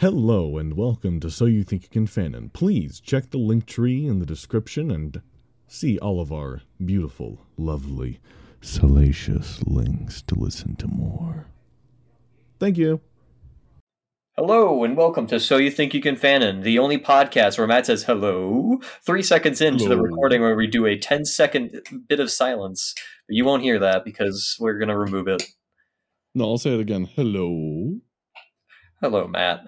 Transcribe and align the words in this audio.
Hello 0.00 0.56
and 0.56 0.78
welcome 0.78 1.20
to 1.20 1.30
So 1.30 1.44
You 1.44 1.62
Think 1.62 1.82
You 1.82 1.88
Can 1.90 2.06
Fanon. 2.06 2.50
Please 2.54 3.00
check 3.00 3.28
the 3.28 3.36
link 3.36 3.66
tree 3.66 4.06
in 4.06 4.18
the 4.18 4.24
description 4.24 4.90
and 4.90 5.20
see 5.68 5.98
all 5.98 6.22
of 6.22 6.32
our 6.32 6.62
beautiful, 6.82 7.44
lovely, 7.58 8.18
salacious 8.62 9.62
links 9.66 10.22
to 10.22 10.34
listen 10.34 10.74
to 10.76 10.88
more. 10.88 11.48
Thank 12.58 12.78
you. 12.78 13.02
Hello 14.38 14.84
and 14.84 14.96
welcome 14.96 15.26
to 15.26 15.38
So 15.38 15.58
You 15.58 15.70
Think 15.70 15.92
You 15.92 16.00
Can 16.00 16.16
Fanon, 16.16 16.62
the 16.62 16.78
only 16.78 16.96
podcast 16.96 17.58
where 17.58 17.66
Matt 17.66 17.84
says 17.84 18.04
hello 18.04 18.80
three 19.04 19.22
seconds 19.22 19.60
into 19.60 19.86
the 19.86 20.00
recording 20.00 20.40
where 20.40 20.56
we 20.56 20.66
do 20.66 20.86
a 20.86 20.96
10 20.96 21.26
second 21.26 21.78
bit 22.08 22.20
of 22.20 22.30
silence. 22.30 22.94
But 23.28 23.36
you 23.36 23.44
won't 23.44 23.64
hear 23.64 23.78
that 23.78 24.06
because 24.06 24.56
we're 24.58 24.78
going 24.78 24.88
to 24.88 24.96
remove 24.96 25.28
it. 25.28 25.42
No, 26.34 26.46
I'll 26.46 26.56
say 26.56 26.72
it 26.72 26.80
again. 26.80 27.04
Hello. 27.04 27.98
Hello, 29.02 29.28
Matt. 29.28 29.66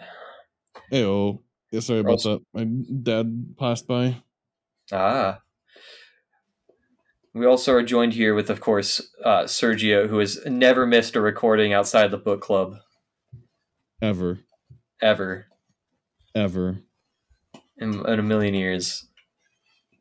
Heyo. 0.93 1.41
Yeah, 1.71 1.81
sorry 1.81 2.01
about 2.01 2.23
that. 2.25 2.43
My 2.53 2.65
dad 2.65 3.55
passed 3.59 3.87
by. 3.87 4.23
Ah. 4.93 5.41
We 7.35 7.47
also 7.47 7.73
are 7.73 7.83
joined 7.83 8.13
here 8.13 8.35
with, 8.35 8.51
of 8.51 8.61
course, 8.61 9.01
uh, 9.25 9.45
Sergio, 9.45 10.07
who 10.07 10.19
has 10.19 10.39
never 10.45 10.87
missed 10.87 11.17
a 11.17 11.21
recording 11.23 11.73
outside 11.73 12.11
the 12.11 12.19
book 12.19 12.43
club, 12.43 12.77
Ever. 14.03 14.41
ever, 15.01 15.47
Ever. 16.35 16.81
in, 17.79 18.07
in 18.07 18.19
a 18.19 18.23
million 18.23 18.53
years. 18.53 19.07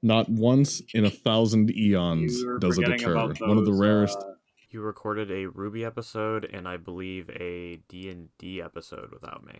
Not 0.04 0.27
once 0.27 0.82
in 0.94 1.05
a 1.05 1.10
thousand 1.10 1.71
eons 1.77 2.44
does 2.60 2.77
it 2.77 2.90
occur. 2.90 3.12
about 3.13 3.40
One 3.40 3.58
of 3.58 3.66
the 3.66 3.73
rarest. 3.73 4.18
uh, 4.18 4.34
You 4.70 4.82
recorded 4.82 5.32
a 5.32 5.46
RWBY 5.48 5.85
episode 5.85 6.44
and 6.52 6.68
I 6.68 6.76
believe 6.77 7.30
a 7.30 7.77
D&D 7.88 8.62
episode 8.62 9.12
without 9.13 9.46
me. 9.46 9.60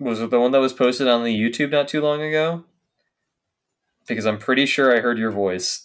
Was 0.00 0.18
it 0.22 0.30
the 0.30 0.40
one 0.40 0.50
that 0.52 0.60
was 0.60 0.72
posted 0.72 1.08
on 1.08 1.24
the 1.24 1.38
YouTube 1.38 1.70
not 1.70 1.86
too 1.86 2.00
long 2.00 2.22
ago? 2.22 2.64
Because 4.08 4.24
I'm 4.24 4.38
pretty 4.38 4.64
sure 4.64 4.96
I 4.96 5.00
heard 5.00 5.18
your 5.18 5.30
voice. 5.30 5.84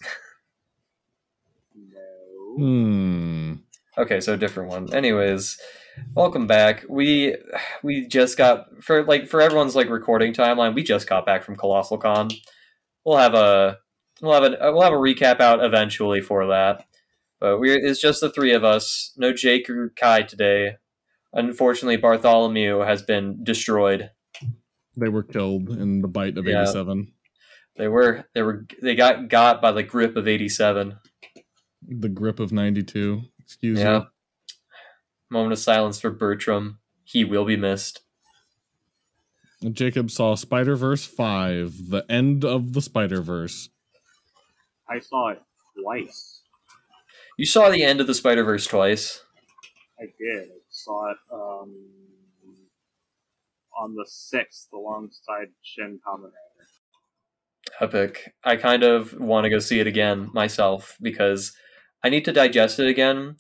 no. 1.76 2.56
Hmm. 2.58 3.54
Okay, 3.98 4.22
so 4.22 4.34
a 4.34 4.38
different 4.38 4.70
one. 4.70 4.94
Anyways, 4.94 5.60
welcome 6.14 6.48
back. 6.48 6.86
We 6.88 7.36
we 7.84 8.08
just 8.08 8.38
got 8.38 8.68
for 8.82 9.04
like 9.04 9.28
for 9.28 9.42
everyone's 9.42 9.76
like 9.76 9.90
recording 9.90 10.34
timeline. 10.34 10.76
We 10.76 10.84
just 10.84 11.10
got 11.10 11.26
back 11.26 11.44
from 11.44 11.58
Colossal 11.58 11.98
Con. 11.98 12.30
We'll 13.04 13.18
have 13.18 13.34
a 13.34 13.80
we'll 14.22 14.34
have 14.34 14.44
a 14.44 14.58
we'll 14.72 14.82
have 14.82 14.94
a 14.94 14.98
recap 14.98 15.42
out 15.42 15.64
eventually 15.64 16.22
for 16.22 16.48
that. 16.48 16.86
But 17.42 17.60
we 17.60 17.72
it's 17.72 18.00
just 18.00 18.22
the 18.22 18.32
three 18.32 18.54
of 18.54 18.64
us. 18.64 19.14
No 19.18 19.34
Jake 19.34 19.70
or 19.70 19.92
Kai 19.98 20.22
today. 20.22 20.78
Unfortunately, 21.36 21.98
Bartholomew 21.98 22.80
has 22.80 23.04
been 23.04 23.44
destroyed. 23.44 24.10
They 24.98 25.10
were 25.10 25.24
killed 25.24 25.70
in 25.70 26.02
the 26.02 26.08
bite 26.08 26.38
of 26.38 26.46
Yeah. 26.48 26.62
87. 26.64 27.12
They 27.78 27.90
were 27.90 28.24
they 28.34 28.42
were 28.42 28.66
they 28.82 28.96
got 28.96 29.28
got 29.28 29.62
by 29.62 29.74
the 29.74 29.84
grip 29.84 30.16
of 30.16 30.28
eighty 30.30 30.48
seven. 30.48 30.98
The 31.86 32.08
grip 32.10 32.40
of 32.40 32.54
92. 32.54 33.24
Excuse 33.44 33.80
Yeah. 33.80 34.00
me. 34.00 34.06
Moment 35.30 35.52
of 35.54 35.60
silence 35.60 36.00
for 36.00 36.10
Bertram. 36.10 36.80
He 37.04 37.26
will 37.26 37.44
be 37.46 37.58
missed. 37.58 38.02
Jacob 39.72 40.10
saw 40.12 40.36
Spider 40.36 40.76
Verse 40.76 41.06
5, 41.06 41.90
the 41.90 42.06
end 42.10 42.46
of 42.46 42.74
the 42.74 42.82
Spider 42.82 43.22
Verse. 43.22 43.70
I 44.88 45.00
saw 45.00 45.30
it 45.30 45.42
twice. 45.82 46.42
You 47.38 47.46
saw 47.46 47.70
the 47.70 47.84
end 47.84 48.00
of 48.00 48.08
the 48.08 48.14
Spider 48.14 48.44
Verse 48.44 48.66
twice. 48.68 49.22
I 50.00 50.06
did. 50.18 50.50
I 50.86 50.92
saw 50.92 51.12
it 51.12 51.18
um, 51.34 51.76
on 53.78 53.96
the 53.96 54.06
sixth 54.08 54.68
alongside 54.74 55.48
Shin 55.62 56.00
Kamen. 56.06 56.32
Epic. 57.82 58.34
I 58.44 58.56
kind 58.56 58.84
of 58.84 59.20
want 59.20 59.46
to 59.46 59.50
go 59.50 59.60
see 59.60 59.80
it 59.80 59.88
again 59.88 60.30
myself 60.34 60.98
because 61.02 61.54
I 62.04 62.10
need 62.10 62.26
to 62.26 62.32
digest 62.32 62.80
it 62.80 62.88
again, 62.88 63.38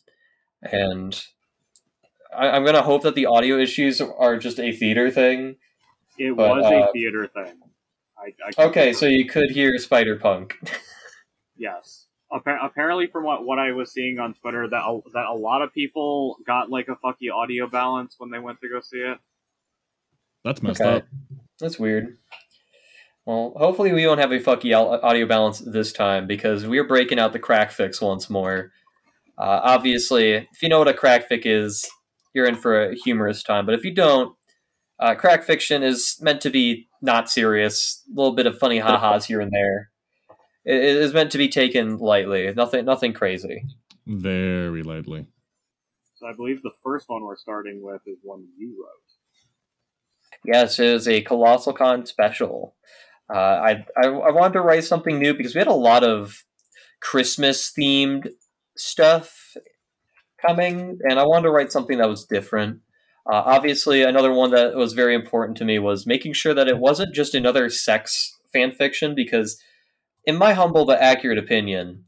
and 0.63 1.23
I, 2.35 2.49
I'm 2.49 2.65
gonna 2.65 2.81
hope 2.81 3.03
that 3.03 3.15
the 3.15 3.27
audio 3.27 3.59
issues 3.59 4.01
are 4.01 4.37
just 4.37 4.59
a 4.59 4.71
theater 4.71 5.11
thing. 5.11 5.57
It 6.17 6.35
But, 6.35 6.49
was 6.49 6.63
uh, 6.65 6.89
a 6.89 6.91
theater 6.91 7.27
thing. 7.27 7.59
I, 8.17 8.33
I 8.61 8.65
Okay, 8.65 8.93
so 8.93 9.05
you 9.05 9.25
could 9.25 9.51
hear 9.51 9.77
Spider 9.77 10.17
Punk. 10.17 10.57
yes. 11.55 12.04
Appa- 12.33 12.59
apparently, 12.63 13.07
from 13.07 13.23
what, 13.23 13.45
what 13.45 13.59
I 13.59 13.71
was 13.71 13.93
seeing 13.93 14.19
on 14.19 14.33
Twitter, 14.33 14.67
that 14.67 14.83
a, 14.83 14.99
that 15.13 15.25
a 15.25 15.33
lot 15.33 15.61
of 15.61 15.73
people 15.73 16.37
got 16.45 16.69
like 16.69 16.87
a 16.87 16.95
fucky 16.95 17.31
audio 17.33 17.67
balance 17.67 18.15
when 18.17 18.31
they 18.31 18.39
went 18.39 18.59
to 18.61 18.69
go 18.69 18.81
see 18.81 18.97
it. 18.97 19.17
That's 20.43 20.61
messed 20.61 20.81
Okay. 20.81 20.97
up. 20.97 21.07
That's 21.59 21.79
weird. 21.79 22.17
Well, 23.25 23.53
hopefully 23.55 23.91
we 23.91 24.05
won't 24.05 24.19
have 24.19 24.31
a 24.31 24.39
fucky 24.39 24.75
audio 24.75 25.25
balance 25.25 25.59
this 25.59 25.91
time 25.91 26.27
because 26.27 26.67
we're 26.67 26.87
breaking 26.87 27.17
out 27.17 27.33
the 27.33 27.39
crack 27.39 27.71
fics 27.71 28.01
once 28.01 28.29
more. 28.29 28.71
Uh, 29.37 29.61
obviously, 29.63 30.33
if 30.33 30.61
you 30.61 30.69
know 30.69 30.79
what 30.79 30.87
a 30.87 30.93
crack 30.93 31.29
fic 31.29 31.41
is, 31.45 31.89
you're 32.33 32.45
in 32.45 32.55
for 32.55 32.89
a 32.89 32.95
humorous 32.95 33.41
time. 33.41 33.65
But 33.65 33.73
if 33.75 33.83
you 33.83 33.91
don't, 33.93 34.35
uh, 34.99 35.15
crack 35.15 35.43
fiction 35.43 35.81
is 35.83 36.17
meant 36.21 36.41
to 36.41 36.49
be 36.49 36.87
not 37.01 37.29
serious, 37.29 38.03
a 38.07 38.15
little 38.15 38.35
bit 38.35 38.45
of 38.45 38.59
funny 38.59 38.77
ha-has 38.79 39.25
here 39.25 39.41
and 39.41 39.51
there. 39.51 39.89
It 40.65 40.75
it 40.75 40.97
is 40.97 41.13
meant 41.13 41.31
to 41.31 41.37
be 41.37 41.49
taken 41.49 41.97
lightly, 41.97 42.51
nothing, 42.53 42.85
nothing 42.85 43.13
crazy. 43.13 43.65
Very 44.05 44.83
lightly. 44.83 45.27
So 46.15 46.27
I 46.27 46.33
believe 46.33 46.61
the 46.61 46.71
first 46.83 47.09
one 47.09 47.23
we're 47.23 47.37
starting 47.37 47.81
with 47.81 48.01
is 48.07 48.17
one 48.23 48.47
you 48.57 48.75
wrote. 48.79 49.01
Yes, 50.45 50.79
it 50.79 50.87
is 50.87 51.07
a 51.07 51.21
Colossal 51.21 51.73
Con 51.73 52.05
special. 52.05 52.75
Uh, 53.33 53.37
I, 53.37 53.85
I 53.97 54.07
I 54.07 54.31
wanted 54.31 54.53
to 54.53 54.61
write 54.61 54.83
something 54.83 55.19
new 55.19 55.33
because 55.33 55.55
we 55.55 55.59
had 55.59 55.67
a 55.67 55.73
lot 55.73 56.03
of 56.03 56.43
Christmas 57.01 57.71
themed 57.77 58.29
stuff 58.77 59.55
coming, 60.45 60.99
and 61.09 61.19
I 61.19 61.25
wanted 61.25 61.43
to 61.43 61.51
write 61.51 61.71
something 61.71 61.97
that 61.97 62.09
was 62.09 62.25
different. 62.25 62.81
Uh, 63.27 63.41
obviously, 63.45 64.03
another 64.03 64.31
one 64.31 64.51
that 64.51 64.75
was 64.75 64.93
very 64.93 65.15
important 65.15 65.57
to 65.57 65.65
me 65.65 65.79
was 65.79 66.05
making 66.05 66.33
sure 66.33 66.53
that 66.53 66.67
it 66.67 66.77
wasn't 66.77 67.15
just 67.15 67.33
another 67.33 67.69
sex 67.69 68.37
fan 68.53 68.71
fiction. 68.71 69.15
Because, 69.15 69.59
in 70.25 70.37
my 70.37 70.53
humble 70.53 70.85
but 70.85 70.99
accurate 71.01 71.37
opinion, 71.37 72.05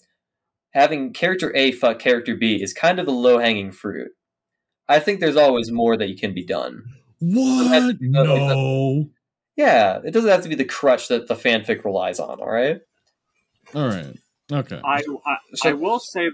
having 0.71 1.13
character 1.13 1.55
A 1.55 1.71
fuck 1.71 1.99
character 1.99 2.35
B 2.35 2.61
is 2.61 2.73
kind 2.73 2.99
of 2.99 3.05
the 3.05 3.11
low 3.11 3.37
hanging 3.39 3.71
fruit. 3.71 4.11
I 4.89 4.99
think 4.99 5.19
there's 5.19 5.35
always 5.35 5.71
more 5.71 5.97
that 5.97 6.07
you 6.09 6.17
can 6.17 6.33
be 6.33 6.45
done. 6.45 6.83
What? 7.19 7.97
No. 7.99 8.23
No. 8.23 9.09
Yeah, 9.55 9.99
it 10.05 10.11
doesn't 10.11 10.29
have 10.29 10.43
to 10.43 10.49
be 10.49 10.55
the 10.55 10.63
crutch 10.65 11.07
that 11.07 11.27
the 11.27 11.33
fanfic 11.35 11.83
relies 11.83 12.19
on. 12.19 12.39
All 12.39 12.49
right. 12.51 12.79
All 13.73 13.87
right. 13.87 14.15
Okay. 14.51 14.79
I, 14.83 15.03
I, 15.25 15.37
So- 15.55 15.69
I 15.69 15.73
will 15.73 15.99
say, 15.99 16.29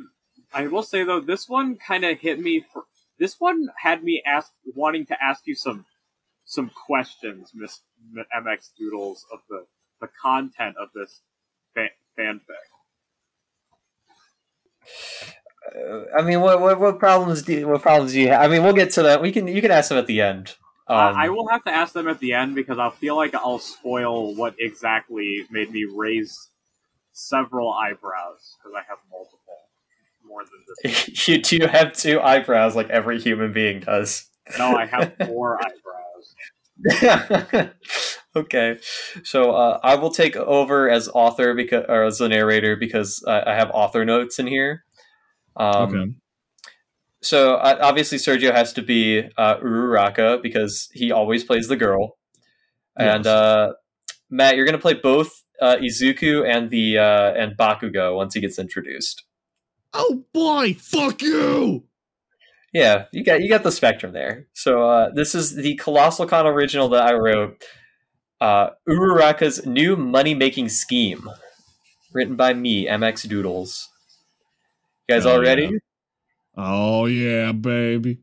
I 0.54 0.68
will 0.68 0.84
say 0.84 1.04
though, 1.04 1.22
this 1.22 1.48
one 1.50 1.78
kind 1.78 2.04
of 2.06 2.20
hit 2.20 2.40
me. 2.40 2.64
For, 2.72 2.84
this 3.20 3.40
one 3.40 3.68
had 3.82 4.04
me 4.04 4.22
ask, 4.26 4.52
wanting 4.76 5.06
to 5.08 5.24
ask 5.24 5.48
you 5.48 5.56
some, 5.56 5.86
some 6.46 6.70
questions, 6.86 7.52
Miss 7.56 7.80
MX 8.38 8.72
Doodles, 8.78 9.26
of 9.32 9.40
the 9.50 9.66
the 10.02 10.10
content 10.22 10.76
of 10.78 10.90
this 10.94 11.22
fan, 11.22 11.33
fanfic. 12.18 12.40
Uh, 15.76 16.04
I 16.18 16.22
mean, 16.22 16.42
what, 16.42 16.60
what 16.60 16.80
what 16.80 17.00
problems 17.00 17.42
do 17.42 17.68
what 17.68 17.82
problems 17.82 18.14
do 18.14 18.22
you 18.22 18.30
have? 18.30 18.42
I 18.42 18.48
mean, 18.48 18.64
we'll 18.64 18.74
get 18.74 18.92
to 18.92 19.04
that. 19.04 19.22
We 19.22 19.32
can 19.32 19.48
you 19.48 19.62
can 19.62 19.72
ask 19.72 19.90
them 19.90 19.98
at 19.98 20.08
the 20.08 20.22
end. 20.22 20.56
Um, 20.88 20.98
I 20.98 21.26
I 21.26 21.30
will 21.30 21.48
have 21.48 21.64
to 21.64 21.72
ask 21.72 21.94
them 21.94 22.08
at 22.08 22.20
the 22.20 22.34
end 22.34 22.56
because 22.56 22.78
I'll 22.78 22.92
feel 22.92 23.16
like 23.16 23.34
I'll 23.34 23.60
spoil 23.60 24.36
what 24.36 24.56
exactly 24.60 25.46
made 25.50 25.72
me 25.72 25.86
raise 25.86 26.50
several 27.14 27.72
eyebrows 27.72 28.58
because 28.58 28.76
I 28.76 28.84
have 28.90 28.98
multiple, 29.10 29.70
more 30.26 30.44
than 30.44 30.66
this. 30.84 31.28
you 31.28 31.42
do 31.42 31.68
have 31.68 31.94
two 31.94 32.20
eyebrows, 32.20 32.76
like 32.76 32.90
every 32.90 33.20
human 33.22 33.54
being 33.54 33.80
does. 33.80 34.30
No, 34.58 34.76
I 34.76 34.86
have 34.86 35.14
four 35.26 35.60
eyebrows. 35.64 36.36
okay, 38.36 38.78
so 39.24 39.52
uh, 39.52 39.80
I 39.84 39.96
will 39.96 40.12
take 40.12 40.36
over 40.36 40.90
as 40.90 41.10
author 41.14 41.54
because 41.54 41.86
or 41.88 42.04
as 42.04 42.18
the 42.18 42.30
narrator 42.30 42.76
because 42.76 43.24
I, 43.28 43.52
I 43.52 43.56
have 43.56 43.72
author 43.74 44.06
notes 44.06 44.40
in 44.40 44.48
here. 44.48 44.84
Um, 45.56 45.76
okay. 45.76 46.12
So 47.22 47.56
uh, 47.56 47.78
obviously 47.82 48.18
Sergio 48.18 48.54
has 48.54 48.74
to 48.74 48.82
be 48.82 49.30
uh, 49.38 49.58
Uraraka 49.58 50.42
because 50.42 50.90
he 50.94 51.12
always 51.12 51.44
plays 51.44 51.68
the 51.68 51.78
girl, 51.78 52.18
and 52.98 53.26
uh, 53.26 53.74
Matt, 54.30 54.56
you're 54.58 54.66
gonna 54.66 54.78
play 54.78 54.94
both 54.94 55.44
uh, 55.62 55.78
Izuku 55.78 56.46
and 56.46 56.70
the 56.70 56.98
uh, 56.98 57.34
and 57.34 57.58
Bakugo 57.58 58.16
once 58.16 58.34
he 58.34 58.42
gets 58.42 58.60
introduced. 58.60 59.24
Oh 59.94 60.26
boy, 60.34 60.74
fuck 60.74 61.22
you! 61.22 61.86
Yeah, 62.74 63.06
you 63.12 63.24
got 63.24 63.42
you 63.42 63.50
got 63.50 63.64
the 63.64 63.72
spectrum 63.72 64.14
there. 64.14 64.48
So 64.54 64.82
uh, 64.90 65.10
this 65.14 65.36
is 65.36 65.56
the 65.56 65.76
Colossal 65.76 66.26
Con 66.26 66.48
original 66.48 66.90
that 66.90 67.04
I 67.04 67.14
wrote. 67.14 67.64
Uh, 68.44 68.72
Uraraka's 68.90 69.66
new 69.66 69.96
money 69.96 70.34
making 70.34 70.68
scheme, 70.68 71.30
written 72.12 72.36
by 72.36 72.54
me, 72.54 72.86
MX 72.86 73.30
Doodles. 73.30 73.88
You 75.08 75.16
guys 75.16 75.24
Hell 75.24 75.36
all 75.36 75.40
ready? 75.40 75.64
yeah. 75.64 75.78
Oh 76.58 77.06
yeah, 77.06 77.54
baby. 77.54 78.20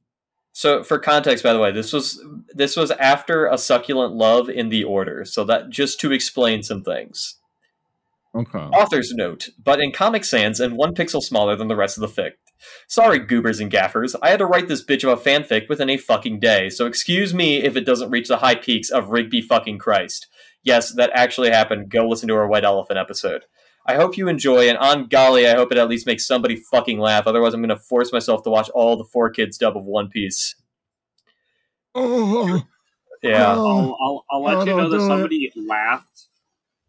So 0.53 0.85
for 0.85 0.99
context, 0.99 1.43
by 1.43 1.55
the 1.55 1.59
way, 1.59 1.73
this 1.73 1.91
was 1.95 2.23
this 2.53 2.77
was 2.77 2.91
after 2.91 3.47
a 3.47 3.57
succulent 3.57 4.13
love 4.13 4.51
in 4.51 4.69
the 4.69 4.85
order. 4.85 5.25
So 5.25 5.43
that 5.45 5.71
just 5.71 5.99
to 6.01 6.13
explain 6.13 6.63
some 6.63 6.83
things. 6.83 7.37
Okay. 8.35 8.59
Author's 8.59 9.15
note, 9.15 9.49
but 9.65 9.81
in 9.81 9.91
Comic 9.91 10.27
Sans 10.27 10.61
and 10.61 10.77
one 10.77 10.95
pixel 10.95 11.23
smaller 11.23 11.57
than 11.57 11.69
the 11.69 11.77
rest 11.77 11.97
of 11.97 12.03
the 12.03 12.23
fic. 12.23 12.33
Sorry, 12.89 13.19
goobers 13.19 13.61
and 13.61 13.71
gaffers, 13.71 14.15
I 14.23 14.31
had 14.31 14.39
to 14.41 14.47
write 14.47 14.69
this 14.69 14.85
bitch 14.85 15.05
of 15.11 15.19
a 15.19 15.23
fanfic 15.23 15.69
within 15.69 15.91
a 15.91 15.97
fucking 15.97 16.41
day, 16.41 16.69
so 16.69 16.87
excuse 16.87 17.33
me 17.35 17.63
if 17.63 17.77
it 17.77 17.85
doesn't 17.87 18.11
reach 18.11 18.29
the 18.29 18.39
high 18.39 18.55
peaks 18.57 18.91
of 18.91 19.09
Rigby 19.11 19.41
fucking 19.43 19.79
Christ. 19.79 20.27
Yes, 20.63 20.93
that 20.95 21.11
actually 21.15 21.51
happened. 21.51 21.89
Go 21.91 22.07
listen 22.09 22.29
to 22.29 22.35
our 22.35 22.47
White 22.47 22.65
Elephant 22.65 22.99
episode. 22.99 23.45
I 23.87 23.95
hope 23.95 24.19
you 24.19 24.29
enjoy, 24.29 24.69
and 24.69 24.77
on 24.77 25.07
golly, 25.07 25.49
I 25.49 25.55
hope 25.55 25.73
it 25.73 25.79
at 25.79 25.89
least 25.89 26.07
makes 26.07 26.27
somebody 26.27 26.57
fucking 26.57 26.99
laugh. 26.99 27.27
Otherwise, 27.27 27.55
I'm 27.55 27.63
going 27.63 27.71
to 27.71 27.77
force 27.83 28.13
myself 28.13 28.43
to 28.43 28.51
watch 28.51 28.69
all 28.71 28.97
the 28.97 29.05
4Kids 29.07 29.59
dub 29.59 29.77
of 29.77 29.85
One 29.87 30.09
Piece. 30.11 30.55
Oh, 31.95 32.63
Yeah. 33.23 33.55
Oh. 33.57 33.67
I'll, 33.67 33.97
I'll, 34.01 34.25
I'll 34.31 34.43
let 34.43 34.57
Oh, 34.59 34.61
you 34.65 34.77
know 34.77 34.89
that 34.91 34.99
do 34.99 35.05
it. 35.05 35.09
somebody 35.09 35.53
laughed 35.57 36.27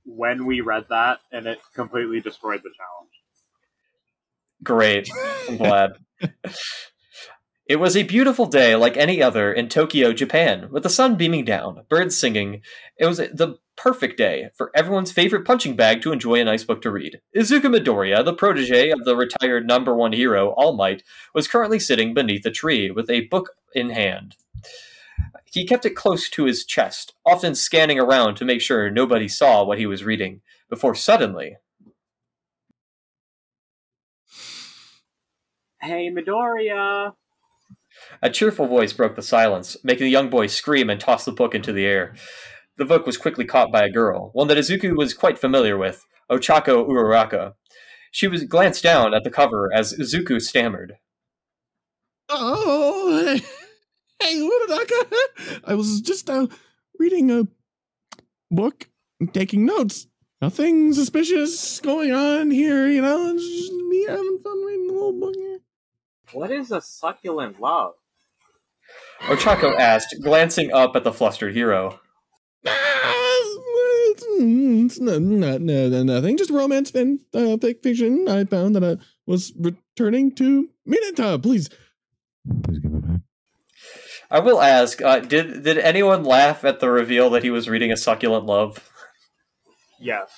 when 0.05 0.45
we 0.45 0.61
read 0.61 0.85
that, 0.89 1.19
and 1.31 1.47
it 1.47 1.59
completely 1.73 2.19
destroyed 2.19 2.61
the 2.63 2.69
challenge. 2.75 3.10
Great. 4.63 5.09
I'm 5.47 5.57
glad. 5.57 5.91
It 7.71 7.79
was 7.79 7.95
a 7.95 8.03
beautiful 8.03 8.47
day 8.47 8.75
like 8.75 8.97
any 8.97 9.23
other 9.23 9.53
in 9.53 9.69
Tokyo, 9.69 10.11
Japan, 10.11 10.67
with 10.71 10.83
the 10.83 10.89
sun 10.89 11.15
beaming 11.15 11.45
down, 11.45 11.85
birds 11.87 12.19
singing. 12.19 12.63
It 12.97 13.05
was 13.05 13.19
the 13.19 13.59
perfect 13.77 14.17
day 14.17 14.49
for 14.57 14.71
everyone's 14.75 15.13
favorite 15.13 15.45
punching 15.45 15.77
bag 15.77 16.01
to 16.01 16.11
enjoy 16.11 16.41
a 16.41 16.43
nice 16.43 16.65
book 16.65 16.81
to 16.81 16.91
read. 16.91 17.21
Izuku 17.33 17.73
Midoriya, 17.73 18.25
the 18.25 18.33
protege 18.33 18.89
of 18.89 19.05
the 19.05 19.15
retired 19.15 19.65
number 19.65 19.95
one 19.95 20.11
hero, 20.11 20.49
All 20.57 20.73
Might, 20.73 21.01
was 21.33 21.47
currently 21.47 21.79
sitting 21.79 22.13
beneath 22.13 22.45
a 22.45 22.51
tree 22.51 22.91
with 22.91 23.09
a 23.09 23.27
book 23.27 23.51
in 23.73 23.91
hand. 23.91 24.35
He 25.45 25.65
kept 25.65 25.85
it 25.85 25.95
close 25.95 26.29
to 26.31 26.43
his 26.43 26.65
chest, 26.65 27.13
often 27.25 27.55
scanning 27.55 27.99
around 27.99 28.35
to 28.35 28.43
make 28.43 28.59
sure 28.59 28.91
nobody 28.91 29.29
saw 29.29 29.63
what 29.63 29.79
he 29.79 29.85
was 29.85 30.03
reading, 30.03 30.41
before 30.69 30.93
suddenly 30.93 31.55
Hey, 35.81 36.11
Midoriya! 36.11 37.13
A 38.21 38.29
cheerful 38.29 38.67
voice 38.67 38.93
broke 38.93 39.15
the 39.15 39.21
silence, 39.21 39.75
making 39.83 40.05
the 40.05 40.11
young 40.11 40.29
boy 40.29 40.47
scream 40.47 40.89
and 40.89 41.01
toss 41.01 41.25
the 41.25 41.31
book 41.31 41.55
into 41.55 41.73
the 41.73 41.85
air. 41.85 42.13
The 42.77 42.85
book 42.85 43.05
was 43.05 43.17
quickly 43.17 43.45
caught 43.45 43.71
by 43.71 43.83
a 43.83 43.91
girl, 43.91 44.29
one 44.33 44.47
that 44.47 44.57
Izuku 44.57 44.95
was 44.95 45.13
quite 45.13 45.39
familiar 45.39 45.77
with, 45.77 46.05
Ochako 46.31 46.87
Uraraka. 46.87 47.53
She 48.11 48.27
was 48.27 48.43
glanced 48.43 48.83
down 48.83 49.13
at 49.13 49.23
the 49.23 49.31
cover 49.31 49.69
as 49.73 49.93
Izuku 49.93 50.39
stammered. 50.41 50.97
oh, 52.29 53.25
hey, 53.25 53.45
hey, 54.21 54.35
Uraraka. 54.37 55.61
I 55.65 55.73
was 55.73 56.01
just 56.01 56.29
uh, 56.29 56.47
reading 56.99 57.31
a 57.31 57.47
book, 58.51 58.87
and 59.19 59.33
taking 59.33 59.65
notes. 59.65 60.07
Nothing 60.41 60.93
suspicious 60.93 61.79
going 61.79 62.11
on 62.11 62.51
here, 62.51 62.87
you 62.87 63.01
know. 63.01 63.33
Just 63.33 63.71
me 63.73 64.05
having 64.07 64.39
fun 64.43 64.65
reading 64.65 64.89
a 64.89 64.93
little 64.93 65.19
book 65.19 65.35
here. 65.35 65.50
What 66.33 66.51
is 66.51 66.71
a 66.71 66.81
succulent 66.81 67.59
love? 67.59 67.93
Ochako 69.21 69.77
asked, 69.77 70.15
glancing 70.21 70.71
up 70.73 70.95
at 70.95 71.03
the 71.03 71.13
flustered 71.13 71.53
hero. 71.53 71.99
It's, 72.63 74.25
it's 74.27 74.99
not, 74.99 75.21
not, 75.21 75.61
no, 75.61 75.89
no, 75.89 76.03
nothing. 76.03 76.37
Just 76.37 76.49
romance 76.49 76.91
and 76.91 77.19
uh, 77.33 77.57
fic- 77.57 77.83
fiction. 77.83 78.27
I 78.27 78.45
found 78.45 78.75
that 78.75 78.83
I 78.83 78.97
was 79.25 79.53
returning 79.57 80.33
to 80.35 80.69
Mineta. 80.87 81.41
Please, 81.41 81.69
please 82.63 82.79
give 82.79 82.93
it 82.93 83.01
back. 83.07 83.21
I 84.29 84.39
will 84.39 84.61
ask, 84.61 85.01
uh, 85.01 85.19
did 85.19 85.63
did 85.63 85.77
anyone 85.77 86.23
laugh 86.23 86.63
at 86.63 86.79
the 86.79 86.89
reveal 86.89 87.29
that 87.31 87.43
he 87.43 87.51
was 87.51 87.69
reading 87.69 87.91
a 87.91 87.97
succulent 87.97 88.45
love? 88.45 88.89
Yes. 89.99 90.29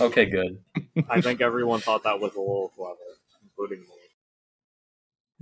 Okay, 0.00 0.26
good. 0.26 0.58
I 1.08 1.20
think 1.20 1.40
everyone 1.40 1.80
thought 1.80 2.04
that 2.04 2.20
was 2.20 2.34
a 2.34 2.40
little 2.40 2.72
clever, 2.76 2.96
including 3.42 3.80
me. 3.80 3.99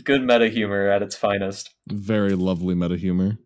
Good 0.05 0.23
meta 0.23 0.49
humor 0.49 0.89
at 0.89 1.03
its 1.03 1.17
finest. 1.17 1.75
Very 1.89 2.35
lovely 2.35 2.75
meta 2.75 2.97
humor. 2.97 3.39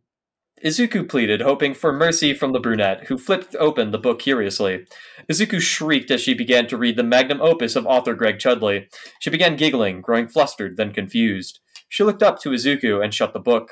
Izuku 0.65 1.09
pleaded, 1.09 1.41
hoping 1.41 1.75
for 1.75 1.93
mercy 1.93 2.35
from 2.35 2.53
the 2.53 2.61
brunette, 2.61 3.07
who 3.09 3.19
flipped 3.19 3.57
open 3.57 3.91
the 3.91 3.99
book 3.99 4.21
curiously. 4.21 4.87
Izuku 5.31 5.61
shrieked 5.61 6.11
as 6.11 6.21
she 6.21 6.35
began 6.35 6.69
to 6.69 6.77
read 6.77 6.97
the 6.97 7.03
magnum 7.03 7.41
opus 7.41 7.75
of 7.75 7.87
author 7.87 8.15
Greg 8.15 8.39
Chudley. 8.39 8.87
She 9.19 9.31
began 9.31 9.57
giggling, 9.57 10.01
growing 10.01 10.29
flustered, 10.29 10.77
then 10.77 10.93
confused. 10.93 11.59
She 11.89 12.05
looked 12.05 12.23
up 12.23 12.41
to 12.43 12.51
Izuku 12.51 13.03
and 13.03 13.13
shut 13.13 13.33
the 13.33 13.41
book. 13.41 13.71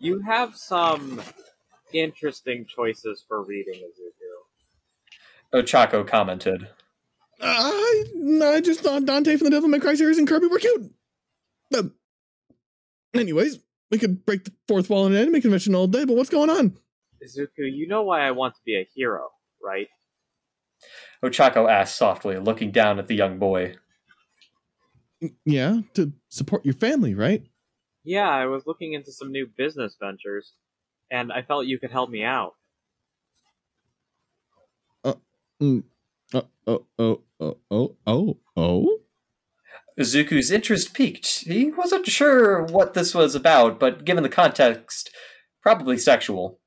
You 0.00 0.20
have 0.26 0.56
some 0.56 1.22
interesting 1.92 2.66
choices 2.66 3.24
for 3.26 3.44
reading, 3.44 3.74
Izuku. 3.74 5.62
Ochako 5.62 6.06
commented. 6.06 6.68
I, 7.44 8.04
I 8.42 8.60
just 8.60 8.80
thought 8.80 9.04
Dante 9.04 9.36
from 9.36 9.46
the 9.46 9.50
Devil 9.50 9.68
May 9.68 9.78
Cry 9.78 9.94
series 9.94 10.18
and 10.18 10.26
Kirby 10.26 10.46
were 10.46 10.58
cute. 10.58 10.92
Uh, 11.74 11.82
anyways, 13.14 13.58
we 13.90 13.98
could 13.98 14.24
break 14.24 14.44
the 14.44 14.52
fourth 14.68 14.88
wall 14.88 15.06
in 15.06 15.14
an 15.14 15.20
anime 15.20 15.40
convention 15.40 15.74
all 15.74 15.86
day, 15.86 16.04
but 16.04 16.16
what's 16.16 16.30
going 16.30 16.50
on? 16.50 16.76
Izuku, 17.24 17.48
you 17.58 17.86
know 17.86 18.02
why 18.02 18.26
I 18.26 18.30
want 18.32 18.54
to 18.54 18.60
be 18.64 18.76
a 18.76 18.88
hero, 18.94 19.28
right? 19.62 19.88
Ochako 21.22 21.70
asked 21.70 21.96
softly, 21.96 22.38
looking 22.38 22.70
down 22.70 22.98
at 22.98 23.08
the 23.08 23.14
young 23.14 23.38
boy. 23.38 23.76
Yeah, 25.44 25.80
to 25.94 26.12
support 26.28 26.64
your 26.64 26.74
family, 26.74 27.14
right? 27.14 27.46
Yeah, 28.04 28.28
I 28.28 28.46
was 28.46 28.64
looking 28.66 28.92
into 28.92 29.10
some 29.12 29.32
new 29.32 29.46
business 29.46 29.96
ventures, 29.98 30.52
and 31.10 31.32
I 31.32 31.42
felt 31.42 31.66
you 31.66 31.78
could 31.78 31.90
help 31.90 32.10
me 32.10 32.22
out. 32.22 32.54
Mm. 35.62 35.84
Uh, 36.34 36.42
uh, 36.66 36.72
uh, 36.72 36.76
uh, 36.76 36.78
oh, 36.98 37.22
oh, 37.40 37.58
oh, 37.70 37.70
oh, 37.70 37.96
oh, 38.06 38.38
oh. 38.56 38.98
Izuku's 39.98 40.50
interest 40.50 40.92
peaked. 40.92 41.44
He 41.44 41.70
wasn't 41.70 42.06
sure 42.06 42.64
what 42.64 42.94
this 42.94 43.14
was 43.14 43.36
about, 43.36 43.78
but 43.78 44.04
given 44.04 44.24
the 44.24 44.28
context, 44.28 45.14
probably 45.62 45.96
sexual. 45.96 46.58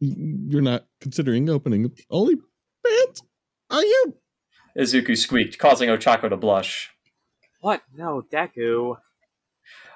You're 0.00 0.62
not 0.62 0.86
considering 1.02 1.50
opening 1.50 1.90
OnlyFans, 2.10 3.22
are 3.68 3.84
you? 3.84 4.14
Izuku 4.78 5.18
squeaked, 5.18 5.58
causing 5.58 5.90
Ochako 5.90 6.30
to 6.30 6.36
blush. 6.38 6.90
What? 7.60 7.82
No, 7.94 8.22
Deku. 8.32 8.96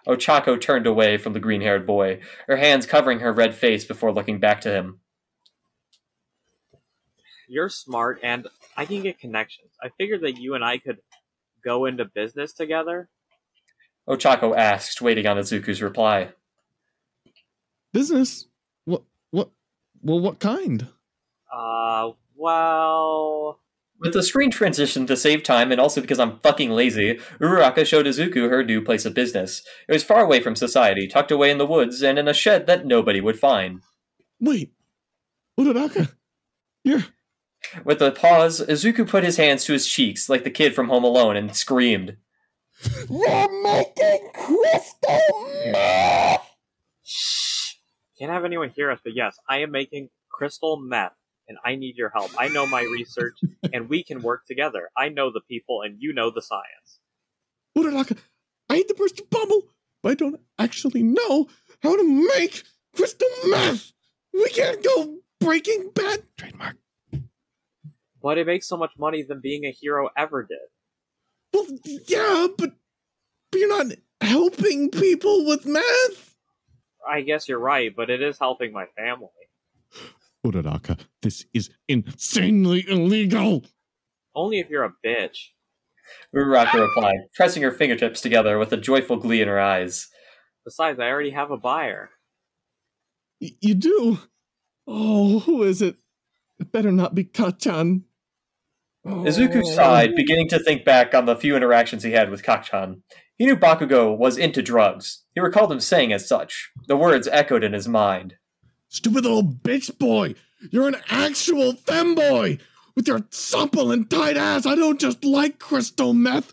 Ochako 0.07 0.61
turned 0.61 0.87
away 0.87 1.17
from 1.17 1.33
the 1.33 1.41
green 1.41 1.63
haired 1.63 1.87
boy, 1.87 2.21
her 2.47 2.57
hands 2.57 2.85
covering 2.85 3.21
her 3.21 3.33
red 3.33 3.55
face 3.55 3.87
before 3.87 4.13
looking 4.13 4.39
back 4.39 4.61
to 4.63 4.71
him. 4.71 5.01
You're 7.49 7.69
smart, 7.69 8.21
and 8.23 8.47
I 8.77 8.85
can 8.85 9.03
get 9.03 9.19
connections. 9.19 9.71
I 9.83 9.91
figured 9.99 10.23
that 10.23 10.39
you 10.39 10.55
and 10.55 10.65
I 10.65 10.79
could 10.79 10.99
go 11.65 11.87
into 11.87 12.05
business 12.05 12.53
together. 12.53 13.09
Ochako 14.09 14.57
asked, 14.57 15.01
waiting 15.01 15.27
on 15.27 15.37
Izuku's 15.37 15.83
reply. 15.83 16.31
Business? 17.93 18.47
What? 18.85 19.03
What? 19.31 19.51
Well, 20.03 20.21
what 20.21 20.41
kind? 20.41 20.89
Uh, 21.53 22.11
well. 22.37 23.61
With 24.01 24.13
the 24.13 24.23
screen 24.23 24.51
transition 24.51 25.07
to 25.07 25.17
save 25.17 25.43
time 25.43 25.71
and 25.73 25.81
also 25.81 26.01
because 26.01 26.19
I'm 26.19 26.41
fucking 26.41 26.71
lazy, 26.71 27.19
Uraraka 27.41 27.87
showed 27.87 28.07
Izuku 28.07 28.51
her 28.51 28.65
new 28.65 28.83
place 28.83 29.07
of 29.07 29.15
business. 29.15 29.63
It 29.89 29.93
was 29.93 30.05
far 30.05 30.23
away 30.23 30.41
from 30.41 30.57
society, 30.57 31.07
tucked 31.07 31.31
away 31.31 31.51
in 31.51 31.59
the 31.59 31.67
woods, 31.67 32.03
and 32.03 32.19
in 32.19 32.29
a 32.29 32.35
shed 32.35 32.67
that 32.67 32.85
nobody 32.85 33.21
would 33.21 33.39
find. 33.39 33.81
Wait, 34.41 34.75
Uraraka, 35.59 36.13
you're 36.83 37.05
With 37.85 38.01
a 38.03 38.11
pause, 38.11 38.61
Izuku 38.61 39.09
put 39.09 39.25
his 39.25 39.37
hands 39.37 39.65
to 39.65 39.73
his 39.73 39.87
cheeks 39.87 40.29
like 40.29 40.45
the 40.45 40.51
kid 40.51 40.75
from 40.75 40.89
Home 40.89 41.05
Alone 41.05 41.37
and 41.37 41.55
screamed. 41.55 42.17
you're 43.09 43.63
making 43.63 44.29
crystal 44.35 45.73
meth. 45.73 46.57
Shh! 47.03 47.75
Can't 48.19 48.31
have 48.31 48.45
anyone 48.45 48.71
hear 48.71 48.91
us, 48.91 49.01
but 49.03 49.15
yes, 49.15 49.37
I 49.49 49.59
am 49.59 49.71
making 49.71 50.11
crystal 50.31 50.77
meth, 50.77 51.15
and 51.49 51.59
I 51.65 51.75
need 51.77 51.97
your 51.97 52.11
help. 52.11 52.31
I 52.39 52.49
know 52.49 52.67
my 52.67 52.83
research, 52.83 53.35
and 53.73 53.89
we 53.89 54.03
can 54.03 54.23
work 54.23 54.47
together. 54.47 54.91
I 54.97 55.09
know 55.09 55.31
the 55.31 55.41
people, 55.49 55.83
and 55.83 55.97
you 55.99 56.13
know 56.13 56.31
the 56.31 56.43
science. 56.43 57.01
Uraraka, 57.77 58.19
I 58.69 58.77
hate 58.77 58.89
the 58.89 58.95
burst 58.95 59.19
your 59.19 59.27
bubble, 59.31 59.63
but 60.03 60.13
I 60.13 60.15
don't 60.15 60.41
actually 60.59 61.03
know 61.03 61.49
how 61.83 61.97
to 61.97 62.29
make 62.39 62.63
crystal 62.95 63.29
meth. 63.47 63.93
We 64.33 64.49
can't 64.51 64.83
go 64.83 65.19
Breaking 65.41 65.91
Bad 65.95 66.23
trademark. 66.39 66.77
But 68.25 68.39
it 68.39 68.47
makes 68.47 68.67
so 68.67 68.79
much 68.79 68.93
money 68.99 69.23
than 69.23 69.41
being 69.43 69.67
a 69.67 69.71
hero 69.71 70.09
ever 70.17 70.45
did. 70.45 70.57
Well, 71.53 71.67
yeah, 72.09 72.47
but, 72.57 72.73
but 73.53 73.59
you're 73.59 73.69
not 73.69 73.95
helping 74.23 74.91
people 74.91 75.45
with 75.45 75.67
math. 75.67 76.35
I 77.07 77.21
guess 77.21 77.51
you're 77.51 77.59
right, 77.59 77.95
but 77.95 78.09
it 78.09 78.23
is 78.23 78.39
helping 78.39 78.73
my 78.73 78.87
family. 78.97 79.29
Uraraka, 80.43 80.99
this 81.21 81.45
is 81.53 81.69
insanely 81.87 82.87
illegal. 82.89 83.67
Only 84.35 84.59
if 84.59 84.71
you're 84.71 84.85
a 84.85 84.95
bitch. 85.07 85.51
Uraraka 86.35 86.81
replied, 86.81 87.19
pressing 87.35 87.63
her 87.63 87.73
fingertips 87.73 88.23
together 88.23 88.59
with 88.59 88.73
a 88.73 88.79
joyful 88.79 89.19
glee 89.19 89.43
in 89.43 89.49
her 89.49 89.61
eyes. 89.61 90.09
Besides, 90.65 90.99
I 90.99 91.11
already 91.11 91.31
have 91.31 91.51
a 91.51 91.59
buyer. 91.59 92.09
Y- 93.39 93.51
you 93.61 93.75
do? 93.75 94.19
Oh, 94.87 95.41
who 95.41 95.63
is 95.63 95.83
it? 95.83 95.97
It 96.59 96.73
better 96.73 96.91
not 96.91 97.15
be 97.15 97.25
Kacchan. 97.25 98.05
Izuku 99.07 99.63
Oh. 99.65 99.71
sighed, 99.75 100.15
beginning 100.15 100.49
to 100.49 100.59
think 100.59 100.85
back 100.85 101.15
on 101.15 101.27
the 101.27 101.37
few 101.37 101.57
interactions 101.57 102.03
he 102.03 102.13
had 102.13 102.31
with 102.31 102.43
Kacchan. 102.43 103.03
He 103.37 103.45
knew 103.47 103.57
Bakugo 103.57 104.17
was 104.17 104.39
into 104.39 104.63
drugs. 104.63 105.25
He 105.35 105.41
recalled 105.41 105.71
him 105.73 105.81
saying 105.81 106.13
as 106.13 106.27
such. 106.27 106.71
The 106.87 106.97
words 106.97 107.29
echoed 107.31 107.65
in 107.65 107.73
his 107.73 107.89
mind. 107.89 108.37
Stupid 108.89 109.25
little 109.25 109.43
bitch 109.43 109.99
boy! 109.99 110.35
You're 110.71 110.89
an 110.89 110.97
actual 111.11 111.75
femboy! 111.75 112.61
With 112.95 113.09
your 113.09 113.27
supple 113.31 113.91
and 113.91 114.09
tight 114.09 114.37
ass, 114.37 114.65
I 114.67 114.77
don't 114.77 115.01
just 115.01 115.25
like 115.25 115.59
crystal 115.59 116.15
meth. 116.15 116.53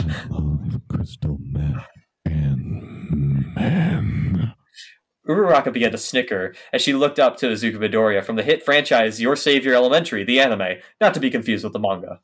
I 0.00 0.24
love 0.30 0.80
crystal 0.88 1.38
meth 1.42 1.86
and 2.24 3.54
men. 3.54 4.54
Uraraka 5.28 5.72
began 5.72 5.92
to 5.92 5.98
snicker 5.98 6.54
as 6.72 6.80
she 6.82 6.94
looked 6.94 7.18
up 7.18 7.36
to 7.38 7.46
Izuku 7.48 7.76
Midoriya 7.76 8.24
from 8.24 8.36
the 8.36 8.42
hit 8.42 8.64
franchise 8.64 9.20
Your 9.20 9.36
Savior 9.36 9.74
Elementary, 9.74 10.24
the 10.24 10.40
anime, 10.40 10.78
not 11.00 11.12
to 11.14 11.20
be 11.20 11.30
confused 11.30 11.64
with 11.64 11.72
the 11.72 11.78
manga. 11.78 12.20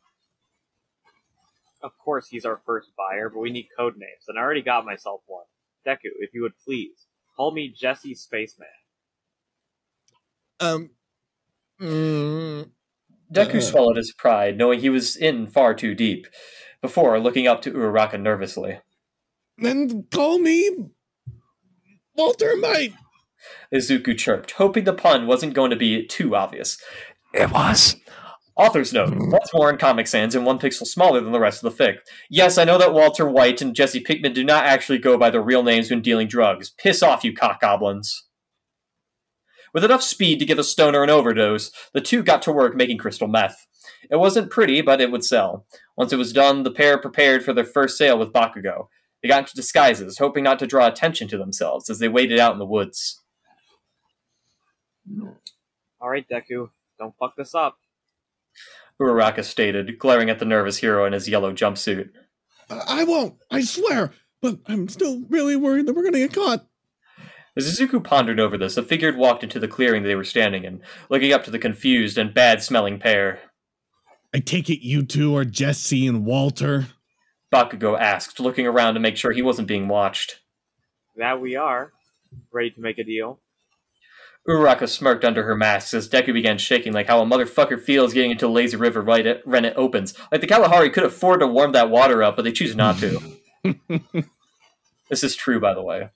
Of 1.83 1.99
course, 1.99 2.29
he's 2.29 2.47
our 2.47 2.61
first 2.65 2.91
buyer, 2.97 3.29
but 3.29 3.41
we 3.41 3.51
need 3.51 3.69
code 3.77 3.97
names, 3.99 4.25
and 4.29 4.39
I 4.39 4.43
already 4.43 4.63
got 4.63 4.87
myself 4.87 5.21
one. 5.27 5.45
Deku, 5.87 6.09
if 6.19 6.33
you 6.33 6.41
would 6.43 6.57
please, 6.65 7.07
call 7.37 7.53
me 7.53 7.69
Jesse 7.69 8.15
Spaceman. 8.15 8.69
Um. 10.61 10.91
mm, 11.79 12.71
Deku 13.31 13.57
Uh. 13.57 13.61
swallowed 13.61 13.97
his 13.99 14.15
pride, 14.17 14.57
knowing 14.57 14.81
he 14.81 14.89
was 14.89 15.15
in 15.15 15.47
far 15.47 15.75
too 15.75 15.95
deep, 15.95 16.27
before 16.81 17.19
looking 17.21 17.47
up 17.47 17.61
to 17.63 17.71
Uraraka 17.73 18.19
nervously. 18.19 18.79
then 19.59 20.05
call 20.11 20.39
me 20.39 20.71
Walter 22.17 22.57
Might. 22.57 22.95
Izuku 23.73 24.17
chirped, 24.17 24.53
hoping 24.53 24.85
the 24.85 24.93
pun 24.93 25.27
wasn't 25.27 25.55
going 25.55 25.71
to 25.71 25.77
be 25.77 26.07
too 26.07 26.35
obvious. 26.35 26.79
It 27.33 27.51
was. 27.51 27.97
Author's 28.57 28.93
note: 28.93 29.13
Once 29.17 29.53
more 29.53 29.69
in 29.69 29.79
Comic 29.79 30.07
Sans 30.07 30.35
and 30.35 30.47
one 30.47 30.61
pixel 30.61 30.87
smaller 30.87 31.21
than 31.21 31.33
the 31.33 31.41
rest 31.41 31.65
of 31.65 31.77
the 31.77 31.85
fic. 31.85 31.97
Yes, 32.31 32.57
I 32.57 32.65
know 32.65 32.79
that 32.79 32.95
Walter 32.95 33.29
White 33.29 33.61
and 33.61 33.75
Jesse 33.75 34.03
Pinkman 34.03 34.33
do 34.33 34.45
not 34.45 34.65
actually 34.65 34.99
go 34.99 35.19
by 35.19 35.31
their 35.31 35.43
real 35.43 35.65
names 35.65 35.91
when 35.91 36.01
dealing 36.01 36.29
drugs. 36.29 36.71
Piss 36.71 37.03
off, 37.03 37.25
you 37.25 37.35
cock 37.35 37.61
goblins. 37.61 38.27
With 39.73 39.85
enough 39.85 40.05
speed 40.05 40.39
to 40.39 40.47
give 40.47 40.61
a 40.61 40.65
stoner 40.65 41.03
an 41.03 41.11
overdose, 41.11 41.73
the 41.93 42.01
two 42.01 42.23
got 42.23 42.43
to 42.43 42.53
work 42.53 42.77
making 42.77 42.99
crystal 42.99 43.27
meth. 43.27 43.67
It 44.09 44.17
wasn't 44.17 44.51
pretty, 44.51 44.83
but 44.83 45.01
it 45.01 45.11
would 45.11 45.25
sell. 45.25 45.67
Once 45.97 46.13
it 46.13 46.17
was 46.17 46.33
done, 46.33 46.63
the 46.63 46.71
pair 46.71 46.97
prepared 46.97 47.45
for 47.45 47.53
their 47.53 47.65
first 47.65 47.99
sale 47.99 48.17
with 48.17 48.33
Bakugo. 48.33 48.87
They 49.25 49.29
got 49.29 49.39
into 49.39 49.55
disguises, 49.55 50.19
hoping 50.19 50.45
not 50.45 50.59
to 50.59 50.67
draw 50.67 50.87
attention 50.87 51.29
to 51.29 51.39
themselves 51.39 51.89
as 51.89 51.99
they 51.99 52.09
waited 52.09 52.39
out 52.39 52.53
in 52.53 52.59
the 52.59 52.67
woods. 52.67 53.23
Alright, 55.99 56.29
Deku, 56.29 56.69
don't 56.99 57.15
fuck 57.19 57.35
this 57.35 57.55
up. 57.55 57.79
Uraraka 59.01 59.43
stated, 59.43 59.99
glaring 59.99 60.29
at 60.29 60.41
the 60.41 60.45
nervous 60.45 60.77
hero 60.77 61.07
in 61.07 61.15
his 61.15 61.27
yellow 61.27 61.55
jumpsuit. 61.55 62.11
I 62.69 63.01
I 63.01 63.05
won't. 63.05 63.37
I 63.51 63.63
swear. 63.63 64.11
But 64.43 64.59
I'm 64.67 64.89
still 64.89 65.23
really 65.31 65.57
worried 65.57 65.87
that 65.87 65.95
we're 65.95 66.05
gonna 66.05 66.19
get 66.19 66.35
caught. 66.35 66.67
As 67.57 67.67
Izuku 67.67 68.05
pondered 68.05 68.41
over 68.41 68.59
this, 68.59 68.77
a 68.77 68.83
figure 68.83 69.17
walked 69.17 69.43
into 69.43 69.59
the 69.59 69.69
clearing 69.69 70.03
they 70.03 70.17
were 70.17 70.25
standing 70.25 70.65
in, 70.65 70.83
looking 71.09 71.33
up 71.33 71.45
to 71.45 71.51
the 71.51 71.59
confused 71.59 72.19
and 72.19 72.35
bad 72.35 72.63
smelling 72.63 72.99
pair. 72.99 73.41
I 74.35 74.41
take 74.41 74.69
it 74.69 74.85
you 74.85 75.03
two 75.03 75.35
are 75.35 75.47
Jesse 75.47 76.07
and 76.07 76.27
Walter. 76.27 76.89
Bakugo 77.55 77.99
asked, 77.99 78.41
looking 78.41 78.67
around 78.67 78.95
to 78.95 79.01
make 79.01 79.17
sure 79.17 79.31
he 79.31 79.43
wasn't 79.43 79.69
being 79.69 79.87
watched. 79.87 80.41
That 81.17 81.41
we 81.41 81.55
are. 81.55 81.93
Ready 82.53 82.73
to 82.73 82.81
make 82.81 82.99
a 82.99 83.05
deal? 83.05 83.39
Uraka 84.49 84.89
smirked 84.89 85.25
under 85.25 85.45
her 85.45 85.55
mask 85.55 85.95
as 85.95 86.09
Deku 86.09 86.35
began 86.35 86.59
shaking 86.59 86.93
like 86.93 87.07
how 87.07 87.23
a 87.23 87.25
motherfucker 87.25 87.81
feels 87.81 88.13
getting 88.13 88.33
into 88.33 88.49
Lazy 88.49 88.77
River 88.77 89.01
right 89.01 89.25
at, 89.25 89.47
when 89.47 89.65
it 89.65 89.75
opens. 89.77 90.15
Like 90.31 90.41
the 90.41 90.47
Kalahari 90.47 90.91
could 90.91 91.05
afford 91.05 91.41
to 91.41 91.47
warm 91.47 91.73
that 91.73 91.91
water 91.91 92.23
up, 92.23 92.37
but 92.37 92.43
they 92.43 92.53
choose 92.53 92.75
not 92.75 92.99
to. 92.99 93.21
this 95.09 95.25
is 95.25 95.37
true, 95.37 95.61
by 95.61 95.73
the 95.75 95.83
way. 95.83 96.11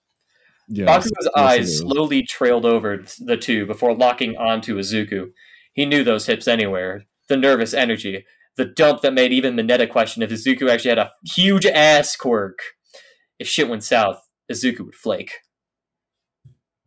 Yes, 0.68 0.88
Bakugo's 0.88 1.12
yes, 1.24 1.30
eyes 1.36 1.78
slowly 1.78 2.22
trailed 2.24 2.66
over 2.66 3.02
the 3.20 3.36
two 3.38 3.64
before 3.64 3.94
locking 3.94 4.36
onto 4.36 4.76
Izuku. 4.76 5.30
He 5.72 5.86
knew 5.86 6.04
those 6.04 6.26
hips 6.26 6.46
anywhere. 6.46 7.04
The 7.28 7.36
nervous 7.36 7.72
energy. 7.72 8.26
The 8.58 8.64
dump 8.64 9.02
that 9.02 9.14
made 9.14 9.32
even 9.32 9.54
Mineta 9.54 9.88
question 9.88 10.20
if 10.20 10.30
Izuku 10.30 10.68
actually 10.68 10.88
had 10.88 10.98
a 10.98 11.12
huge 11.24 11.64
ass 11.64 12.16
quirk. 12.16 12.58
If 13.38 13.46
shit 13.46 13.68
went 13.68 13.84
south, 13.84 14.20
Izuku 14.50 14.80
would 14.80 14.96
flake. 14.96 15.32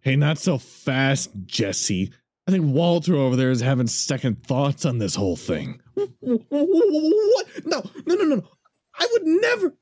Hey, 0.02 0.18
not 0.18 0.38
so 0.38 0.58
fast, 0.58 1.32
Jesse. 1.46 2.12
I 2.46 2.52
think 2.52 2.66
Walter 2.66 3.16
over 3.16 3.38
there 3.38 3.52
is 3.52 3.62
having 3.62 3.88
second 3.88 4.44
thoughts 4.44 4.84
on 4.86 4.98
this 4.98 5.16
whole 5.16 5.38
thing. 5.38 5.80
What? 5.94 7.48
No, 7.66 7.82
no, 8.06 8.16
no, 8.16 8.24
no. 8.26 8.36
no. 8.36 8.48
I 9.00 9.08
would 9.14 9.24
never. 9.24 9.78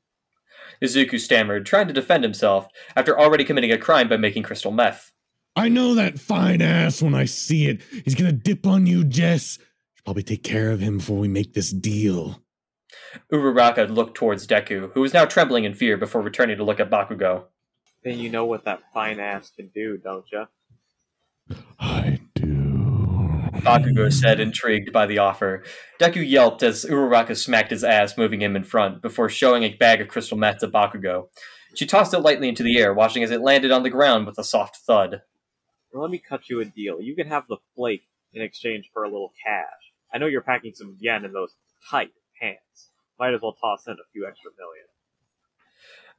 Izuku 0.80 1.18
stammered, 1.18 1.66
trying 1.66 1.88
to 1.88 1.92
defend 1.92 2.22
himself 2.22 2.68
after 2.94 3.18
already 3.18 3.42
committing 3.42 3.72
a 3.72 3.78
crime 3.78 4.08
by 4.08 4.16
making 4.16 4.44
crystal 4.44 4.70
meth. 4.70 5.10
I 5.56 5.68
know 5.68 5.96
that 5.96 6.20
fine 6.20 6.62
ass 6.62 7.02
when 7.02 7.16
I 7.16 7.24
see 7.24 7.66
it. 7.66 7.82
He's 8.04 8.14
gonna 8.14 8.30
dip 8.30 8.64
on 8.64 8.86
you, 8.86 9.02
Jess. 9.02 9.58
Should 10.00 10.06
probably 10.06 10.22
take 10.22 10.42
care 10.42 10.70
of 10.70 10.80
him 10.80 10.96
before 10.96 11.18
we 11.18 11.28
make 11.28 11.52
this 11.52 11.70
deal. 11.70 12.42
Uraraka 13.30 13.94
looked 13.94 14.14
towards 14.14 14.46
Deku, 14.46 14.90
who 14.94 15.02
was 15.02 15.12
now 15.12 15.26
trembling 15.26 15.64
in 15.64 15.74
fear 15.74 15.98
before 15.98 16.22
returning 16.22 16.56
to 16.56 16.64
look 16.64 16.80
at 16.80 16.88
Bakugo. 16.88 17.44
Then 18.02 18.18
you 18.18 18.30
know 18.30 18.46
what 18.46 18.64
that 18.64 18.80
fine 18.94 19.20
ass 19.20 19.50
can 19.50 19.68
do, 19.74 19.98
don't 19.98 20.24
you? 20.32 20.46
I 21.78 22.18
do. 22.34 22.46
Bakugo 23.56 24.10
said, 24.10 24.40
intrigued 24.40 24.90
by 24.90 25.04
the 25.04 25.18
offer. 25.18 25.64
Deku 26.00 26.26
yelped 26.26 26.62
as 26.62 26.86
Uraraka 26.86 27.36
smacked 27.36 27.70
his 27.70 27.84
ass, 27.84 28.16
moving 28.16 28.40
him 28.40 28.56
in 28.56 28.64
front, 28.64 29.02
before 29.02 29.28
showing 29.28 29.64
a 29.64 29.74
bag 29.74 30.00
of 30.00 30.08
crystal 30.08 30.38
meth 30.38 30.60
to 30.60 30.68
Bakugo. 30.68 31.26
She 31.74 31.84
tossed 31.84 32.14
it 32.14 32.20
lightly 32.20 32.48
into 32.48 32.62
the 32.62 32.78
air, 32.78 32.94
watching 32.94 33.22
as 33.22 33.30
it 33.30 33.42
landed 33.42 33.70
on 33.70 33.82
the 33.82 33.90
ground 33.90 34.24
with 34.24 34.38
a 34.38 34.44
soft 34.44 34.78
thud. 34.78 35.20
Well, 35.92 36.00
let 36.00 36.10
me 36.10 36.22
cut 36.26 36.48
you 36.48 36.58
a 36.60 36.64
deal. 36.64 37.02
You 37.02 37.14
can 37.14 37.26
have 37.26 37.44
the 37.50 37.58
flake 37.76 38.04
in 38.32 38.40
exchange 38.40 38.88
for 38.94 39.04
a 39.04 39.10
little 39.10 39.34
cash. 39.44 39.79
I 40.12 40.18
know 40.18 40.26
you're 40.26 40.42
packing 40.42 40.72
some 40.74 40.96
yen 40.98 41.24
in 41.24 41.32
those 41.32 41.54
tight 41.90 42.10
pants. 42.40 42.90
Might 43.18 43.34
as 43.34 43.40
well 43.42 43.52
toss 43.52 43.86
in 43.86 43.92
a 43.94 44.08
few 44.12 44.26
extra 44.26 44.50
million. 44.58 44.86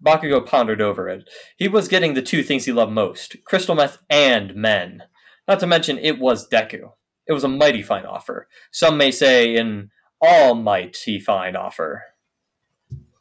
Bakugo 0.03 0.45
pondered 0.45 0.81
over 0.81 1.09
it. 1.09 1.29
He 1.57 1.67
was 1.67 1.87
getting 1.87 2.13
the 2.13 2.21
two 2.21 2.43
things 2.43 2.65
he 2.65 2.71
loved 2.71 2.91
most 2.91 3.35
crystal 3.45 3.75
meth 3.75 3.99
and 4.09 4.55
men. 4.55 5.03
Not 5.47 5.59
to 5.59 5.67
mention, 5.67 5.97
it 5.97 6.19
was 6.19 6.47
Deku. 6.49 6.91
It 7.27 7.33
was 7.33 7.43
a 7.43 7.47
mighty 7.47 7.81
fine 7.81 8.05
offer. 8.05 8.47
Some 8.71 8.97
may 8.97 9.11
say 9.11 9.55
an 9.57 9.91
almighty 10.21 11.19
fine 11.19 11.55
offer. 11.55 12.03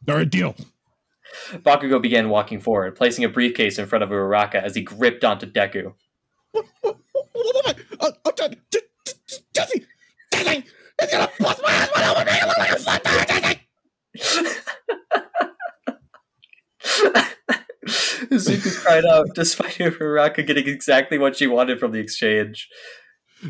All 0.09 0.17
right, 0.17 0.29
deal. 0.29 0.57
Bakugo 1.53 2.01
began 2.01 2.29
walking 2.29 2.61
forward, 2.61 2.97
placing 2.97 3.25
a 3.25 3.29
briefcase 3.29 3.79
in 3.79 3.87
front 3.87 4.03
of 4.03 4.11
Uraraka 4.11 4.57
as 4.57 4.75
he 4.75 4.83
gripped 4.83 5.25
onto 5.25 5.47
Deku. 5.51 5.95
What, 6.53 6.65
what, 6.81 6.97
what, 7.33 7.77
what, 7.99 8.19
what, 8.23 8.41
uh, 8.41 8.45
uh, 8.45 8.49
J- 8.49 8.81
J- 9.05 9.13
J- 9.27 9.37
Jesse! 9.55 9.87
He's 11.01 11.11
gonna 11.11 11.31
bust 11.39 11.63
my 11.63 11.73
ass 11.73 11.91
when 11.95 12.05
I 12.05 12.09
look 12.09 12.49
look 12.49 12.59
like 12.59 12.73
a 12.73 12.77
flat 12.77 13.05
tire, 13.05 13.31
cried 18.91 19.05
out, 19.05 19.29
despite 19.35 19.73
Uraraka 19.79 20.47
getting 20.47 20.69
exactly 20.69 21.19
what 21.19 21.37
she 21.37 21.47
wanted 21.47 21.79
from 21.79 21.93
the 21.93 21.99
exchange. 21.99 22.69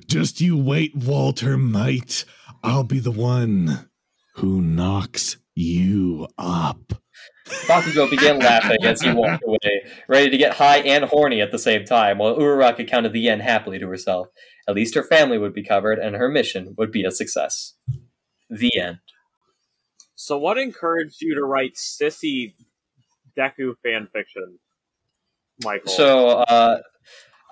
Just 0.07 0.41
you 0.41 0.57
wait, 0.57 0.95
Walter 0.95 1.57
Might. 1.57 2.25
I'll 2.63 2.85
be 2.85 3.01
the 3.01 3.11
one 3.11 3.89
who 4.37 4.61
knocks 4.61 5.39
you 5.55 6.29
up. 6.39 6.93
Bakugo 7.67 8.09
began 8.09 8.39
laughing 8.39 8.85
as 8.85 9.01
he 9.01 9.11
walked 9.11 9.43
away, 9.45 9.85
ready 10.09 10.31
to 10.31 10.37
get 10.37 10.55
high 10.55 10.79
and 10.79 11.05
horny 11.05 11.41
at 11.41 11.51
the 11.51 11.59
same 11.59 11.85
time, 11.85 12.19
while 12.19 12.37
Uraraka 12.37 12.87
counted 12.87 13.13
the 13.13 13.21
yen 13.21 13.41
happily 13.41 13.79
to 13.79 13.89
herself. 13.89 14.29
At 14.71 14.77
least 14.77 14.95
her 14.95 15.03
family 15.03 15.39
would 15.39 15.53
be 15.53 15.63
covered, 15.63 15.99
and 15.99 16.17
her 16.17 16.29
mission 16.29 16.75
would 16.79 16.91
be 16.91 17.05
a 17.05 17.11
success. 17.11 17.75
The 18.49 18.79
end. 18.79 18.99
So, 20.15 20.39
what 20.39 20.59
encouraged 20.59 21.21
you 21.21 21.35
to 21.35 21.43
write 21.45 21.75
sissy 21.75 22.55
Deku 23.37 23.75
fanfiction, 23.85 24.59
Michael? 25.63 25.91
So, 25.91 26.29
uh, 26.49 26.81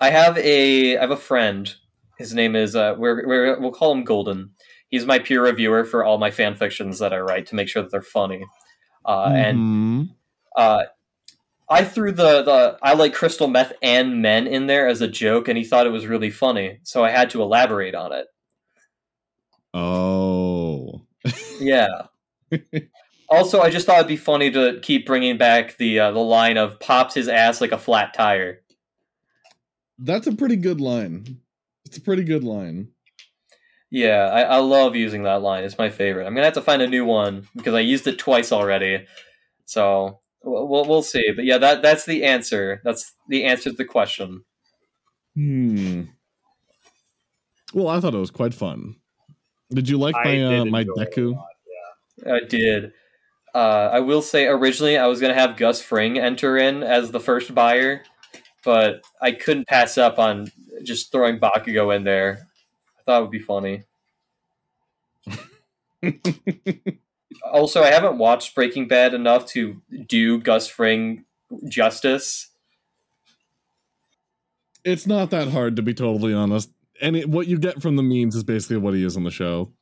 I 0.01 0.11
have 0.11 0.39
a 0.39 0.97
I 0.97 1.01
have 1.01 1.11
a 1.11 1.17
friend. 1.17 1.75
His 2.19 2.35
name 2.35 2.57
is 2.57 2.75
uh, 2.77 2.95
we're, 2.99 3.27
we're 3.27 3.61
we'll 3.61 3.73
call 3.73 3.93
him 3.93 4.05
Golden. 4.05 4.51
He's 4.89 5.07
my 5.07 5.19
peer 5.19 5.43
reviewer 5.45 5.85
for 5.85 6.05
all 6.05 6.19
my 6.19 6.31
fan 6.31 6.55
fictions 6.55 6.99
that 6.99 7.13
I 7.13 7.19
write 7.19 7.47
to 7.47 7.55
make 7.55 7.69
sure 7.69 7.83
that 7.83 7.91
they're 7.91 8.03
funny. 8.03 8.45
Uh, 9.05 9.33
And 9.35 9.59
Mhm. 9.59 10.09
uh, 10.57 10.85
I 11.71 11.85
threw 11.85 12.13
the, 12.13 12.43
the 12.43 12.79
I 12.83 12.95
like 12.95 13.15
crystal 13.15 13.49
meth 13.49 13.73
and 13.83 14.23
men 14.23 14.47
in 14.47 14.67
there 14.67 14.89
as 14.89 15.01
a 15.01 15.09
joke, 15.09 15.49
and 15.49 15.59
he 15.59 15.65
thought 15.65 15.87
it 15.87 15.91
was 15.91 16.07
really 16.07 16.31
funny, 16.31 16.81
so 16.83 17.05
I 17.05 17.11
had 17.11 17.31
to 17.31 17.43
elaborate 17.43 17.95
on 17.95 18.13
it. 18.13 18.27
Oh. 19.75 21.03
Yeah, 21.61 22.07
Also, 23.29 23.61
I 23.61 23.69
just 23.69 23.85
thought 23.85 23.97
it'd 23.97 24.09
be 24.09 24.17
funny 24.17 24.51
to 24.53 24.79
keep 24.81 25.05
bringing 25.07 25.37
back 25.37 25.77
the 25.77 26.01
uh, 26.01 26.13
the 26.13 26.21
line 26.21 26.57
of 26.57 26.81
"pops 26.81 27.15
his 27.15 27.29
ass 27.29 27.61
like 27.61 27.73
a 27.73 27.79
flat 27.79 28.15
tire." 28.15 28.63
That's 29.99 30.27
a 30.27 30.35
pretty 30.35 30.57
good 30.57 30.81
line. 30.81 31.41
It's 31.85 31.99
a 31.99 32.01
pretty 32.01 32.25
good 32.25 32.45
line. 32.45 32.89
Yeah, 33.91 34.31
I, 34.33 34.43
I 34.43 34.57
love 34.59 34.97
using 34.97 35.25
that 35.25 35.43
line. 35.43 35.65
It's 35.65 35.79
my 35.79 35.91
favorite. 35.91 36.27
I'm 36.27 36.35
gonna 36.35 36.47
have 36.47 36.55
to 36.55 36.63
find 36.63 36.81
a 36.81 36.89
new 36.89 37.05
one 37.05 37.47
because 37.55 37.75
I 37.75 37.81
used 37.81 38.07
it 38.07 38.19
twice 38.19 38.51
already. 38.51 39.07
So 39.67 40.21
we'll 40.43 40.69
we'll, 40.69 40.85
we'll 40.85 41.03
see. 41.03 41.33
But 41.35 41.45
yeah, 41.45 41.59
that 41.59 41.83
that's 41.83 42.05
the 42.05 42.25
answer. 42.25 42.81
That's 42.85 43.15
the 43.29 43.45
answer 43.45 43.71
to 43.71 43.77
the 43.77 43.85
question. 43.85 44.45
Hmm. 45.35 46.03
Well, 47.75 47.89
I 47.89 48.01
thought 48.01 48.15
it 48.15 48.19
was 48.19 48.31
quite 48.31 48.55
fun. 48.55 48.97
Did 49.71 49.89
you 49.89 49.99
like 49.99 50.15
my 50.15 50.43
uh, 50.43 50.65
my 50.65 50.81
enjoy 50.81 50.93
it 50.97 51.09
a 51.09 51.11
Deku? 51.11 51.35
lot, 51.35 51.47
I 52.27 52.41
did. 52.49 52.93
Uh, 53.55 53.91
I 53.93 54.01
will 54.01 54.23
say 54.23 54.47
originally 54.47 54.97
I 54.97 55.07
was 55.07 55.21
gonna 55.21 55.35
have 55.35 55.57
Gus 55.57 55.83
Fring 55.83 56.19
enter 56.19 56.57
in 56.57 56.83
as 56.83 57.11
the 57.11 57.21
first 57.21 57.55
buyer, 57.55 58.03
but 58.65 59.03
I 59.21 59.33
couldn't 59.33 59.69
pass 59.69 59.99
up 59.99 60.19
on 60.19 60.51
just 60.83 61.13
throwing 61.13 61.39
Bakugo 61.39 61.95
in 61.95 62.05
there. 62.05 62.49
I 62.99 63.03
thought 63.03 63.19
it 63.19 63.23
would 63.23 63.31
be 63.31 63.39
funny. 63.39 63.85
Also, 67.53 67.83
I 67.83 67.91
haven't 67.91 68.19
watched 68.19 68.55
Breaking 68.55 68.89
Bad 68.89 69.13
enough 69.15 69.47
to 69.49 69.81
do 70.07 70.39
Gus 70.41 70.67
Fring 70.69 71.25
justice. 71.69 72.49
it's 74.85 75.07
not 75.07 75.31
that 75.31 75.49
hard 75.49 75.77
to 75.77 75.83
be 75.83 75.93
totally 75.95 76.33
honest. 76.33 76.71
And 77.01 77.17
it, 77.17 77.29
what 77.29 77.47
you 77.47 77.59
get 77.59 77.83
from 77.83 77.97
the 77.97 78.03
memes 78.03 78.35
is 78.35 78.43
basically 78.45 78.79
what 78.79 78.95
he 78.95 79.05
is 79.05 79.17
on 79.17 79.25
the 79.25 79.31
show. 79.31 79.73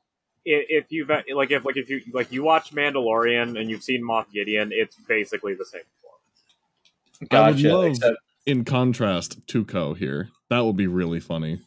If 0.45 0.87
you've 0.91 1.09
like 1.09 1.50
if 1.50 1.65
like 1.65 1.76
if 1.76 1.88
you 1.91 2.00
like 2.12 2.31
you 2.31 2.43
watch 2.45 2.73
Mandalorian 2.73 3.59
and 3.59 3.69
you've 3.71 3.83
seen 3.83 4.03
Moff 4.03 4.26
Gideon, 4.33 4.71
it's 4.73 4.97
basically 5.09 5.55
the 5.55 5.65
same. 5.65 5.83
performance. 6.03 7.33
I 7.33 7.50
would 7.50 7.57
Gotcha. 7.57 7.76
love- 7.76 7.87
Except, 7.87 8.17
In 8.47 8.65
contrast, 8.65 9.45
Tuco 9.47 9.97
here. 9.97 10.29
That 10.50 10.65
would 10.65 10.76
be 10.76 10.87
really 10.87 11.19
funny. 11.21 11.61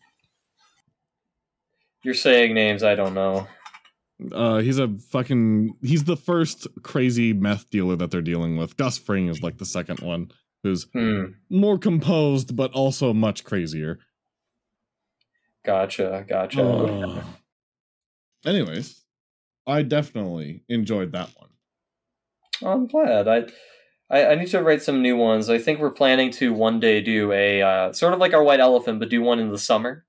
you're 2.03 2.13
saying 2.13 2.53
names 2.53 2.83
I 2.83 2.95
don't 2.95 3.13
know. 3.13 3.47
Uh, 4.31 4.57
he's 4.57 4.77
a 4.79 4.89
fucking. 5.11 5.75
He's 5.81 6.03
the 6.03 6.17
first 6.17 6.67
crazy 6.83 7.31
meth 7.33 7.69
dealer 7.69 7.95
that 7.95 8.11
they're 8.11 8.21
dealing 8.21 8.57
with. 8.57 8.75
Gus 8.77 8.97
Fring 8.97 9.27
is 9.29 9.41
like 9.41 9.57
the 9.57 9.65
second 9.65 10.01
one, 10.01 10.31
who's 10.63 10.87
Hmm. 10.93 11.25
more 11.49 11.77
composed 11.77 12.55
but 12.55 12.71
also 12.73 13.13
much 13.13 13.43
crazier. 13.45 13.99
Gotcha. 15.65 16.25
Gotcha. 16.27 16.61
Ugh. 16.63 17.23
Anyways, 18.45 19.03
I 19.67 19.83
definitely 19.83 20.63
enjoyed 20.69 21.11
that 21.11 21.29
one. 21.35 21.49
I'm 22.63 22.87
glad. 22.87 23.27
I, 23.27 23.45
I 24.09 24.31
I 24.31 24.35
need 24.35 24.47
to 24.49 24.61
write 24.61 24.81
some 24.81 25.01
new 25.01 25.15
ones. 25.17 25.49
I 25.49 25.57
think 25.59 25.79
we're 25.79 25.91
planning 25.91 26.31
to 26.31 26.53
one 26.53 26.79
day 26.79 27.01
do 27.01 27.31
a 27.31 27.61
uh, 27.61 27.93
sort 27.93 28.13
of 28.13 28.19
like 28.19 28.33
our 28.33 28.43
white 28.43 28.59
elephant, 28.59 28.99
but 28.99 29.09
do 29.09 29.21
one 29.21 29.39
in 29.39 29.49
the 29.51 29.57
summer, 29.57 30.05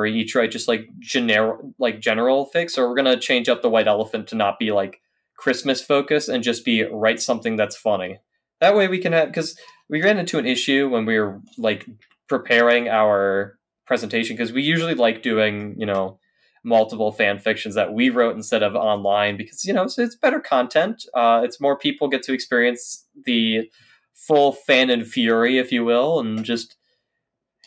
we 0.00 0.12
each 0.12 0.34
write 0.34 0.50
just 0.50 0.68
like 0.68 0.88
general 0.98 1.74
like 1.78 2.00
general 2.00 2.50
fics. 2.54 2.78
Or 2.78 2.88
we're 2.88 2.96
gonna 2.96 3.18
change 3.18 3.48
up 3.48 3.62
the 3.62 3.70
white 3.70 3.88
elephant 3.88 4.26
to 4.28 4.34
not 4.34 4.58
be 4.58 4.72
like 4.72 5.00
Christmas 5.36 5.82
focused 5.82 6.28
and 6.28 6.42
just 6.42 6.64
be 6.64 6.84
write 6.84 7.20
something 7.20 7.56
that's 7.56 7.76
funny. 7.76 8.18
That 8.60 8.74
way 8.76 8.88
we 8.88 8.98
can 8.98 9.12
have 9.12 9.28
because 9.28 9.58
we 9.88 10.02
ran 10.02 10.18
into 10.18 10.38
an 10.38 10.46
issue 10.46 10.88
when 10.88 11.04
we 11.04 11.18
were 11.18 11.40
like 11.58 11.86
preparing 12.28 12.88
our 12.88 13.58
presentation 13.86 14.36
because 14.36 14.52
we 14.52 14.62
usually 14.62 14.94
like 14.94 15.22
doing 15.22 15.74
you 15.76 15.86
know 15.86 16.18
multiple 16.64 17.10
fan 17.10 17.38
fictions 17.38 17.74
that 17.74 17.92
we 17.92 18.08
wrote 18.08 18.36
instead 18.36 18.62
of 18.62 18.74
online 18.74 19.36
because 19.36 19.64
you 19.64 19.72
know 19.72 19.82
it's, 19.82 19.98
it's 19.98 20.16
better 20.16 20.40
content 20.40 21.04
uh, 21.14 21.40
it's 21.44 21.60
more 21.60 21.76
people 21.76 22.08
get 22.08 22.22
to 22.22 22.32
experience 22.32 23.06
the 23.24 23.68
full 24.14 24.52
fan 24.52 24.88
and 24.88 25.06
fury 25.06 25.58
if 25.58 25.72
you 25.72 25.84
will 25.84 26.20
and 26.20 26.44
just 26.44 26.76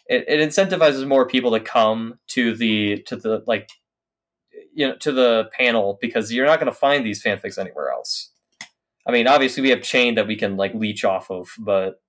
it, 0.07 0.25
it 0.27 0.47
incentivizes 0.47 1.07
more 1.07 1.27
people 1.27 1.51
to 1.51 1.59
come 1.59 2.19
to 2.27 2.55
the 2.55 3.01
to 3.07 3.15
the 3.15 3.43
like 3.47 3.69
you 4.73 4.87
know 4.87 4.95
to 4.97 5.11
the 5.11 5.49
panel 5.57 5.97
because 6.01 6.31
you're 6.31 6.45
not 6.45 6.59
going 6.59 6.71
to 6.71 6.77
find 6.77 7.05
these 7.05 7.23
fanfics 7.23 7.57
anywhere 7.57 7.89
else 7.89 8.31
i 9.07 9.11
mean 9.11 9.27
obviously 9.27 9.61
we 9.63 9.69
have 9.69 9.81
chain 9.81 10.15
that 10.15 10.27
we 10.27 10.35
can 10.35 10.57
like 10.57 10.73
leech 10.73 11.03
off 11.03 11.29
of 11.31 11.49
but 11.59 12.01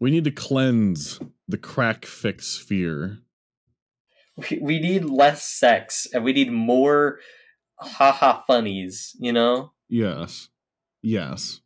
We 0.00 0.10
need 0.10 0.24
to 0.24 0.30
cleanse 0.30 1.20
the 1.48 1.58
crack 1.58 2.04
fix 2.04 2.46
sphere. 2.46 3.18
we, 4.36 4.58
we 4.60 4.80
need 4.80 5.04
less 5.04 5.42
sex 5.42 6.06
and 6.12 6.24
we 6.24 6.32
need 6.32 6.50
more 6.52 7.20
haha 7.76 8.42
funnies 8.46 9.16
you 9.18 9.32
know 9.32 9.72
Yes. 9.88 10.48
Yes. 11.02 11.60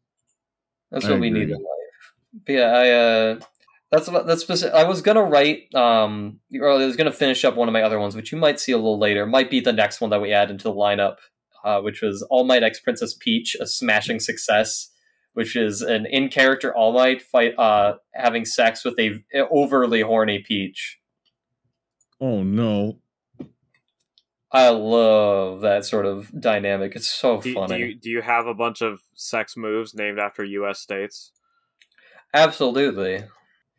That's 0.90 1.06
I 1.06 1.12
what 1.12 1.20
we 1.20 1.30
need 1.30 1.50
in 1.50 1.56
life. 1.56 2.14
But 2.44 2.52
yeah, 2.52 2.66
I 2.66 2.90
uh, 2.90 3.40
that's 3.90 4.08
what 4.08 4.26
that's 4.26 4.42
specific. 4.42 4.74
I 4.74 4.84
was 4.84 5.02
gonna 5.02 5.22
write 5.24 5.74
um, 5.74 6.40
or 6.60 6.70
I 6.70 6.84
was 6.84 6.96
gonna 6.96 7.12
finish 7.12 7.44
up 7.44 7.56
one 7.56 7.68
of 7.68 7.72
my 7.72 7.82
other 7.82 7.98
ones, 7.98 8.14
which 8.14 8.32
you 8.32 8.38
might 8.38 8.60
see 8.60 8.72
a 8.72 8.76
little 8.76 8.98
later. 8.98 9.26
Might 9.26 9.50
be 9.50 9.60
the 9.60 9.72
next 9.72 10.00
one 10.00 10.10
that 10.10 10.20
we 10.20 10.32
add 10.32 10.50
into 10.50 10.64
the 10.64 10.72
lineup, 10.74 11.16
uh, 11.64 11.80
which 11.80 12.02
was 12.02 12.22
All 12.30 12.44
Might 12.44 12.62
X 12.62 12.80
Princess 12.80 13.14
Peach, 13.18 13.56
a 13.60 13.66
smashing 13.66 14.20
success, 14.20 14.90
which 15.32 15.56
is 15.56 15.80
an 15.82 16.06
in 16.06 16.28
character 16.28 16.74
All 16.74 16.92
Might 16.92 17.22
fight 17.22 17.58
uh 17.58 17.94
having 18.14 18.44
sex 18.44 18.84
with 18.84 18.98
a 18.98 19.22
overly 19.50 20.02
horny 20.02 20.40
Peach. 20.40 20.98
Oh 22.20 22.42
no. 22.42 22.98
I 24.50 24.70
love 24.70 25.60
that 25.60 25.84
sort 25.84 26.06
of 26.06 26.30
dynamic. 26.40 26.96
It's 26.96 27.06
so 27.10 27.36
Do, 27.38 27.50
do 27.50 27.54
funny. 27.54 27.78
you 27.78 27.94
do 27.94 28.08
you 28.10 28.22
have 28.22 28.46
a 28.46 28.54
bunch 28.54 28.80
of 28.80 29.00
sex 29.14 29.56
moves 29.58 29.94
named 29.94 30.18
after 30.18 30.42
U.S. 30.42 30.78
states? 30.80 31.32
Absolutely. 32.32 33.24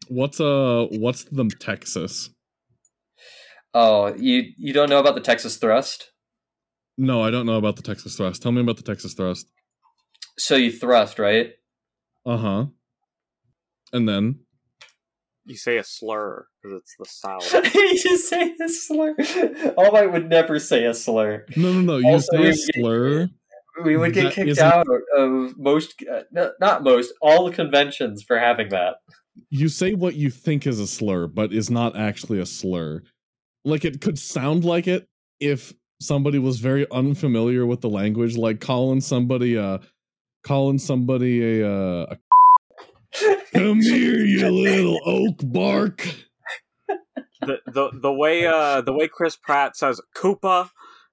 What's 0.09 0.41
uh 0.41 0.87
what's 0.91 1.23
the 1.25 1.45
Texas? 1.59 2.29
Oh, 3.73 4.13
you 4.15 4.51
you 4.57 4.73
don't 4.73 4.89
know 4.89 4.99
about 4.99 5.13
the 5.15 5.21
Texas 5.21 5.57
Thrust? 5.57 6.11
No, 6.97 7.21
I 7.23 7.31
don't 7.31 7.45
know 7.45 7.57
about 7.57 7.75
the 7.77 7.81
Texas 7.81 8.17
thrust. 8.17 8.41
Tell 8.41 8.51
me 8.51 8.59
about 8.59 8.75
the 8.75 8.83
Texas 8.83 9.13
thrust. 9.13 9.47
So 10.37 10.55
you 10.57 10.69
thrust, 10.69 11.17
right? 11.17 11.51
Uh-huh. 12.25 12.65
And 13.93 14.09
then 14.09 14.39
You 15.45 15.55
say 15.55 15.77
a 15.77 15.83
slur 15.83 16.47
because 16.61 16.81
it's 16.81 16.95
the 16.99 17.05
South. 17.05 17.73
you 17.75 17.97
just 18.03 18.27
say 18.27 18.53
a 18.61 18.67
slur. 18.67 19.15
All 19.77 19.91
Might 19.93 20.11
would 20.11 20.27
never 20.27 20.59
say 20.59 20.83
a 20.85 20.93
slur. 20.93 21.45
No, 21.55 21.71
no, 21.71 21.81
no. 21.81 21.97
You 21.99 22.07
Also, 22.07 22.27
say 22.31 22.37
a 22.37 22.41
would 22.41 22.55
get- 22.55 22.75
slur. 22.75 23.29
We 23.85 23.95
would 23.95 24.13
get 24.13 24.33
kicked 24.33 24.49
isn't- 24.49 24.65
out 24.65 24.87
of 25.15 25.57
most, 25.57 26.03
uh, 26.11 26.23
not 26.59 26.83
most, 26.83 27.13
all 27.21 27.45
the 27.45 27.55
conventions 27.55 28.23
for 28.23 28.37
having 28.37 28.67
that. 28.69 28.95
You 29.49 29.69
say 29.69 29.93
what 29.93 30.15
you 30.15 30.29
think 30.29 30.67
is 30.67 30.79
a 30.79 30.87
slur, 30.87 31.27
but 31.27 31.53
is 31.53 31.69
not 31.69 31.95
actually 31.95 32.39
a 32.39 32.45
slur. 32.45 33.01
Like 33.65 33.85
it 33.85 34.01
could 34.01 34.17
sound 34.19 34.65
like 34.65 34.87
it 34.87 35.07
if 35.39 35.73
somebody 36.01 36.39
was 36.39 36.59
very 36.59 36.89
unfamiliar 36.91 37.65
with 37.65 37.81
the 37.81 37.89
language, 37.89 38.37
like 38.37 38.59
calling 38.59 39.01
somebody 39.01 39.57
uh 39.57 39.79
calling 40.43 40.79
somebody 40.79 41.61
a 41.61 41.67
uh 41.67 42.05
a 42.11 42.17
Come 43.53 43.81
here, 43.81 44.19
you 44.19 44.47
little 44.49 44.99
oak 45.05 45.37
bark. 45.43 46.07
the, 47.41 47.59
the 47.67 47.89
the 47.93 48.13
way 48.13 48.45
uh 48.45 48.81
the 48.81 48.93
way 48.93 49.07
Chris 49.07 49.35
Pratt 49.35 49.75
says 49.75 49.99
Koopa 50.15 50.69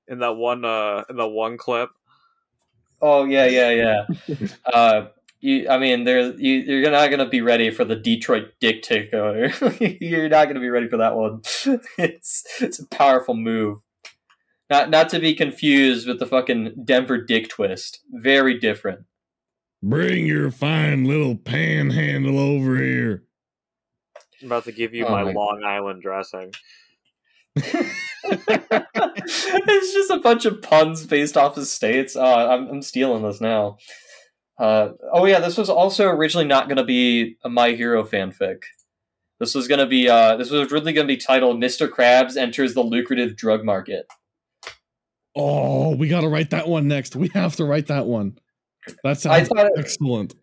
in 0.08 0.18
that 0.20 0.36
one 0.36 0.64
uh 0.64 1.04
in 1.08 1.16
the 1.16 1.28
one 1.28 1.56
clip. 1.56 1.90
oh 3.00 3.24
yeah, 3.24 3.46
yeah, 3.46 3.70
yeah. 4.28 4.46
uh, 4.66 5.06
you, 5.40 5.68
I 5.68 5.78
mean, 5.78 6.04
there, 6.04 6.32
you, 6.32 6.54
you're 6.60 6.90
not 6.90 7.08
going 7.08 7.20
to 7.20 7.28
be 7.28 7.40
ready 7.40 7.70
for 7.70 7.84
the 7.84 7.96
Detroit 7.96 8.52
Dick 8.60 8.82
Takeover. 8.82 9.98
you're 10.00 10.28
not 10.28 10.44
going 10.44 10.54
to 10.54 10.60
be 10.60 10.70
ready 10.70 10.88
for 10.88 10.96
that 10.98 11.14
one. 11.14 11.42
it's 11.98 12.44
it's 12.60 12.78
a 12.78 12.86
powerful 12.88 13.34
move. 13.34 13.78
Not 14.70 14.90
not 14.90 15.08
to 15.10 15.20
be 15.20 15.34
confused 15.34 16.08
with 16.08 16.18
the 16.18 16.26
fucking 16.26 16.74
Denver 16.84 17.20
Dick 17.20 17.48
Twist. 17.48 18.00
Very 18.10 18.58
different. 18.58 19.00
Bring 19.82 20.26
your 20.26 20.50
fine 20.50 21.04
little 21.04 21.36
panhandle 21.36 22.38
over 22.38 22.76
here. 22.76 23.24
I'm 24.40 24.48
about 24.48 24.64
to 24.64 24.72
give 24.72 24.94
you 24.94 25.06
Oh 25.06 25.10
my 25.10 25.24
my- 25.24 25.32
Long 25.32 25.62
Island 25.64 26.02
dressing. 26.02 26.52
it's 27.56 27.92
just 29.92 30.10
a 30.10 30.18
bunch 30.18 30.44
of 30.44 30.60
puns 30.60 31.06
based 31.06 31.36
off 31.36 31.56
of 31.56 31.66
states. 31.66 32.16
Oh, 32.16 32.24
I'm, 32.24 32.68
I'm 32.68 32.82
stealing 32.82 33.22
this 33.22 33.40
now. 33.40 33.78
Uh, 34.58 34.90
oh 35.12 35.26
yeah, 35.26 35.40
this 35.40 35.56
was 35.56 35.68
also 35.68 36.06
originally 36.08 36.46
not 36.46 36.68
going 36.68 36.78
to 36.78 36.84
be 36.84 37.36
a 37.44 37.48
My 37.48 37.72
Hero 37.72 38.04
fanfic. 38.04 38.62
This 39.38 39.54
was 39.54 39.68
going 39.68 39.80
to 39.80 39.86
be 39.86 40.08
uh, 40.08 40.36
this 40.36 40.50
was 40.50 40.70
really 40.70 40.92
going 40.92 41.06
to 41.06 41.12
be 41.12 41.18
titled 41.18 41.60
"Mr. 41.60 41.88
Krabs 41.88 42.36
Enters 42.36 42.74
the 42.74 42.82
Lucrative 42.82 43.36
Drug 43.36 43.64
Market." 43.64 44.06
Oh, 45.36 45.94
we 45.94 46.08
gotta 46.08 46.28
write 46.28 46.50
that 46.50 46.66
one 46.66 46.88
next. 46.88 47.14
We 47.14 47.28
have 47.34 47.56
to 47.56 47.66
write 47.66 47.88
that 47.88 48.06
one. 48.06 48.38
That 49.04 49.10
I 49.10 49.42
sounds 49.42 49.48
thought 49.48 49.66
it, 49.66 49.72
excellent. 49.76 50.34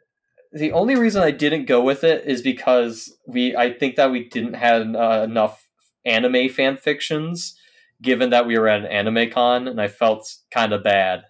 the 0.52 0.71
only 0.71 0.95
reason 0.95 1.23
I 1.23 1.32
didn't 1.32 1.65
go 1.65 1.82
with 1.82 2.04
it 2.04 2.26
is 2.28 2.43
because 2.43 3.12
we 3.26 3.56
I 3.56 3.73
think 3.73 3.95
that 3.95 4.12
we 4.12 4.30
didn't 4.30 4.54
have 4.54 4.95
uh, 4.95 5.23
enough 5.23 5.67
anime 6.06 6.49
fan 6.49 6.78
fictions, 6.78 7.58
given 8.04 8.30
that 8.30 8.45
we 8.45 8.60
were 8.60 8.67
at 8.67 8.82
an 8.82 8.86
anime 8.86 9.32
con, 9.32 9.67
and 9.67 9.82
I 9.82 9.88
felt 9.88 10.32
kind 10.52 10.73
of 10.73 10.84
bad. 10.84 11.23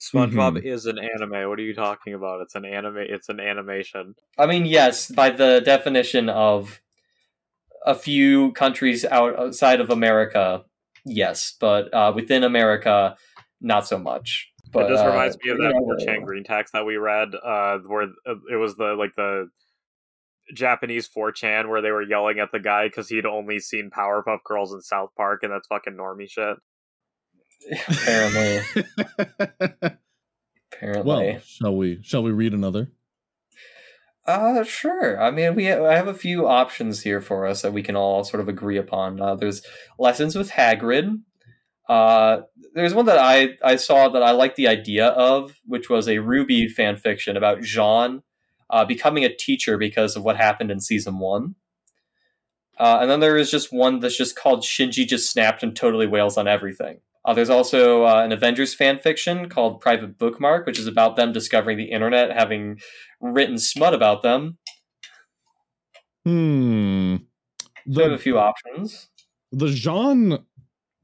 SpongeBob 0.00 0.58
Mhm. 0.58 0.64
is 0.64 0.86
an 0.86 0.98
anime. 0.98 1.48
What 1.48 1.58
are 1.58 1.62
you 1.62 1.74
talking 1.74 2.14
about? 2.14 2.40
It's 2.40 2.54
an 2.54 2.64
anime. 2.64 2.98
It's 2.98 3.28
an 3.28 3.40
animation. 3.40 4.14
I 4.38 4.46
mean, 4.46 4.64
yes, 4.64 5.10
by 5.10 5.30
the 5.30 5.60
definition 5.60 6.28
of 6.28 6.80
a 7.84 7.94
few 7.94 8.52
countries 8.52 9.04
outside 9.04 9.80
of 9.80 9.90
America, 9.90 10.64
yes, 11.04 11.56
but 11.58 11.92
uh, 11.92 12.12
within 12.14 12.44
America, 12.44 13.16
not 13.60 13.86
so 13.86 13.98
much. 13.98 14.48
But 14.72 14.86
it 14.86 14.88
just 14.90 15.04
uh, 15.04 15.08
reminds 15.08 15.38
me 15.42 15.50
of 15.50 15.58
that 15.58 15.74
know, 15.74 15.96
4chan 15.96 16.24
green 16.24 16.44
text 16.44 16.74
that 16.74 16.84
we 16.84 16.96
read, 16.96 17.34
uh, 17.34 17.78
where 17.78 18.08
uh, 18.26 18.34
it 18.50 18.56
was 18.56 18.76
the 18.76 18.94
like 18.94 19.14
the 19.16 19.48
Japanese 20.54 21.08
4chan 21.08 21.68
where 21.68 21.80
they 21.80 21.90
were 21.90 22.02
yelling 22.02 22.38
at 22.38 22.52
the 22.52 22.60
guy 22.60 22.86
because 22.86 23.08
he'd 23.08 23.26
only 23.26 23.58
seen 23.60 23.90
Powerpuff 23.90 24.44
Girls 24.44 24.72
in 24.72 24.80
South 24.82 25.10
Park, 25.16 25.42
and 25.42 25.52
that's 25.52 25.66
fucking 25.66 25.94
normie 25.94 26.30
shit. 26.30 26.56
Apparently, 27.88 28.84
apparently. 30.72 31.04
well, 31.04 31.40
shall 31.44 31.76
we? 31.76 32.00
Shall 32.02 32.22
we 32.22 32.30
read 32.30 32.54
another? 32.54 32.90
Uh, 34.26 34.62
sure. 34.62 35.20
I 35.20 35.30
mean, 35.30 35.54
we 35.54 35.72
I 35.72 35.96
have 35.96 36.08
a 36.08 36.14
few 36.14 36.46
options 36.46 37.02
here 37.02 37.20
for 37.20 37.46
us 37.46 37.62
that 37.62 37.72
we 37.72 37.82
can 37.82 37.96
all 37.96 38.24
sort 38.24 38.40
of 38.40 38.48
agree 38.48 38.76
upon. 38.76 39.20
Uh, 39.20 39.34
there's 39.36 39.62
lessons 39.98 40.36
with 40.36 40.50
Hagrid. 40.50 41.22
Uh, 41.88 42.42
there's 42.74 42.94
one 42.94 43.06
that 43.06 43.18
I 43.18 43.56
I 43.62 43.76
saw 43.76 44.08
that 44.10 44.22
I 44.22 44.32
liked 44.32 44.56
the 44.56 44.68
idea 44.68 45.06
of, 45.06 45.58
which 45.64 45.88
was 45.88 46.06
a 46.06 46.16
RWBY 46.16 46.70
fan 46.70 46.96
fiction 46.96 47.36
about 47.36 47.62
Jaune 47.62 48.22
uh, 48.70 48.84
becoming 48.84 49.24
a 49.24 49.34
teacher 49.34 49.78
because 49.78 50.16
of 50.16 50.24
what 50.24 50.36
happened 50.36 50.70
in 50.70 50.80
season 50.80 51.18
one. 51.18 51.54
Uh, 52.78 52.98
and 53.00 53.10
then 53.10 53.20
there 53.20 53.36
is 53.36 53.50
just 53.50 53.72
one 53.72 53.98
that's 53.98 54.16
just 54.16 54.36
called 54.36 54.62
Shinji 54.62 55.06
just 55.06 55.30
snapped 55.30 55.62
and 55.62 55.74
totally 55.74 56.06
wails 56.06 56.36
on 56.36 56.46
everything. 56.46 57.00
Uh, 57.28 57.34
there's 57.34 57.50
also 57.50 58.04
uh, 58.04 58.22
an 58.24 58.32
Avengers 58.32 58.74
fan 58.74 58.98
fiction 58.98 59.50
called 59.50 59.82
Private 59.82 60.16
Bookmark, 60.16 60.64
which 60.64 60.78
is 60.78 60.86
about 60.86 61.16
them 61.16 61.30
discovering 61.30 61.76
the 61.76 61.84
internet, 61.84 62.32
having 62.34 62.78
written 63.20 63.58
smut 63.58 63.92
about 63.92 64.22
them. 64.22 64.56
Hmm. 66.24 67.16
So 67.92 68.00
I 68.00 68.04
have 68.04 68.12
a 68.12 68.18
few 68.18 68.38
options. 68.38 69.10
the 69.52 69.68
Jaune 69.68 70.38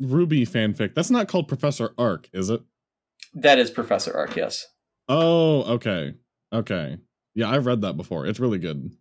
RWBY 0.02 0.48
fanfic. 0.48 0.94
That's 0.94 1.10
not 1.10 1.28
called 1.28 1.46
Professor 1.46 1.90
Arc, 1.98 2.30
is 2.32 2.48
it? 2.48 2.62
That 3.34 3.58
is 3.58 3.70
Professor 3.70 4.16
Arc, 4.16 4.34
yes. 4.34 4.66
Oh, 5.10 5.74
okay, 5.74 6.14
okay. 6.54 6.96
Yeah, 7.34 7.50
I've 7.50 7.66
read 7.66 7.82
that 7.82 7.98
before. 7.98 8.24
It's 8.26 8.40
really 8.40 8.58
good. 8.58 8.96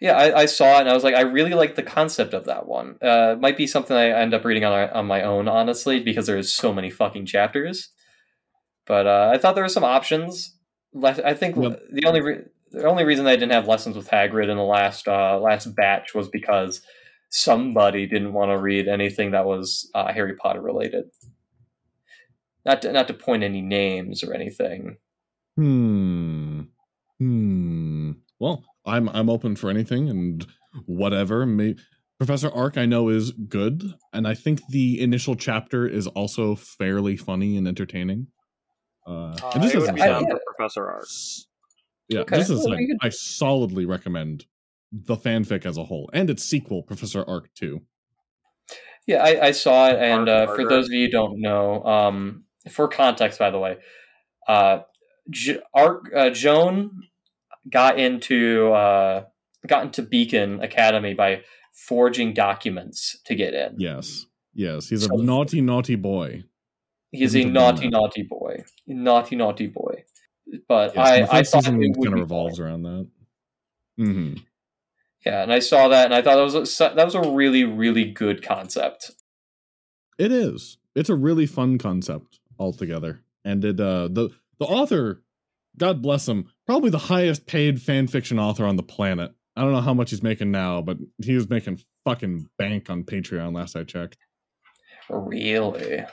Yeah, 0.00 0.16
I, 0.16 0.40
I 0.40 0.46
saw 0.46 0.78
it 0.78 0.80
and 0.80 0.88
I 0.88 0.94
was 0.94 1.04
like, 1.04 1.14
I 1.14 1.20
really 1.20 1.52
like 1.52 1.74
the 1.74 1.82
concept 1.82 2.32
of 2.32 2.46
that 2.46 2.66
one. 2.66 2.96
Uh, 3.02 3.32
it 3.32 3.40
might 3.40 3.58
be 3.58 3.66
something 3.66 3.94
I 3.94 4.08
end 4.08 4.32
up 4.32 4.44
reading 4.44 4.64
on 4.64 4.88
on 4.90 5.06
my 5.06 5.22
own, 5.22 5.46
honestly, 5.46 6.00
because 6.00 6.26
there's 6.26 6.52
so 6.52 6.72
many 6.72 6.88
fucking 6.88 7.26
chapters. 7.26 7.90
But 8.86 9.06
uh, 9.06 9.30
I 9.32 9.38
thought 9.38 9.54
there 9.54 9.64
were 9.64 9.68
some 9.68 9.84
options. 9.84 10.56
I 11.04 11.34
think 11.34 11.56
Yep. 11.56 11.82
the 11.92 12.06
only 12.06 12.20
re- 12.22 12.44
the 12.72 12.86
only 12.88 13.04
reason 13.04 13.26
I 13.26 13.36
didn't 13.36 13.52
have 13.52 13.68
lessons 13.68 13.96
with 13.96 14.08
Hagrid 14.08 14.50
in 14.50 14.56
the 14.56 14.62
last 14.64 15.06
uh, 15.06 15.38
last 15.38 15.74
batch 15.76 16.14
was 16.14 16.28
because 16.28 16.80
somebody 17.28 18.06
didn't 18.06 18.32
want 18.32 18.50
to 18.50 18.58
read 18.58 18.88
anything 18.88 19.32
that 19.32 19.44
was 19.44 19.90
uh, 19.94 20.12
Harry 20.12 20.34
Potter 20.34 20.60
related. 20.62 21.10
Not 22.64 22.82
to, 22.82 22.92
not 22.92 23.06
to 23.08 23.14
point 23.14 23.42
any 23.42 23.62
names 23.62 24.22
or 24.22 24.34
anything. 24.34 24.96
Hmm. 25.56 26.62
Hmm. 27.18 28.12
Well, 28.38 28.64
I'm 28.86 29.08
I'm 29.10 29.28
open 29.28 29.56
for 29.56 29.70
anything 29.70 30.08
and 30.08 30.46
whatever. 30.86 31.44
May 31.46 31.76
Professor 32.18 32.50
Arc 32.50 32.76
I 32.76 32.86
know 32.86 33.08
is 33.08 33.30
good, 33.32 33.94
and 34.12 34.26
I 34.26 34.34
think 34.34 34.60
the 34.70 35.00
initial 35.00 35.34
chapter 35.36 35.86
is 35.86 36.06
also 36.08 36.54
fairly 36.54 37.16
funny 37.16 37.56
and 37.56 37.66
entertaining. 37.66 38.26
Uh, 39.06 39.10
Uh, 39.42 39.50
and 39.54 39.62
just 39.62 39.74
I 39.74 39.78
as 39.78 39.86
would 39.86 39.94
be 39.94 40.00
down 40.02 40.24
yeah. 40.24 40.34
for 40.34 40.40
Professor 40.56 40.88
Arc. 40.90 41.02
S- 41.04 41.46
Yeah, 42.08 42.20
Okay, 42.20 42.36
just 42.38 42.50
as 42.50 42.58
well, 42.58 42.70
like, 42.70 42.78
could- 42.86 42.98
I 43.02 43.08
solidly 43.10 43.86
recommend 43.86 44.44
the 44.92 45.16
fanfic 45.16 45.64
as 45.64 45.76
a 45.78 45.84
whole 45.84 46.10
and 46.12 46.28
its 46.28 46.42
sequel, 46.44 46.82
Professor 46.82 47.24
Arc 47.28 47.48
2. 47.54 47.80
Yeah, 49.06 49.22
I, 49.24 49.46
I 49.46 49.50
saw 49.52 49.88
it, 49.88 49.98
and 49.98 50.28
uh, 50.28 50.46
for 50.54 50.68
those 50.68 50.86
of 50.86 50.92
you 50.92 51.06
who 51.06 51.10
don't 51.10 51.40
know, 51.40 51.82
um, 51.84 52.44
for 52.70 52.86
context, 52.88 53.38
by 53.38 53.50
the 53.50 53.58
way, 53.58 53.78
uh, 54.46 54.80
J- 55.30 55.60
Arc, 55.72 56.10
uh, 56.14 56.30
Jaune 56.30 56.90
got 57.68 57.98
into 57.98 58.72
uh, 58.72 59.24
got 59.66 59.84
into 59.84 60.02
Beacon 60.02 60.62
Academy 60.62 61.14
by 61.14 61.42
forging 61.72 62.32
documents 62.32 63.18
to 63.24 63.34
get 63.34 63.54
in. 63.54 63.74
Yes. 63.78 64.26
Yes, 64.52 64.88
he's 64.88 65.06
a 65.06 65.16
naughty, 65.16 65.60
naughty 65.60 65.94
boy. 65.94 66.42
He's 67.12 67.36
a 67.36 67.44
naughty, 67.44 67.88
naughty 67.88 68.22
boy, 68.22 68.64
naughty, 68.86 69.36
naughty 69.36 69.68
boy. 69.68 70.04
But 70.68 70.94
Yes, 70.96 71.30
I, 71.30 71.38
I 71.38 71.42
thought 71.44 71.66
it 71.68 71.72
kind 71.72 72.06
of 72.06 72.12
revolves 72.14 72.58
fun. 72.58 72.66
around 72.66 72.82
that. 72.82 73.08
Mm-hmm. 74.00 74.34
Yeah, 75.24 75.42
and 75.42 75.52
I 75.52 75.58
saw 75.60 75.88
that, 75.88 76.06
and 76.06 76.14
I 76.14 76.22
thought 76.22 76.36
that 76.36 76.42
was 76.60 76.80
a, 76.80 76.94
that 76.94 77.04
was 77.04 77.14
a 77.14 77.30
really, 77.30 77.64
really 77.64 78.04
good 78.04 78.42
concept. 78.42 79.12
It 80.18 80.32
is. 80.32 80.78
It's 80.94 81.10
a 81.10 81.14
really 81.14 81.46
fun 81.46 81.78
concept 81.78 82.40
altogether, 82.58 83.20
and 83.44 83.64
it 83.64 83.78
uh 83.80 84.08
the 84.08 84.30
the 84.58 84.66
author, 84.66 85.22
God 85.78 86.02
bless 86.02 86.28
him, 86.28 86.50
probably 86.70 86.90
the 86.90 86.98
highest 86.98 87.46
paid 87.48 87.82
fan 87.82 88.06
fiction 88.06 88.38
author 88.38 88.64
on 88.64 88.76
the 88.76 88.82
planet. 88.84 89.34
I 89.56 89.62
don't 89.62 89.72
know 89.72 89.80
how 89.80 89.92
much 89.92 90.10
he's 90.10 90.22
making 90.22 90.52
now, 90.52 90.80
but 90.80 90.98
he 91.20 91.34
was 91.34 91.50
making 91.50 91.80
fucking 92.04 92.46
bank 92.58 92.88
on 92.88 93.02
Patreon 93.02 93.52
last 93.56 93.74
I 93.74 93.82
checked. 93.82 94.16
Really, 95.08 95.98
I 95.98 96.06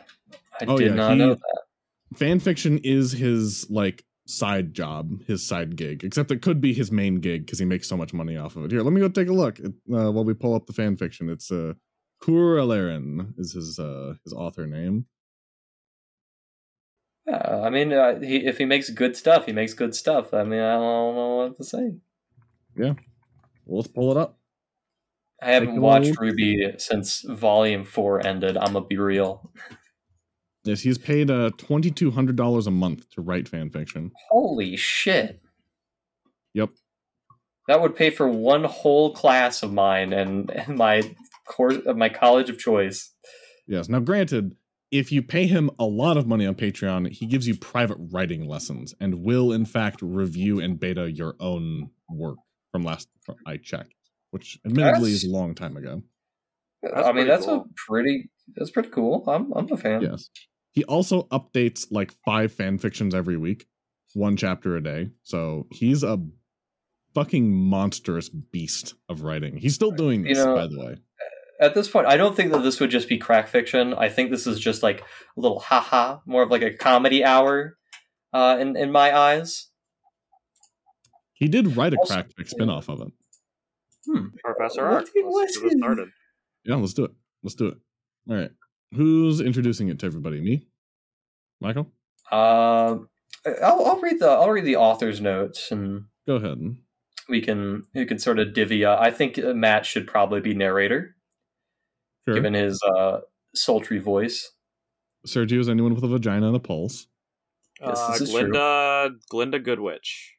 Oh, 0.67 0.79
did 0.79 0.87
yeah, 0.87 0.93
not 0.95 1.11
he- 1.11 1.17
know 1.19 1.35
that. 1.35 2.17
Fan 2.17 2.39
fiction 2.39 2.79
is 2.79 3.11
his 3.11 3.69
like 3.69 4.03
side 4.25 4.73
job, 4.73 5.21
his 5.27 5.45
side 5.45 5.75
gig. 5.75 6.03
Except 6.03 6.31
it 6.31 6.41
could 6.41 6.59
be 6.59 6.73
his 6.73 6.91
main 6.91 7.17
gig 7.19 7.45
because 7.45 7.59
he 7.59 7.65
makes 7.65 7.87
so 7.87 7.95
much 7.95 8.11
money 8.11 8.35
off 8.35 8.55
of 8.55 8.65
it. 8.65 8.71
Here, 8.71 8.81
let 8.81 8.93
me 8.93 8.99
go 9.01 9.09
take 9.09 9.27
a 9.27 9.33
look 9.33 9.59
It- 9.59 9.75
uh, 9.93 10.11
while 10.11 10.23
we 10.25 10.33
pull 10.33 10.55
up 10.55 10.65
the 10.65 10.73
fan 10.73 10.97
fiction. 10.97 11.29
It's 11.29 11.51
uh, 11.51 11.73
Coeur 12.19 12.57
Al'Aran 12.57 13.35
is 13.37 13.53
his 13.53 13.77
uh 13.77 14.15
his 14.23 14.33
author 14.33 14.65
name. 14.65 15.05
Yeah, 17.27 17.61
I 17.61 17.69
mean, 17.69 17.91
uh, 17.91 18.19
he, 18.19 18.37
if 18.37 18.57
he 18.57 18.65
makes 18.65 18.89
good 18.89 19.17
stuff, 19.17 19.45
he 19.45 19.51
makes 19.51 19.73
good 19.73 19.93
stuff. 19.93 20.33
I 20.33 20.43
mean, 20.43 20.61
I 20.61 20.73
don't 20.73 21.15
know 21.15 21.35
what 21.35 21.57
to 21.57 21.63
say. 21.63 21.95
Well, 22.77 22.95
let's 23.65 23.89
pull 23.89 24.11
it 24.11 24.17
up. 24.17 24.37
I 25.41 25.51
haven't 25.51 25.73
Take 25.73 25.81
watched. 25.81 26.13
RWBY 26.13 26.79
since 26.79 27.21
Volume 27.21 27.83
Four 27.83 28.25
ended. 28.25 28.57
I'm 28.57 28.73
gonna 28.73 28.85
be 28.85 28.97
real. 28.97 29.51
Yes, 30.63 30.81
he's 30.81 30.97
paid 30.97 31.29
uh 31.29 31.51
twenty 31.57 31.91
two 31.91 32.11
hundred 32.11 32.37
dollars 32.37 32.65
a 32.65 32.71
month 32.71 33.09
to 33.11 33.21
write 33.21 33.47
fan 33.47 33.69
fiction. 33.69 34.11
Holy 34.29 34.75
shit! 34.77 35.41
Yep. 36.53 36.69
That 37.67 37.81
would 37.81 37.95
pay 37.95 38.09
for 38.09 38.27
one 38.27 38.63
whole 38.63 39.13
class 39.13 39.61
of 39.61 39.73
mine 39.73 40.13
and, 40.13 40.49
and 40.49 40.77
my 40.77 41.03
course 41.45 41.77
of 41.85 41.97
my 41.97 42.09
college 42.09 42.49
of 42.49 42.57
choice. 42.57 43.13
Yes. 43.67 43.89
Now, 43.89 43.99
granted, 43.99 44.55
if 44.91 45.11
you 45.11 45.21
pay 45.21 45.47
him 45.47 45.69
a 45.79 45.85
lot 45.85 46.17
of 46.17 46.27
money 46.27 46.45
on 46.45 46.55
Patreon, 46.55 47.11
he 47.11 47.25
gives 47.25 47.47
you 47.47 47.55
private 47.55 47.97
writing 48.11 48.47
lessons 48.47 48.93
and 48.99 49.23
will, 49.23 49.51
in 49.51 49.65
fact, 49.65 50.01
review 50.01 50.59
and 50.59 50.79
beta 50.79 51.11
your 51.11 51.35
own 51.39 51.89
work. 52.09 52.37
From 52.71 52.83
last 52.83 53.07
I 53.45 53.57
checked, 53.57 53.93
which 54.31 54.59
admittedly 54.65 55.11
is 55.11 55.23
a 55.23 55.29
long 55.29 55.55
time 55.55 55.77
ago. 55.77 56.03
I 56.95 57.11
mean, 57.11 57.27
that's 57.27 57.45
cool. 57.45 57.61
a 57.61 57.65
pretty 57.87 58.29
that's 58.55 58.71
pretty 58.71 58.89
cool. 58.89 59.23
I'm 59.27 59.51
I'm 59.53 59.71
a 59.71 59.77
fan. 59.77 60.01
Yes. 60.01 60.29
He 60.73 60.83
also 60.83 61.23
updates 61.23 61.87
like 61.89 62.13
five 62.25 62.51
fan 62.51 62.77
fictions 62.77 63.15
every 63.15 63.37
week, 63.37 63.67
one 64.13 64.35
chapter 64.35 64.75
a 64.75 64.83
day. 64.83 65.09
So 65.23 65.65
he's 65.71 66.03
a 66.03 66.19
fucking 67.15 67.51
monstrous 67.51 68.29
beast 68.29 68.93
of 69.09 69.23
writing. 69.23 69.57
He's 69.57 69.73
still 69.73 69.91
doing 69.91 70.23
You 70.23 70.35
this, 70.35 70.45
know, 70.45 70.55
by 70.55 70.67
the 70.67 70.77
way. 70.77 70.97
At 71.59 71.73
this 71.73 71.87
point, 71.89 72.05
I 72.07 72.17
don't 72.17 72.35
think 72.35 72.51
that 72.51 72.61
this 72.63 72.79
would 72.79 72.91
just 72.91 73.09
be 73.09 73.17
crack 73.17 73.47
fiction. 73.47 73.93
I 73.95 74.09
think 74.09 74.29
this 74.29 74.45
is 74.45 74.59
just 74.59 74.83
like 74.83 75.01
a 75.01 75.39
little 75.39 75.59
haha, 75.59 76.19
more 76.25 76.43
of 76.43 76.51
like 76.51 76.61
a 76.61 76.71
comedy 76.73 77.23
hour, 77.25 77.77
uh, 78.33 78.57
in 78.59 78.75
in 78.77 78.91
my 78.91 79.15
eyes. 79.17 79.69
He 81.33 81.47
did 81.47 81.75
write 81.77 81.93
a 81.93 81.97
Also- 81.97 82.13
crack 82.13 82.29
fic 82.37 82.47
spin-off 82.47 82.89
of 82.89 83.01
it. 83.01 83.07
Hmm. 84.05 84.27
Professor 84.43 84.83
What 84.85 84.93
Arc. 84.93 85.05
Let's 85.05 85.11
what 85.15 85.47
get 85.47 85.63
this 85.63 85.73
is- 85.73 85.77
started. 85.79 86.09
Yeah, 86.63 86.75
let's 86.75 86.93
do 86.93 87.05
it. 87.05 87.11
Let's 87.43 87.55
do 87.55 87.67
it. 87.67 87.77
All 88.29 88.35
right. 88.37 88.51
Who's 88.93 89.41
introducing 89.41 89.89
it 89.89 89.99
to 89.99 90.05
everybody? 90.05 90.39
Me? 90.41 90.65
Michael? 91.59 91.91
Um, 92.31 93.09
I'll 93.63 93.85
I'll 93.85 93.99
read 94.01 94.19
the 94.19 94.27
I'll 94.29 94.49
read 94.49 94.65
the 94.65 94.75
author's 94.75 95.19
notes 95.21 95.71
and 95.71 96.05
Go 96.25 96.35
ahead. 96.35 96.59
we 97.29 97.41
can 97.41 97.83
we 97.93 98.05
can 98.05 98.19
sort 98.19 98.39
of 98.39 98.53
divvy 98.53 98.83
up. 98.85 98.99
I 98.99 99.11
think 99.11 99.37
uh, 99.39 99.53
Matt 99.53 99.85
should 99.85 100.07
probably 100.07 100.39
be 100.41 100.53
narrator, 100.53 101.15
Sure. 102.27 102.35
given 102.35 102.53
his 102.53 102.77
uh, 102.95 103.19
sultry 103.55 103.99
voice. 103.99 104.51
Sergio 105.25 105.59
is 105.59 105.69
anyone 105.69 105.95
with 105.95 106.03
a 106.03 106.07
vagina 106.07 106.47
and 106.47 106.55
a 106.55 106.59
pulse. 106.59 107.07
Yes, 107.81 107.97
Uh, 107.99 108.11
this 108.13 108.21
is 108.21 108.31
true. 108.33 108.51
Glynda, 108.51 109.11
Glynda 109.31 109.63
Goodwitch. 109.63 110.31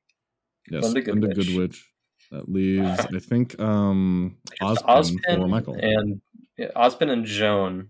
Yes, 0.71 0.85
Glynda 0.93 1.07
Glynda 1.07 1.33
Goodwitch. 1.35 1.49
Goodwitch. 1.57 1.83
That 2.31 2.49
leaves, 2.51 3.01
I 3.01 3.19
think, 3.21 3.59
um, 3.59 4.37
It's 4.61 4.83
Osmond, 4.83 5.25
Ozpin 5.27 5.37
for 5.41 5.49
Michael. 5.49 5.75
and 5.81 6.21
yeah, 6.59 6.71
Ozpin 6.77 7.09
and 7.11 7.25
Jaune 7.25 7.89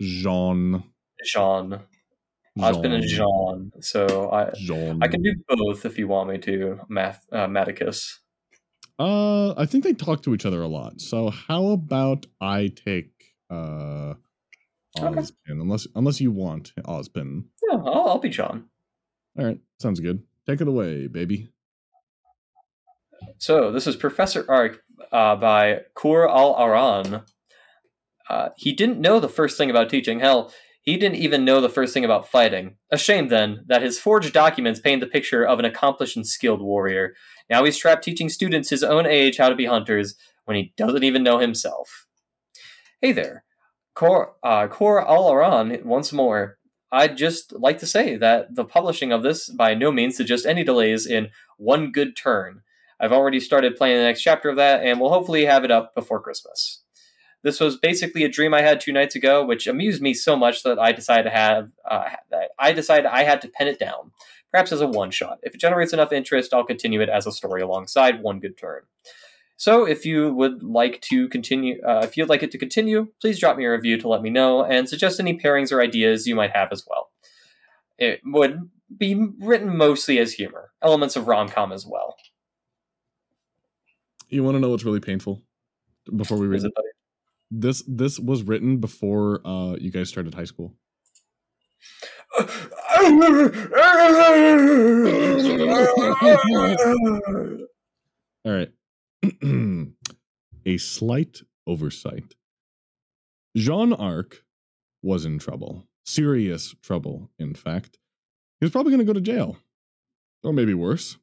Jaune. 0.00 0.82
Jaune. 1.24 1.80
Osmond 2.58 2.94
and 2.94 3.04
Jaune. 3.04 3.72
So 3.80 4.30
I 4.30 4.50
Jaune. 4.54 5.02
I 5.02 5.08
can 5.08 5.22
do 5.22 5.34
both 5.48 5.84
if 5.84 5.98
you 5.98 6.08
want 6.08 6.30
me 6.30 6.38
to, 6.38 6.80
Math 6.88 7.26
uh, 7.30 7.46
Maticus. 7.46 8.20
Uh, 8.98 9.52
I 9.54 9.66
think 9.66 9.84
they 9.84 9.92
talk 9.92 10.22
to 10.22 10.34
each 10.34 10.46
other 10.46 10.62
a 10.62 10.68
lot. 10.68 11.00
So 11.00 11.30
how 11.30 11.66
about 11.68 12.26
I 12.40 12.68
take 12.68 13.12
uh 13.50 14.14
Okay. 14.98 15.24
Unless 15.48 15.86
unless 15.94 16.20
you 16.20 16.30
want 16.30 16.72
Ozpin. 16.84 17.44
Yeah, 17.62 17.78
I'll, 17.78 18.08
I'll 18.08 18.18
be 18.18 18.30
Jaune. 18.30 18.64
All 19.38 19.44
right, 19.44 19.58
sounds 19.78 20.00
good. 20.00 20.22
Take 20.48 20.60
it 20.60 20.68
away, 20.68 21.06
baby. 21.06 21.48
So 23.38 23.72
this 23.72 23.86
is 23.86 23.96
Professor 23.96 24.44
Arc 24.48 24.82
uh, 25.12 25.36
by 25.36 25.82
Coeur 25.94 26.26
Al'Aran. 26.28 27.24
Uh, 28.28 28.48
he 28.56 28.72
didn't 28.72 29.00
know 29.00 29.20
the 29.20 29.28
first 29.28 29.58
thing 29.58 29.70
about 29.70 29.90
teaching. 29.90 30.20
Hell, 30.20 30.52
he 30.86 30.96
didn't 30.96 31.16
even 31.16 31.44
know 31.44 31.60
the 31.60 31.68
first 31.68 31.92
thing 31.92 32.04
about 32.04 32.28
fighting. 32.28 32.76
A 32.92 32.96
shame 32.96 33.26
then 33.26 33.64
that 33.66 33.82
his 33.82 33.98
forged 33.98 34.32
documents 34.32 34.78
paint 34.78 35.00
the 35.00 35.06
picture 35.06 35.44
of 35.44 35.58
an 35.58 35.64
accomplished 35.64 36.16
and 36.16 36.26
skilled 36.26 36.62
warrior. 36.62 37.14
Now 37.50 37.64
he's 37.64 37.76
trapped 37.76 38.04
teaching 38.04 38.28
students 38.28 38.70
his 38.70 38.84
own 38.84 39.04
age 39.04 39.36
how 39.36 39.48
to 39.48 39.56
be 39.56 39.66
hunters 39.66 40.14
when 40.44 40.56
he 40.56 40.72
doesn't 40.76 41.02
even 41.02 41.24
know 41.24 41.38
himself. 41.38 42.06
Hey 43.02 43.10
there, 43.10 43.44
Coeur 43.94 44.34
uh, 44.44 44.68
Coeur 44.68 45.04
Al'Aran 45.04 45.84
once 45.84 46.12
more. 46.12 46.56
I'd 46.92 47.16
just 47.16 47.52
like 47.52 47.78
to 47.80 47.86
say 47.86 48.16
that 48.16 48.54
the 48.54 48.64
publishing 48.64 49.10
of 49.10 49.24
this 49.24 49.48
by 49.50 49.74
no 49.74 49.90
means 49.90 50.16
suggests 50.16 50.46
any 50.46 50.62
delays 50.62 51.04
in 51.04 51.30
one 51.58 51.90
good 51.90 52.16
turn. 52.16 52.62
I've 53.00 53.12
already 53.12 53.40
started 53.40 53.76
planning 53.76 53.98
the 53.98 54.04
next 54.04 54.22
chapter 54.22 54.48
of 54.48 54.56
that, 54.56 54.84
and 54.84 55.00
we'll 55.00 55.10
hopefully 55.10 55.46
have 55.46 55.64
it 55.64 55.72
up 55.72 55.94
before 55.96 56.22
Christmas. 56.22 56.84
This 57.42 57.60
was 57.60 57.76
basically 57.76 58.24
a 58.24 58.28
dream 58.28 58.54
I 58.54 58.62
had 58.62 58.80
two 58.80 58.92
nights 58.92 59.14
ago, 59.14 59.44
which 59.44 59.66
amused 59.66 60.02
me 60.02 60.14
so 60.14 60.36
much 60.36 60.62
that 60.64 60.78
I 60.78 60.92
decided 60.92 61.24
to 61.24 61.30
have. 61.30 61.70
Uh, 61.88 62.10
I 62.58 62.72
decided 62.72 63.06
I 63.06 63.22
had 63.22 63.40
to 63.42 63.48
pen 63.48 63.68
it 63.68 63.78
down, 63.78 64.10
perhaps 64.50 64.72
as 64.72 64.80
a 64.80 64.88
one 64.88 65.10
shot. 65.10 65.38
If 65.42 65.54
it 65.54 65.60
generates 65.60 65.92
enough 65.92 66.12
interest, 66.12 66.52
I'll 66.52 66.64
continue 66.64 67.00
it 67.00 67.08
as 67.08 67.26
a 67.26 67.32
story 67.32 67.62
alongside 67.62 68.22
One 68.22 68.40
Good 68.40 68.56
Turn. 68.56 68.82
So, 69.58 69.86
if 69.86 70.04
you 70.04 70.34
would 70.34 70.62
like 70.62 71.00
to 71.02 71.28
continue, 71.28 71.80
uh, 71.82 72.02
if 72.04 72.16
you'd 72.16 72.28
like 72.28 72.42
it 72.42 72.50
to 72.50 72.58
continue, 72.58 73.08
please 73.20 73.38
drop 73.38 73.56
me 73.56 73.64
a 73.64 73.70
review 73.70 73.98
to 73.98 74.08
let 74.08 74.22
me 74.22 74.28
know 74.28 74.64
and 74.64 74.88
suggest 74.88 75.18
any 75.18 75.38
pairings 75.38 75.72
or 75.72 75.80
ideas 75.80 76.26
you 76.26 76.34
might 76.34 76.50
have 76.50 76.68
as 76.72 76.84
well. 76.86 77.10
It 77.98 78.20
would 78.24 78.68
be 78.94 79.14
written 79.38 79.76
mostly 79.76 80.18
as 80.18 80.32
humor, 80.32 80.72
elements 80.82 81.16
of 81.16 81.26
rom 81.26 81.48
com 81.48 81.72
as 81.72 81.86
well. 81.86 82.16
You 84.28 84.42
want 84.42 84.56
to 84.56 84.60
know 84.60 84.70
what's 84.70 84.84
really 84.84 85.00
painful? 85.00 85.42
Before 86.14 86.38
we 86.38 86.46
read 86.46 86.64
it? 86.64 86.72
This, 87.50 87.82
this 87.86 88.18
was 88.18 88.42
written 88.42 88.78
before 88.78 89.40
uh 89.44 89.76
you 89.80 89.90
guys 89.90 90.08
started 90.08 90.34
high 90.34 90.44
school. 90.44 90.74
All 98.44 98.52
right. 98.52 98.70
a 100.66 100.76
slight 100.78 101.38
oversight. 101.66 102.34
Jaune 103.56 103.92
Arc 103.92 104.44
was 105.02 105.24
in 105.24 105.38
trouble. 105.38 105.86
Serious 106.04 106.74
trouble, 106.82 107.30
in 107.38 107.54
fact. 107.54 107.98
He 108.60 108.64
was 108.64 108.72
probably 108.72 108.92
going 108.92 109.06
to 109.06 109.12
go 109.12 109.12
to 109.12 109.20
jail. 109.20 109.56
Or 110.44 110.52
maybe 110.52 110.74
worse. 110.74 111.16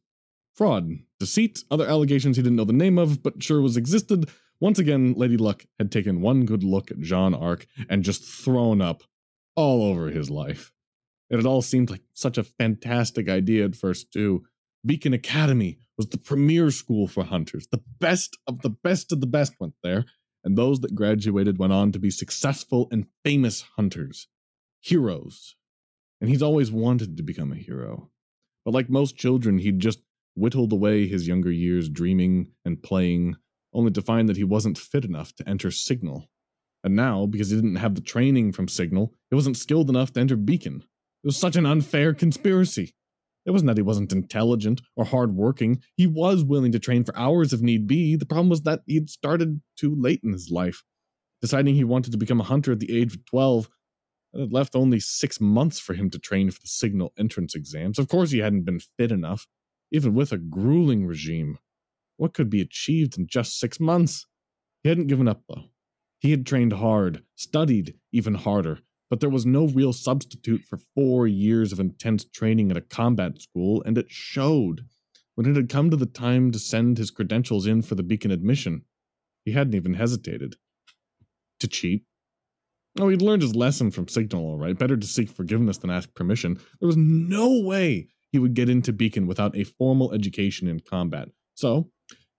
Fraud, 0.55 0.99
deceit, 1.19 1.63
other 1.71 1.87
allegations 1.87 2.37
he 2.37 2.43
didn't 2.43 2.57
know 2.57 2.65
the 2.65 2.73
name 2.73 2.97
of, 2.97 3.23
but 3.23 3.41
sure 3.41 3.61
was 3.61 3.77
existed. 3.77 4.29
Once 4.63 4.79
again, 4.79 5.13
Lady 5.17 5.35
Luck 5.35 5.65
had 5.77 5.91
taken 5.91 6.21
one 6.21 6.45
good 6.45 6.63
look 6.63 6.89
at 6.89 7.01
Jaune 7.01 7.33
Arc 7.35 7.67
and 7.89 8.01
just 8.01 8.23
thrown 8.23 8.81
up 8.81 9.03
all 9.57 9.83
over 9.83 10.09
his 10.09 10.29
life. 10.29 10.71
It 11.29 11.35
had 11.35 11.45
all 11.45 11.61
seemed 11.61 11.89
like 11.89 12.03
such 12.13 12.37
a 12.37 12.45
fantastic 12.45 13.27
idea 13.27 13.65
at 13.65 13.75
first, 13.75 14.13
too. 14.13 14.45
Beacon 14.85 15.11
Academy 15.11 15.79
was 15.97 16.07
the 16.07 16.17
premier 16.17 16.71
school 16.71 17.09
for 17.09 17.25
hunters. 17.25 17.67
The 17.73 17.83
best 17.99 18.37
of 18.47 18.61
the 18.61 18.69
best 18.69 19.11
of 19.11 19.19
the 19.19 19.27
best 19.27 19.51
went 19.59 19.73
there, 19.83 20.05
and 20.45 20.57
those 20.57 20.79
that 20.79 20.95
graduated 20.95 21.57
went 21.57 21.73
on 21.73 21.91
to 21.91 21.99
be 21.99 22.09
successful 22.09 22.87
and 22.89 23.07
famous 23.25 23.65
hunters. 23.75 24.29
Heroes. 24.79 25.57
And 26.21 26.29
he's 26.29 26.41
always 26.41 26.71
wanted 26.71 27.17
to 27.17 27.23
become 27.23 27.51
a 27.51 27.55
hero. 27.55 28.11
But 28.63 28.73
like 28.73 28.89
most 28.89 29.17
children, 29.17 29.57
he'd 29.57 29.79
just 29.79 29.99
whittled 30.35 30.71
away 30.71 31.05
his 31.05 31.27
younger 31.27 31.51
years 31.51 31.89
dreaming 31.89 32.51
and 32.63 32.81
playing, 32.81 33.35
only 33.73 33.91
to 33.91 34.01
find 34.01 34.29
that 34.29 34.37
he 34.37 34.43
wasn't 34.43 34.77
fit 34.77 35.05
enough 35.05 35.35
to 35.35 35.47
enter 35.47 35.71
Signal. 35.71 36.29
And 36.83 36.95
now, 36.95 37.25
because 37.25 37.49
he 37.49 37.55
didn't 37.55 37.77
have 37.77 37.95
the 37.95 38.01
training 38.01 38.51
from 38.51 38.67
Signal, 38.67 39.13
he 39.29 39.35
wasn't 39.35 39.57
skilled 39.57 39.89
enough 39.89 40.11
to 40.13 40.19
enter 40.19 40.35
Beacon. 40.35 40.83
It 41.23 41.27
was 41.27 41.37
such 41.37 41.55
an 41.55 41.65
unfair 41.65 42.13
conspiracy. 42.13 42.93
It 43.45 43.51
wasn't 43.51 43.67
that 43.67 43.77
he 43.77 43.83
wasn't 43.83 44.13
intelligent 44.13 44.81
or 44.95 45.05
hardworking. 45.05 45.81
He 45.95 46.07
was 46.07 46.43
willing 46.43 46.71
to 46.73 46.79
train 46.79 47.03
for 47.03 47.17
hours 47.17 47.53
if 47.53 47.61
need 47.61 47.87
be. 47.87 48.15
The 48.15 48.25
problem 48.25 48.49
was 48.49 48.61
that 48.63 48.81
he'd 48.85 49.09
started 49.09 49.61
too 49.77 49.95
late 49.95 50.21
in 50.23 50.31
his 50.31 50.49
life. 50.49 50.83
Deciding 51.41 51.75
he 51.75 51.83
wanted 51.83 52.11
to 52.11 52.17
become 52.17 52.39
a 52.39 52.45
hunter 52.45 52.71
at 52.71 52.79
the 52.79 52.97
age 52.97 53.15
of 53.15 53.25
12, 53.25 53.69
it 54.33 54.39
had 54.39 54.53
left 54.53 54.75
only 54.75 54.99
six 54.99 55.41
months 55.41 55.79
for 55.79 55.93
him 55.93 56.09
to 56.11 56.19
train 56.19 56.51
for 56.51 56.59
the 56.61 56.67
signal 56.67 57.13
entrance 57.17 57.53
exams. 57.53 57.99
Of 57.99 58.07
course, 58.07 58.31
he 58.31 58.39
hadn't 58.39 58.63
been 58.63 58.79
fit 58.79 59.11
enough, 59.11 59.45
even 59.91 60.13
with 60.13 60.31
a 60.31 60.37
grueling 60.37 61.05
regime. 61.05 61.59
What 62.17 62.33
could 62.33 62.49
be 62.49 62.61
achieved 62.61 63.17
in 63.17 63.27
just 63.27 63.59
six 63.59 63.79
months? 63.79 64.25
He 64.83 64.89
hadn't 64.89 65.07
given 65.07 65.27
up, 65.27 65.43
though. 65.47 65.65
He 66.19 66.31
had 66.31 66.45
trained 66.45 66.73
hard, 66.73 67.23
studied 67.35 67.95
even 68.11 68.35
harder, 68.35 68.79
but 69.09 69.19
there 69.19 69.29
was 69.29 69.45
no 69.45 69.67
real 69.67 69.93
substitute 69.93 70.63
for 70.63 70.79
four 70.95 71.27
years 71.27 71.71
of 71.71 71.79
intense 71.79 72.23
training 72.25 72.71
at 72.71 72.77
a 72.77 72.81
combat 72.81 73.41
school, 73.41 73.83
and 73.85 73.97
it 73.97 74.09
showed. 74.09 74.85
When 75.35 75.47
it 75.47 75.55
had 75.55 75.69
come 75.69 75.89
to 75.89 75.97
the 75.97 76.05
time 76.05 76.51
to 76.51 76.59
send 76.59 76.97
his 76.97 77.11
credentials 77.11 77.65
in 77.65 77.81
for 77.81 77.95
the 77.95 78.03
beacon 78.03 78.31
admission, 78.31 78.85
he 79.45 79.51
hadn't 79.51 79.75
even 79.75 79.95
hesitated. 79.95 80.55
To 81.59 81.67
cheat? 81.67 82.03
Oh, 82.99 83.09
he'd 83.09 83.21
learned 83.21 83.41
his 83.41 83.55
lesson 83.55 83.89
from 83.89 84.07
Signal, 84.07 84.45
all 84.45 84.57
right. 84.57 84.77
Better 84.77 84.95
to 84.95 85.07
seek 85.07 85.29
forgiveness 85.29 85.77
than 85.77 85.89
ask 85.89 86.13
permission. 86.13 86.59
There 86.79 86.87
was 86.87 86.97
no 86.97 87.61
way 87.61 88.09
he 88.31 88.39
would 88.39 88.53
get 88.53 88.69
into 88.69 88.93
Beacon 88.93 89.27
without 89.27 89.57
a 89.57 89.63
formal 89.63 90.13
education 90.13 90.67
in 90.67 90.79
combat. 90.79 91.29
So, 91.55 91.89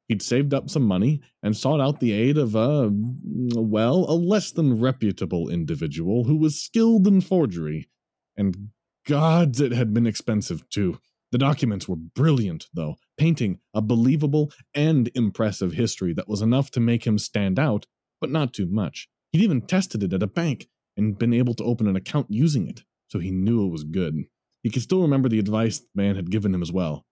he'd 0.09 0.23
saved 0.23 0.53
up 0.53 0.71
some 0.71 0.83
money 0.83 1.21
and 1.43 1.57
sought 1.57 1.81
out 1.81 2.01
the 2.01 2.13
aid 2.13 2.37
of 2.37 2.55
a, 2.55 2.91
well, 2.93 4.07
a 4.09 4.15
less 4.15 4.53
than 4.53 4.81
reputable 4.81 5.49
individual 5.49 6.25
who 6.25 6.37
was 6.37 6.61
skilled 6.61 7.07
in 7.07 7.21
forgery. 7.21 7.89
And 8.37 8.71
gods, 9.07 9.61
it 9.61 9.73
had 9.73 9.95
been 9.95 10.07
expensive 10.07 10.69
too. 10.69 10.99
The 11.33 11.39
documents 11.39 11.89
were 11.89 11.97
brilliant, 11.97 12.67
though, 12.73 12.97
painting 13.19 13.59
a 13.75 13.83
believable 13.83 14.53
and 14.73 15.11
impressive 15.15 15.73
history 15.73 16.13
that 16.15 16.29
was 16.29 16.43
enough 16.43 16.71
to 16.73 16.81
make 16.81 17.07
him 17.07 17.19
stand 17.19 17.59
out, 17.59 17.87
but 18.21 18.31
not 18.31 18.53
too 18.53 18.67
much. 18.67 19.09
He'd 19.33 19.43
even 19.43 19.63
tested 19.63 20.05
it 20.05 20.13
at 20.13 20.23
a 20.23 20.29
bank 20.29 20.69
and 20.97 21.19
been 21.19 21.35
able 21.35 21.55
to 21.55 21.65
open 21.65 21.89
an 21.89 21.97
account 21.97 22.29
using 22.31 22.69
it, 22.69 22.83
so 23.09 23.19
he 23.19 23.33
knew 23.33 23.67
it 23.67 23.73
was 23.73 23.83
good. 23.83 24.15
He 24.63 24.71
could 24.71 24.83
still 24.83 25.03
remember 25.03 25.29
the 25.29 25.41
advice 25.41 25.81
the 25.81 25.87
man 25.97 26.15
had 26.15 26.31
given 26.31 26.55
him 26.55 26.63
as 26.63 26.71
well. 26.71 27.05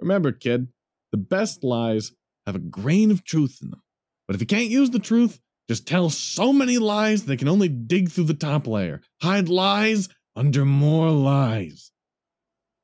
Remember, 0.00 0.32
kid, 0.32 0.68
the 1.10 1.16
best 1.16 1.64
lies 1.64 2.12
have 2.46 2.56
a 2.56 2.60
grain 2.60 3.10
of 3.10 3.24
truth 3.24 3.58
in 3.62 3.70
them. 3.70 3.82
But 4.26 4.34
if 4.34 4.40
you 4.40 4.46
can't 4.46 4.68
use 4.68 4.90
the 4.90 4.98
truth, 4.98 5.40
just 5.68 5.86
tell 5.86 6.10
so 6.10 6.52
many 6.52 6.78
lies 6.78 7.24
they 7.24 7.36
can 7.36 7.48
only 7.48 7.68
dig 7.68 8.10
through 8.10 8.24
the 8.24 8.34
top 8.34 8.66
layer, 8.66 9.00
hide 9.20 9.48
lies 9.48 10.08
under 10.34 10.64
more 10.64 11.10
lies. 11.10 11.92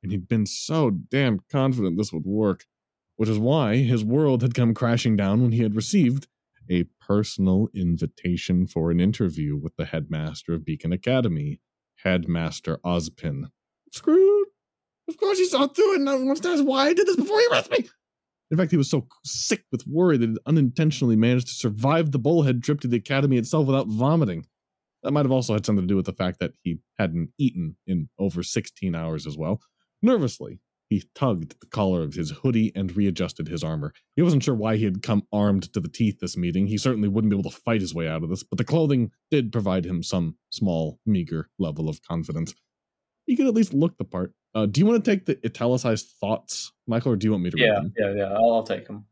And 0.01 0.11
he'd 0.11 0.27
been 0.27 0.45
so 0.45 0.89
damn 0.89 1.39
confident 1.51 1.97
this 1.97 2.13
would 2.13 2.25
work, 2.25 2.65
which 3.17 3.29
is 3.29 3.37
why 3.37 3.77
his 3.77 4.03
world 4.03 4.41
had 4.41 4.53
come 4.55 4.73
crashing 4.73 5.15
down 5.17 5.41
when 5.41 5.51
he 5.51 5.63
had 5.63 5.75
received 5.75 6.27
a 6.69 6.85
personal 7.05 7.67
invitation 7.73 8.67
for 8.67 8.91
an 8.91 8.99
interview 8.99 9.57
with 9.57 9.75
the 9.75 9.85
headmaster 9.85 10.53
of 10.53 10.63
Beacon 10.63 10.93
Academy, 10.93 11.59
Headmaster 12.03 12.77
Ozpin. 12.85 13.49
Screwed. 13.91 14.47
Of 15.07 15.17
course 15.17 15.39
he 15.39 15.45
saw 15.45 15.67
through 15.67 15.95
it 15.95 16.01
and 16.01 16.27
wants 16.27 16.41
to 16.41 16.49
ask 16.49 16.63
why 16.63 16.87
I 16.87 16.93
did 16.93 17.07
this 17.07 17.15
before 17.15 17.39
he 17.39 17.47
arrested 17.51 17.83
me. 17.83 17.89
In 18.51 18.57
fact, 18.57 18.71
he 18.71 18.77
was 18.77 18.89
so 18.89 19.07
sick 19.23 19.63
with 19.71 19.85
worry 19.87 20.17
that 20.17 20.29
he 20.29 20.37
unintentionally 20.45 21.15
managed 21.15 21.47
to 21.47 21.53
survive 21.53 22.11
the 22.11 22.19
bullhead 22.19 22.63
trip 22.63 22.81
to 22.81 22.87
the 22.87 22.97
academy 22.97 23.37
itself 23.37 23.67
without 23.67 23.87
vomiting. 23.87 24.45
That 25.03 25.11
might 25.11 25.25
have 25.25 25.31
also 25.31 25.53
had 25.53 25.65
something 25.65 25.83
to 25.83 25.91
do 25.91 25.95
with 25.95 26.07
the 26.07 26.13
fact 26.13 26.39
that 26.39 26.53
he 26.63 26.79
hadn't 26.97 27.29
eaten 27.37 27.77
in 27.87 28.09
over 28.17 28.43
16 28.43 28.95
hours 28.95 29.27
as 29.27 29.37
well. 29.37 29.61
Nervously, 30.01 30.59
he 30.89 31.03
tugged 31.13 31.55
the 31.61 31.67
collar 31.67 32.01
of 32.01 32.15
his 32.15 32.31
hoodie 32.31 32.71
and 32.75 32.95
readjusted 32.97 33.47
his 33.47 33.63
armor. 33.63 33.93
He 34.15 34.23
wasn't 34.23 34.43
sure 34.43 34.55
why 34.55 34.77
he 34.77 34.85
had 34.85 35.03
come 35.03 35.23
armed 35.31 35.71
to 35.73 35.79
the 35.79 35.87
teeth 35.87 36.19
this 36.19 36.35
meeting. 36.35 36.65
He 36.65 36.79
certainly 36.79 37.07
wouldn't 37.07 37.29
be 37.29 37.37
able 37.37 37.49
to 37.49 37.55
fight 37.55 37.81
his 37.81 37.93
way 37.93 38.07
out 38.07 38.23
of 38.23 38.29
this, 38.29 38.43
but 38.43 38.57
the 38.57 38.63
clothing 38.63 39.11
did 39.29 39.51
provide 39.51 39.85
him 39.85 40.01
some 40.01 40.35
small, 40.49 40.99
meager 41.05 41.49
level 41.59 41.87
of 41.87 42.01
confidence. 42.01 42.55
He 43.27 43.35
could 43.35 43.45
at 43.45 43.53
least 43.53 43.73
look 43.73 43.97
the 43.97 44.05
part. 44.05 44.33
Uh, 44.55 44.65
do 44.65 44.79
you 44.79 44.85
want 44.85 45.03
to 45.03 45.11
take 45.11 45.25
the 45.25 45.39
italicized 45.45 46.07
thoughts, 46.19 46.71
Michael, 46.87 47.13
or 47.13 47.15
do 47.15 47.25
you 47.25 47.31
want 47.31 47.43
me 47.43 47.49
to 47.51 47.57
read 47.57 47.65
Yeah, 47.65 47.75
them? 47.75 47.93
yeah, 47.97 48.13
yeah. 48.15 48.33
I'll, 48.33 48.53
I'll 48.53 48.63
take 48.63 48.87
them. 48.87 49.05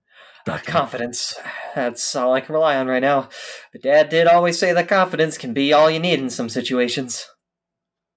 Gotcha. 0.46 0.72
Confidence. 0.72 1.34
That's 1.76 2.16
all 2.16 2.34
I 2.34 2.42
can 2.42 2.56
rely 2.56 2.78
on 2.78 2.88
right 2.88 3.02
now. 3.02 3.30
But 3.74 3.82
Dad 3.82 4.10
did 4.10 4.28
always 4.28 4.58
say 4.58 4.72
that 4.74 4.88
confidence 4.88 5.38
can 5.38 5.54
be 5.54 5.74
all 5.74 5.92
you 5.92 6.00
need 6.00 6.20
in 6.20 6.30
some 6.30 6.48
situations. 6.50 7.28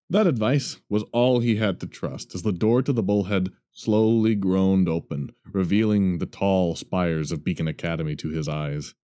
That 0.09 0.27
advice 0.27 0.79
was 0.89 1.05
all 1.13 1.41
he 1.41 1.57
had 1.57 1.79
to 1.81 1.87
trust 1.87 2.35
as 2.35 2.43
the 2.43 2.53
door 2.53 2.83
to 2.83 2.93
the 2.93 3.03
bullhead 3.03 3.51
slowly 3.73 4.35
groaned 4.35 4.89
open, 4.89 5.31
revealing 5.53 6.19
the 6.19 6.27
tall 6.27 6.75
spires 6.75 7.31
of 7.33 7.45
Beacon 7.45 7.69
Academy 7.69 8.17
to 8.17 8.31
his 8.31 8.49
eyes. 8.49 8.95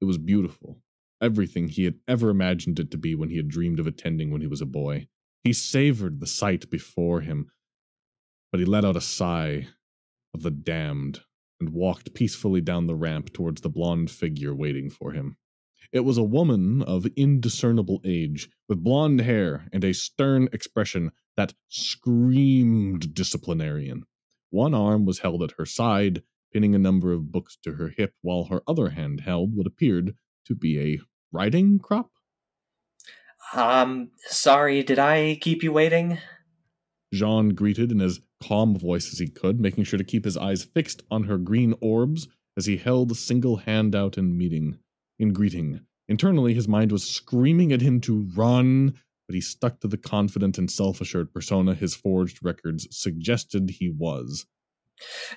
It 0.00 0.04
was 0.04 0.18
beautiful, 0.18 0.78
everything 1.20 1.68
he 1.68 1.84
had 1.84 1.96
ever 2.06 2.30
imagined 2.30 2.78
it 2.78 2.90
to 2.90 2.98
be 2.98 3.14
when 3.14 3.28
he 3.30 3.36
had 3.36 3.48
dreamed 3.48 3.80
of 3.80 3.86
attending 3.86 4.30
when 4.30 4.40
he 4.40 4.46
was 4.46 4.60
a 4.60 4.66
boy. 4.66 5.08
He 5.44 5.52
savored 5.52 6.20
the 6.20 6.26
sight 6.26 6.70
before 6.70 7.20
him, 7.20 7.50
but 8.56 8.60
he 8.60 8.64
let 8.64 8.86
out 8.86 8.96
a 8.96 9.02
sigh 9.02 9.68
of 10.32 10.42
the 10.42 10.50
damned 10.50 11.20
and 11.60 11.68
walked 11.68 12.14
peacefully 12.14 12.62
down 12.62 12.86
the 12.86 12.94
ramp 12.94 13.30
towards 13.34 13.60
the 13.60 13.68
blonde 13.68 14.10
figure 14.10 14.54
waiting 14.54 14.88
for 14.88 15.12
him. 15.12 15.36
It 15.92 16.06
was 16.06 16.16
a 16.16 16.22
woman 16.22 16.80
of 16.80 17.04
indiscernible 17.18 18.00
age, 18.02 18.48
with 18.66 18.82
blonde 18.82 19.20
hair 19.20 19.68
and 19.74 19.84
a 19.84 19.92
stern 19.92 20.48
expression 20.54 21.12
that 21.36 21.52
screamed 21.68 23.12
disciplinarian. 23.12 24.04
One 24.48 24.72
arm 24.72 25.04
was 25.04 25.18
held 25.18 25.42
at 25.42 25.52
her 25.58 25.66
side, 25.66 26.22
pinning 26.50 26.74
a 26.74 26.78
number 26.78 27.12
of 27.12 27.30
books 27.30 27.58
to 27.64 27.72
her 27.72 27.90
hip, 27.90 28.14
while 28.22 28.44
her 28.44 28.62
other 28.66 28.88
hand 28.88 29.20
held 29.20 29.54
what 29.54 29.66
appeared 29.66 30.14
to 30.46 30.54
be 30.54 30.80
a 30.80 31.00
riding 31.30 31.78
crop. 31.78 32.10
Um, 33.52 34.12
sorry, 34.28 34.82
did 34.82 34.98
I 34.98 35.36
keep 35.42 35.62
you 35.62 35.72
waiting? 35.72 36.16
Jaune 37.12 37.50
greeted 37.50 37.92
in 37.92 38.00
as 38.00 38.20
calm 38.42 38.78
voice 38.78 39.12
as 39.12 39.18
he 39.18 39.28
could, 39.28 39.60
making 39.60 39.84
sure 39.84 39.98
to 39.98 40.04
keep 40.04 40.24
his 40.24 40.36
eyes 40.36 40.64
fixed 40.64 41.02
on 41.10 41.24
her 41.24 41.38
green 41.38 41.74
orbs 41.80 42.28
as 42.56 42.66
he 42.66 42.76
held 42.76 43.10
a 43.10 43.14
single 43.14 43.56
hand 43.56 43.94
out 43.94 44.16
in 44.16 44.36
meeting 44.36 44.78
in 45.18 45.32
greeting. 45.32 45.80
Internally, 46.08 46.54
his 46.54 46.68
mind 46.68 46.92
was 46.92 47.04
screaming 47.04 47.72
at 47.72 47.80
him 47.80 48.00
to 48.02 48.28
run, 48.34 48.94
but 49.26 49.34
he 49.34 49.40
stuck 49.40 49.80
to 49.80 49.88
the 49.88 49.96
confident 49.96 50.58
and 50.58 50.70
self 50.70 51.00
assured 51.00 51.32
persona 51.32 51.74
his 51.74 51.94
forged 51.94 52.38
records 52.42 52.86
suggested 52.90 53.70
he 53.70 53.88
was. 53.88 54.46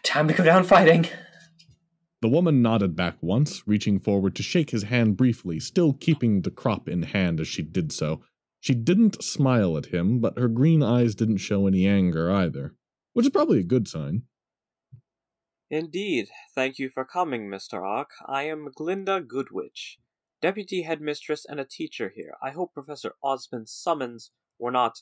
Time 0.03 0.27
to 0.27 0.33
go 0.33 0.43
down 0.43 0.63
fighting. 0.63 1.07
The 2.21 2.29
woman 2.29 2.61
nodded 2.61 2.95
back 2.95 3.17
once, 3.21 3.63
reaching 3.65 3.99
forward 3.99 4.35
to 4.35 4.43
shake 4.43 4.71
his 4.71 4.83
hand 4.83 5.15
briefly, 5.15 5.59
still 5.59 5.93
keeping 5.93 6.41
the 6.41 6.51
crop 6.51 6.89
in 6.89 7.03
hand 7.03 7.39
as 7.39 7.47
she 7.47 7.61
did 7.61 7.91
so. 7.91 8.21
She 8.59 8.75
didn't 8.75 9.23
smile 9.23 9.77
at 9.77 9.87
him, 9.87 10.19
but 10.19 10.37
her 10.37 10.49
green 10.49 10.83
eyes 10.83 11.15
didn't 11.15 11.37
show 11.37 11.65
any 11.65 11.87
anger 11.87 12.29
either, 12.29 12.75
which 13.19 13.25
is 13.25 13.31
probably 13.31 13.59
a 13.59 13.63
good 13.63 13.85
sign. 13.85 14.21
Indeed. 15.69 16.29
Thank 16.55 16.79
you 16.79 16.89
for 16.89 17.03
coming, 17.03 17.49
Mr. 17.49 17.85
Arc. 17.85 18.11
I 18.25 18.43
am 18.43 18.69
Glynda 18.73 19.27
Goodwitch, 19.27 19.97
deputy 20.41 20.83
headmistress 20.83 21.45
and 21.45 21.59
a 21.59 21.65
teacher 21.65 22.13
here. 22.15 22.35
I 22.41 22.51
hope 22.51 22.73
Professor 22.73 23.15
Ozpin's 23.21 23.73
summons 23.73 24.31
were 24.57 24.71
not 24.71 25.01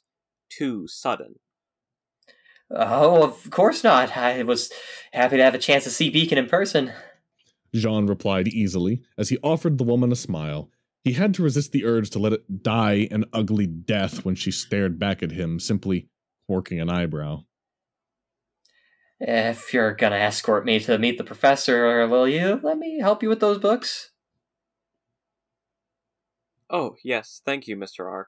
too 0.49 0.87
sudden. 0.87 1.35
Oh, 2.71 3.21
of 3.21 3.51
course 3.51 3.83
not. 3.83 4.17
I 4.17 4.41
was 4.41 4.71
happy 5.13 5.37
to 5.37 5.43
have 5.43 5.53
a 5.53 5.59
chance 5.59 5.83
to 5.83 5.91
see 5.91 6.09
Beacon 6.09 6.39
in 6.39 6.47
person. 6.47 6.91
Jaune 7.75 8.07
replied 8.07 8.47
easily 8.47 9.03
as 9.15 9.29
he 9.29 9.37
offered 9.43 9.77
the 9.77 9.83
woman 9.83 10.11
a 10.11 10.15
smile. 10.15 10.71
He 11.03 11.13
had 11.13 11.35
to 11.35 11.43
resist 11.43 11.71
the 11.71 11.85
urge 11.85 12.09
to 12.09 12.19
let 12.19 12.33
it 12.33 12.63
die 12.63 13.07
an 13.11 13.25
ugly 13.31 13.67
death 13.67 14.25
when 14.25 14.33
she 14.33 14.49
stared 14.49 14.97
back 14.97 15.21
at 15.21 15.33
him, 15.33 15.59
simply 15.59 16.09
quirking 16.47 16.81
an 16.81 16.89
eyebrow. 16.89 17.43
If 19.19 19.73
you're 19.73 19.95
gonna 19.95 20.17
escort 20.17 20.65
me 20.65 20.79
to 20.81 20.97
meet 20.97 21.17
the 21.17 21.23
professor, 21.23 22.07
will 22.07 22.27
you 22.27 22.59
let 22.61 22.77
me 22.77 22.99
help 22.99 23.23
you 23.23 23.29
with 23.29 23.39
those 23.39 23.57
books? 23.57 24.11
Oh, 26.69 26.95
yes, 27.03 27.41
thank 27.45 27.67
you, 27.67 27.75
Mr. 27.75 28.11
Arc. 28.11 28.27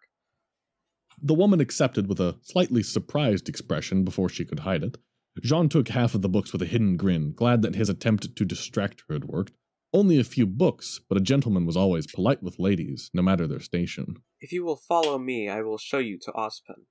The 1.22 1.34
woman 1.34 1.60
accepted 1.60 2.08
with 2.08 2.20
a 2.20 2.38
slightly 2.42 2.82
surprised 2.82 3.50
expression 3.50 4.04
before 4.04 4.30
she 4.30 4.46
could 4.46 4.62
hide 4.62 4.84
it. 4.84 4.98
Jaune 5.44 5.70
took 5.70 5.90
half 5.90 6.16
of 6.16 6.22
the 6.22 6.30
books 6.30 6.52
with 6.52 6.62
a 6.62 6.66
hidden 6.66 6.98
grin, 6.98 7.34
glad 7.34 7.62
that 7.62 7.76
his 7.76 7.90
attempt 7.90 8.36
to 8.36 8.46
distract 8.46 9.04
her 9.08 9.14
had 9.14 9.26
worked. 9.26 9.54
Only 9.94 10.20
a 10.20 10.24
few 10.24 10.46
books, 10.46 11.00
but 11.10 11.18
a 11.18 11.22
gentleman 11.22 11.66
was 11.66 11.78
always 11.78 12.08
polite 12.08 12.42
with 12.42 12.60
ladies, 12.60 13.10
no 13.14 13.22
matter 13.22 13.48
their 13.48 13.60
station. 13.60 14.16
If 14.40 14.52
you 14.52 14.64
will 14.64 14.76
follow 14.76 15.18
me, 15.18 15.50
I 15.50 15.62
will 15.62 15.78
show 15.78 15.98
you 15.98 16.18
to 16.24 16.32
Ozpin. 16.32 16.86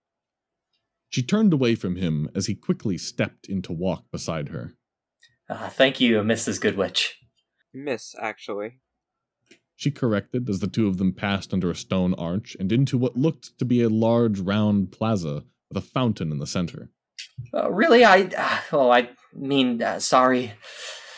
She 1.10 1.22
turned 1.22 1.52
away 1.52 1.74
from 1.74 1.96
him 1.96 2.28
as 2.34 2.46
he 2.46 2.54
quickly 2.54 2.98
stepped 2.98 3.46
in 3.46 3.62
to 3.62 3.72
walk 3.72 4.04
beside 4.10 4.48
her. 4.48 4.74
Uh, 5.48 5.68
thank 5.68 6.00
you, 6.00 6.18
Mrs. 6.18 6.60
Goodwitch. 6.60 7.12
Miss, 7.72 8.14
actually. 8.20 8.80
She 9.76 9.90
corrected 9.90 10.48
as 10.50 10.60
the 10.60 10.66
two 10.66 10.88
of 10.88 10.98
them 10.98 11.12
passed 11.12 11.54
under 11.54 11.70
a 11.70 11.74
stone 11.74 12.12
arch 12.14 12.56
and 12.58 12.72
into 12.72 12.98
what 12.98 13.16
looked 13.16 13.58
to 13.58 13.64
be 13.64 13.80
a 13.80 13.88
large 13.88 14.40
round 14.40 14.92
plaza 14.92 15.44
with 15.68 15.76
a 15.78 15.86
fountain 15.86 16.32
in 16.32 16.38
the 16.38 16.46
center. 16.46 16.90
Uh, 17.54 17.70
really? 17.70 18.04
I. 18.04 18.28
Uh, 18.36 18.58
oh, 18.72 18.90
I 18.90 19.10
mean, 19.32 19.80
uh, 19.80 20.00
sorry. 20.00 20.52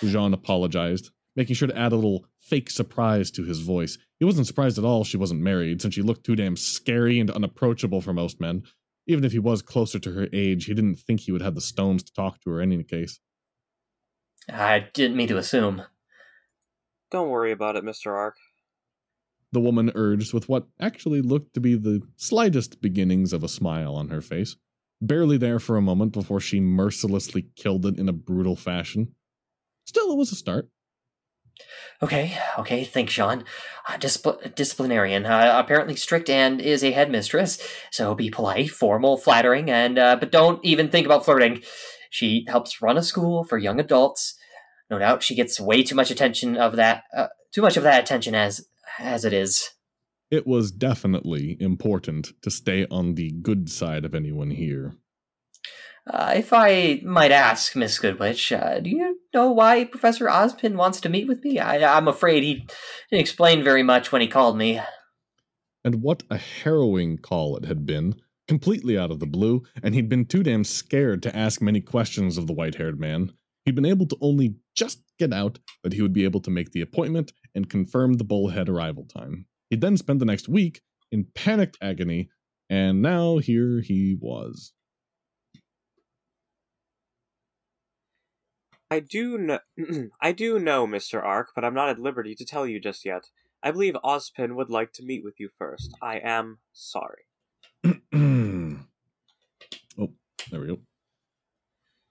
Jaune 0.05 0.35
apologized, 0.35 1.11
making 1.37 1.57
sure 1.57 1.69
to 1.69 1.77
add 1.77 1.93
a 1.93 1.97
little 1.97 2.27
fake 2.39 2.71
surprise 2.71 3.31
to 3.31 3.45
his 3.45 3.61
voice. 3.61 3.97
He 4.19 4.25
wasn't 4.25 4.47
surprised 4.47 4.79
at 4.79 4.85
all 4.85 5.05
she 5.05 5.17
wasn't 5.17 5.41
married, 5.41 5.81
since 5.81 5.95
she 5.95 6.03
looked 6.03 6.25
too 6.25 6.37
damn 6.37 6.57
scary 6.57 7.19
and 7.19 7.31
unapproachable 7.31 8.01
for 8.01 8.13
most 8.13 8.41
men, 8.41 8.65
even 9.11 9.25
if 9.25 9.33
he 9.33 9.39
was 9.39 9.63
closer 9.63 9.99
to 9.99 10.13
her 10.13 10.29
age, 10.33 10.67
he 10.67 10.75
didn't 10.75 10.97
think 10.97 11.21
he 11.21 11.33
would 11.33 11.43
have 11.43 11.55
the 11.55 11.61
stones 11.61 12.03
to 12.05 12.13
talk 12.13 12.41
to 12.41 12.51
her 12.51 12.61
in 12.61 12.73
any 12.73 12.85
case. 12.85 13.19
I 14.49 14.87
didn't 14.95 15.17
mean 15.17 15.29
to 15.29 15.39
assume. 15.39 15.83
Don't 17.11 17.29
worry 17.29 17.53
about 17.53 17.77
it, 17.77 17.85
Mr. 17.85 18.13
Arc. 18.13 18.37
The 19.53 19.61
woman 19.61 19.91
urged 19.95 20.33
with 20.33 20.49
what 20.49 20.69
actually 20.81 21.21
looked 21.21 21.55
to 21.55 21.61
be 21.61 21.75
the 21.75 22.03
slightest 22.17 22.81
beginnings 22.81 23.33
of 23.33 23.43
a 23.43 23.49
smile 23.49 23.97
on 23.97 24.09
her 24.09 24.21
face, 24.21 24.57
barely 25.03 25.37
there 25.37 25.59
for 25.59 25.77
a 25.77 25.83
moment 25.83 26.13
before 26.13 26.41
she 26.41 26.61
mercilessly 26.61 27.49
killed 27.57 27.85
it 27.87 27.99
in 27.99 28.09
a 28.09 28.13
brutal 28.13 28.55
fashion. 28.55 29.15
Still, 29.87 30.13
it 30.13 30.17
was 30.17 30.31
a 30.31 30.37
start. 30.37 30.69
Okay, 32.03 32.39
okay, 32.59 32.85
thanks, 32.85 33.13
Sean. 33.13 33.45
Uh, 33.87 33.99
discipl- 33.99 34.55
disciplinarian, 34.55 35.27
uh, 35.27 35.53
apparently 35.63 35.97
strict 35.97 36.31
and 36.31 36.61
is 36.61 36.83
a 36.83 36.93
headmistress, 36.93 37.61
so 37.91 38.15
be 38.15 38.31
polite, 38.31 38.71
formal, 38.71 39.19
flattering, 39.19 39.71
and 39.71 39.99
uh, 39.99 40.17
but 40.17 40.33
don't 40.33 40.65
even 40.65 40.89
think 40.89 41.05
about 41.05 41.27
flirting. 41.27 41.63
She 42.09 42.47
helps 42.49 42.81
run 42.81 42.97
a 42.97 43.03
school 43.03 43.45
for 43.45 43.59
young 43.59 43.79
adults. 43.79 44.35
No 44.91 44.99
doubt, 44.99 45.23
she 45.23 45.35
gets 45.35 45.61
way 45.61 45.83
too 45.83 45.95
much 45.95 46.11
attention 46.11 46.57
of 46.57 46.77
that, 46.77 47.05
uh, 47.15 47.29
too 47.53 47.63
much 47.63 47.77
of 47.77 47.83
that 47.83 48.03
attention 48.03 48.35
as 48.35 48.67
as 48.99 49.25
it 49.25 49.35
is. 49.35 49.71
It 50.31 50.47
was 50.47 50.71
definitely 50.71 51.57
important 51.61 52.33
to 52.43 52.51
stay 52.51 52.87
on 52.91 53.15
the 53.15 53.31
good 53.31 53.69
side 53.69 54.05
of 54.05 54.15
anyone 54.15 54.51
here. 54.51 54.95
Uh, 56.07 56.33
if 56.37 56.53
I 56.53 57.01
might 57.05 57.31
ask, 57.31 57.77
Miss 57.77 57.99
Goodwitch, 57.99 58.57
uh, 58.57 58.81
do 58.81 58.91
you 58.91 59.10
know 59.33 59.51
why 59.51 59.85
Professor 59.85 60.27
Ozpin 60.27 60.75
wants 60.75 61.01
to 61.01 61.09
meet 61.09 61.29
with 61.29 61.45
me? 61.45 61.59
I, 61.59 61.97
am 61.97 62.09
afraid 62.09 62.43
he 62.43 62.67
didn't 63.11 63.21
explain 63.21 63.63
very 63.63 63.83
much 63.83 64.13
when 64.13 64.23
he 64.23 64.29
called 64.29 64.57
me. 64.57 64.81
And 65.85 66.03
what 66.03 66.23
a 66.31 66.37
harrowing 66.37 67.19
call 67.19 67.57
it 67.57 67.65
had 67.65 67.87
been, 67.87 68.17
completely 68.49 68.99
out 68.99 69.11
of 69.11 69.21
the 69.21 69.27
blue, 69.27 69.63
and 69.83 69.95
he'd 69.95 70.09
been 70.09 70.27
too 70.27 70.43
damn 70.43 70.65
scared 70.65 71.23
to 71.23 71.37
ask 71.37 71.63
many 71.63 71.81
questions 71.81 72.37
of 72.37 72.47
the 72.47 72.53
white 72.53 72.75
haired 72.75 73.01
man. 73.01 73.33
He'd 73.65 73.75
been 73.75 73.87
able 73.87 74.07
to 74.07 74.17
only 74.21 74.57
just 74.75 75.03
get 75.19 75.33
out 75.33 75.59
that 75.83 75.93
he 75.93 76.03
would 76.03 76.13
be 76.13 76.25
able 76.25 76.41
to 76.41 76.51
make 76.51 76.73
the 76.73 76.81
appointment 76.81 77.33
and 77.55 77.71
confirm 77.71 78.15
the 78.15 78.25
bullhead 78.25 78.69
arrival 78.69 79.05
time. 79.05 79.47
He'd 79.69 79.81
then 79.81 79.97
spent 79.97 80.19
the 80.19 80.25
next 80.25 80.49
week 80.49 80.81
in 81.13 81.27
panicked 81.35 81.79
agony, 81.81 82.31
and 82.69 83.03
now 83.03 83.39
here 83.39 83.81
he 83.81 84.17
was. 84.21 84.73
I 88.93 89.01
do 89.01 89.39
know, 89.39 89.59
I 90.21 90.33
do 90.33 90.59
know, 90.59 90.87
Mr. 90.87 91.23
Arc, 91.23 91.51
but 91.55 91.65
I'm 91.65 91.75
not 91.75 91.89
at 91.91 92.01
liberty 92.01 92.35
to 92.35 92.45
tell 92.45 92.67
you 92.67 92.81
just 92.81 93.05
yet. 93.05 93.25
I 93.63 93.71
believe 93.71 93.95
Ozpin 94.03 94.57
would 94.57 94.71
like 94.71 94.93
to 94.95 95.05
meet 95.05 95.23
with 95.23 95.35
you 95.39 95.51
first. 95.59 95.95
I 96.03 96.19
am 96.19 96.59
sorry. 96.73 97.25
oh, 97.85 97.99
there 100.51 100.61
we 100.61 100.67
go. 100.67 100.79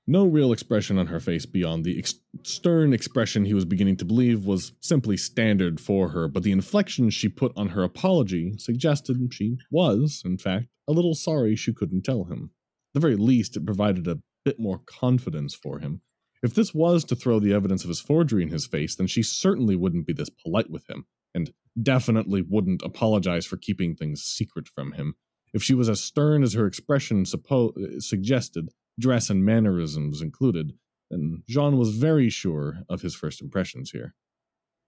No 0.07 0.25
real 0.25 0.53
expression 0.53 0.97
on 0.97 1.07
her 1.07 1.19
face 1.19 1.45
beyond 1.45 1.83
the 1.83 1.99
ex- 1.99 2.15
stern 2.43 2.93
expression 2.93 3.45
he 3.45 3.53
was 3.53 3.65
beginning 3.65 3.97
to 3.97 4.05
believe 4.05 4.45
was 4.45 4.71
simply 4.79 5.17
standard 5.17 5.79
for 5.79 6.09
her, 6.09 6.27
but 6.27 6.43
the 6.43 6.51
inflection 6.51 7.09
she 7.09 7.29
put 7.29 7.51
on 7.55 7.69
her 7.69 7.83
apology 7.83 8.55
suggested 8.57 9.17
she 9.31 9.57
was, 9.69 10.23
in 10.25 10.37
fact, 10.37 10.65
a 10.87 10.93
little 10.93 11.13
sorry 11.13 11.55
she 11.55 11.73
couldn't 11.73 12.03
tell 12.03 12.23
him. 12.23 12.51
At 12.89 12.93
the 12.95 12.99
very 13.01 13.17
least, 13.17 13.55
it 13.55 13.65
provided 13.65 14.07
a 14.07 14.19
bit 14.43 14.59
more 14.59 14.79
confidence 14.79 15.53
for 15.53 15.77
him. 15.77 16.01
If 16.41 16.53
this 16.53 16.73
was 16.73 17.03
to 17.05 17.15
throw 17.15 17.39
the 17.39 17.53
evidence 17.53 17.83
of 17.83 17.89
his 17.89 17.99
forgery 17.99 18.43
in 18.43 18.49
his 18.49 18.65
face, 18.65 18.95
then 18.95 19.07
she 19.07 19.23
certainly 19.23 19.75
wouldn't 19.75 20.07
be 20.07 20.13
this 20.13 20.29
polite 20.29 20.69
with 20.69 20.89
him, 20.89 21.05
and 21.33 21.51
definitely 21.81 22.41
wouldn't 22.41 22.81
apologize 22.81 23.45
for 23.45 23.57
keeping 23.57 23.95
things 23.95 24.23
secret 24.23 24.67
from 24.67 24.93
him. 24.93 25.15
If 25.53 25.63
she 25.63 25.73
was 25.73 25.89
as 25.89 25.99
stern 26.01 26.43
as 26.43 26.53
her 26.53 26.65
expression 26.65 27.25
suppo- 27.25 28.01
suggested, 28.01 28.69
dress 28.99 29.29
and 29.29 29.43
mannerisms 29.43 30.21
included, 30.21 30.73
then 31.09 31.43
Jaune 31.49 31.77
was 31.77 31.95
very 31.95 32.29
sure 32.29 32.83
of 32.87 33.01
his 33.01 33.15
first 33.15 33.41
impressions 33.41 33.91
here. 33.91 34.13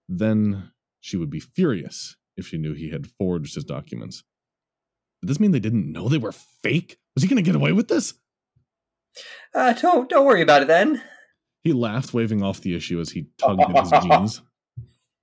Then 0.08 0.70
she 1.00 1.16
would 1.16 1.30
be 1.30 1.40
furious 1.40 2.16
if 2.36 2.46
she 2.46 2.58
knew 2.58 2.74
he 2.74 2.90
had 2.90 3.06
forged 3.06 3.54
his 3.54 3.64
documents. 3.64 4.22
Did 5.20 5.28
this 5.28 5.40
mean 5.40 5.50
they 5.50 5.60
didn't 5.60 5.90
know 5.90 6.08
they 6.08 6.18
were 6.18 6.32
fake? 6.32 6.98
Was 7.14 7.22
he 7.22 7.28
going 7.28 7.42
to 7.42 7.48
get 7.48 7.56
away 7.56 7.72
with 7.72 7.88
this? 7.88 8.14
Uh, 9.54 9.72
don't 9.74 10.08
don't 10.08 10.24
worry 10.24 10.42
about 10.42 10.62
it 10.62 10.68
then. 10.68 11.02
He 11.64 11.72
laughed, 11.72 12.12
waving 12.12 12.42
off 12.42 12.60
the 12.60 12.74
issue 12.74 13.00
as 13.00 13.10
he 13.10 13.28
tugged 13.38 13.60
at 13.60 13.78
his 13.78 13.90
jeans. 14.02 14.42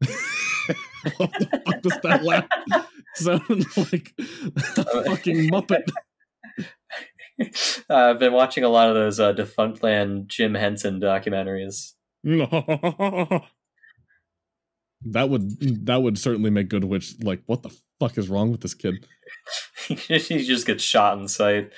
what 1.17 1.31
the 1.33 1.61
fuck 1.65 1.81
does 1.81 1.99
that 2.03 2.23
laugh 2.23 2.47
sound 3.15 3.65
like? 3.77 4.13
A 4.17 5.03
fucking 5.05 5.49
Muppet. 5.49 5.89
Uh, 7.89 7.89
I've 7.89 8.19
been 8.19 8.33
watching 8.33 8.63
a 8.63 8.69
lot 8.69 8.89
of 8.89 8.95
those 8.95 9.19
uh, 9.19 9.33
Defunctland 9.33 10.27
Jim 10.27 10.55
Henson 10.55 10.99
documentaries. 10.99 11.93
that 12.23 13.43
would 15.29 15.85
that 15.85 16.01
would 16.01 16.17
certainly 16.17 16.49
make 16.49 16.69
Goodwitch 16.69 17.23
like, 17.23 17.41
what 17.45 17.63
the 17.63 17.75
fuck 17.99 18.17
is 18.17 18.29
wrong 18.29 18.51
with 18.51 18.61
this 18.61 18.73
kid? 18.73 19.05
he 19.87 19.95
just 20.19 20.67
gets 20.67 20.83
shot 20.83 21.17
in 21.17 21.27
sight. 21.27 21.71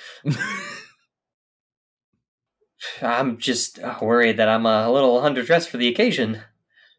I'm 3.00 3.38
just 3.38 3.78
uh, 3.78 3.98
worried 4.00 4.36
that 4.38 4.48
I'm 4.48 4.66
a 4.66 4.90
little 4.90 5.20
underdressed 5.20 5.68
for 5.68 5.76
the 5.76 5.88
occasion. 5.88 6.42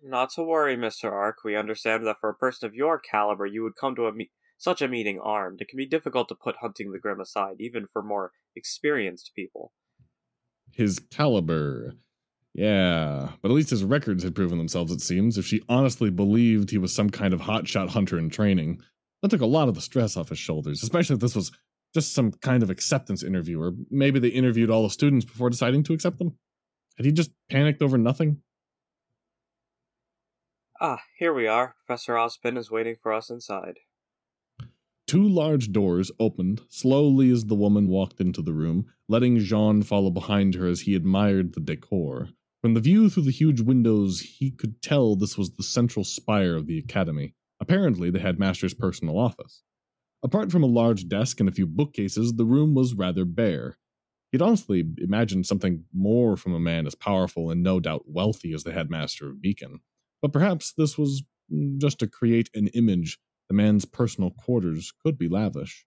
Not 0.04 0.32
to 0.32 0.44
worry, 0.44 0.76
Mr. 0.76 1.12
Arc. 1.12 1.44
We 1.44 1.56
understand 1.56 2.06
that 2.06 2.20
for 2.20 2.30
a 2.30 2.36
person 2.36 2.68
of 2.68 2.76
your 2.76 3.00
caliber, 3.00 3.46
you 3.46 3.64
would 3.64 3.76
come 3.76 3.96
to 3.96 4.08
a 4.08 4.14
me- 4.14 4.32
such 4.58 4.82
a 4.82 4.88
meeting 4.88 5.20
armed. 5.24 5.62
It 5.62 5.68
can 5.70 5.78
be 5.78 5.86
difficult 5.86 6.30
to 6.30 6.36
put 6.36 6.58
hunting 6.62 6.92
the 6.92 7.00
Grimm 7.00 7.22
aside, 7.22 7.56
even 7.60 7.88
for 7.88 8.04
more 8.04 8.32
experienced 8.56 9.32
people. 9.36 9.72
His 10.72 11.00
caliber. 11.00 11.94
Yeah, 12.54 13.32
but 13.42 13.50
at 13.50 13.56
least 13.56 13.72
his 13.72 13.84
records 13.84 14.24
had 14.24 14.36
proven 14.36 14.58
themselves, 14.58 14.92
it 14.92 15.02
seems, 15.02 15.38
if 15.38 15.46
she 15.46 15.64
honestly 15.68 16.12
believed 16.12 16.70
he 16.70 16.78
was 16.78 16.94
some 16.94 17.10
kind 17.10 17.34
of 17.34 17.42
hotshot 17.42 17.90
hunter 17.90 18.20
in 18.20 18.30
training. 18.30 18.80
That 19.22 19.32
took 19.32 19.42
a 19.42 19.46
lot 19.46 19.70
of 19.70 19.76
the 19.76 19.82
stress 19.82 20.18
off 20.18 20.30
his 20.30 20.38
shoulders, 20.38 20.84
especially 20.84 21.16
if 21.16 21.22
this 21.22 21.36
was 21.36 21.52
just 21.94 22.14
some 22.14 22.32
kind 22.32 22.64
of 22.64 22.70
acceptance 22.70 23.24
interview, 23.24 23.62
or 23.62 23.74
maybe 23.90 24.20
they 24.20 24.30
interviewed 24.30 24.70
all 24.70 24.84
the 24.84 24.90
students 24.90 25.26
before 25.26 25.50
deciding 25.50 25.84
to 25.84 25.94
accept 25.94 26.18
them. 26.18 26.38
Had 26.98 27.06
he 27.06 27.12
just 27.12 27.32
panicked 27.50 27.82
over 27.82 27.98
nothing? 27.98 28.42
Ah, 30.82 31.02
here 31.18 31.34
we 31.34 31.48
are. 31.48 31.76
Professor 31.86 32.14
Ozpin 32.14 32.58
is 32.58 32.72
waiting 32.72 32.96
for 33.02 33.14
us 33.14 33.30
inside. 33.30 33.80
Two 35.08 35.28
large 35.28 35.72
doors 35.72 36.12
opened 36.20 36.62
slowly 36.70 37.30
as 37.30 37.46
the 37.46 37.56
woman 37.56 37.88
walked 37.88 38.20
into 38.20 38.42
the 38.42 38.54
room, 38.54 38.88
letting 39.08 39.38
Jaune 39.40 39.84
follow 39.84 40.10
behind 40.10 40.56
her 40.56 40.66
as 40.66 40.82
he 40.82 40.96
admired 40.96 41.54
the 41.54 41.60
decor. 41.60 42.30
From 42.62 42.74
the 42.74 42.80
view 42.80 43.10
through 43.10 43.24
the 43.24 43.32
huge 43.32 43.62
windows, 43.62 44.22
he 44.22 44.50
could 44.50 44.82
tell 44.82 45.16
this 45.16 45.38
was 45.38 45.52
the 45.52 45.64
central 45.64 46.04
spire 46.04 46.56
of 46.56 46.66
the 46.66 46.80
academy, 46.80 47.34
apparently 47.60 48.10
the 48.10 48.20
headmaster's 48.20 48.74
personal 48.74 49.20
office. 49.20 49.64
Apart 50.24 50.52
from 50.52 50.64
a 50.64 50.68
large 50.68 51.08
desk 51.10 51.40
and 51.40 51.50
a 51.50 51.54
few 51.54 51.68
bookcases, 51.68 52.34
the 52.34 52.46
room 52.46 52.74
was 52.74 52.94
rather 52.94 53.26
bare. 53.26 53.78
He'd 54.32 54.42
honestly 54.42 54.84
imagined 55.00 55.46
something 55.46 55.84
more 55.94 56.38
from 56.38 56.54
a 56.54 56.60
man 56.60 56.88
as 56.88 56.96
powerful 56.96 57.52
and 57.52 57.62
no 57.62 57.80
doubt 57.80 58.06
wealthy 58.08 58.54
as 58.54 58.64
the 58.64 58.72
headmaster 58.72 59.30
of 59.30 59.42
Beacon. 59.42 59.82
But 60.22 60.32
perhaps 60.32 60.74
this 60.76 60.98
was 60.98 61.24
mm, 61.54 61.78
just 61.78 62.00
to 62.00 62.08
create 62.08 62.50
an 62.56 62.68
image 62.70 63.20
the 63.50 63.54
man's 63.54 63.86
personal 63.86 64.32
quarters 64.32 64.94
could 65.04 65.18
be 65.18 65.28
lavish. 65.28 65.86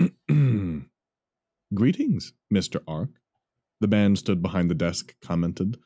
Greetings, 1.74 2.32
Mr. 2.52 2.80
Arc. 2.88 3.10
The 3.80 3.88
man 3.88 4.16
stood 4.16 4.40
behind 4.40 4.70
the 4.70 4.74
desk 4.74 5.14
commented, 5.22 5.76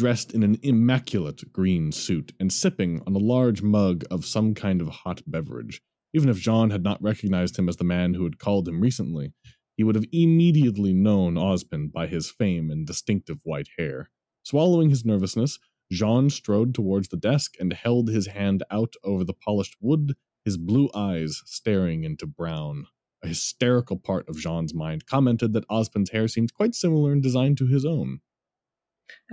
dressed 0.00 0.32
in 0.32 0.42
an 0.42 0.56
immaculate 0.62 1.52
green 1.52 1.92
suit 1.92 2.32
and 2.40 2.50
sipping 2.50 3.02
on 3.06 3.14
a 3.14 3.18
large 3.18 3.60
mug 3.60 4.02
of 4.10 4.24
some 4.24 4.54
kind 4.54 4.80
of 4.80 4.88
hot 4.88 5.20
beverage. 5.26 5.82
Even 6.14 6.30
if 6.30 6.40
Jaune 6.40 6.70
had 6.70 6.82
not 6.82 7.02
recognized 7.02 7.58
him 7.58 7.68
as 7.68 7.76
the 7.76 7.84
man 7.84 8.14
who 8.14 8.24
had 8.24 8.38
called 8.38 8.66
him 8.66 8.80
recently, 8.80 9.34
he 9.76 9.84
would 9.84 9.96
have 9.96 10.06
immediately 10.10 10.94
known 10.94 11.34
Ozpin 11.34 11.92
by 11.92 12.06
his 12.06 12.30
fame 12.30 12.70
and 12.70 12.86
distinctive 12.86 13.40
white 13.44 13.68
hair. 13.76 14.08
Swallowing 14.42 14.88
his 14.88 15.04
nervousness, 15.04 15.58
Jaune 15.92 16.30
strode 16.30 16.74
towards 16.74 17.08
the 17.08 17.18
desk 17.18 17.56
and 17.60 17.74
held 17.74 18.08
his 18.08 18.28
hand 18.28 18.62
out 18.70 18.94
over 19.04 19.22
the 19.22 19.34
polished 19.34 19.76
wood, 19.82 20.14
his 20.46 20.56
blue 20.56 20.88
eyes 20.94 21.42
staring 21.44 22.04
into 22.04 22.26
brown. 22.26 22.86
A 23.22 23.28
hysterical 23.28 23.98
part 23.98 24.26
of 24.30 24.38
Jaune's 24.38 24.72
mind 24.72 25.04
commented 25.04 25.52
that 25.52 25.68
Ozpin's 25.68 26.08
hair 26.08 26.26
seemed 26.26 26.54
quite 26.54 26.74
similar 26.74 27.12
in 27.12 27.20
design 27.20 27.54
to 27.56 27.66
his 27.66 27.84
own. 27.84 28.20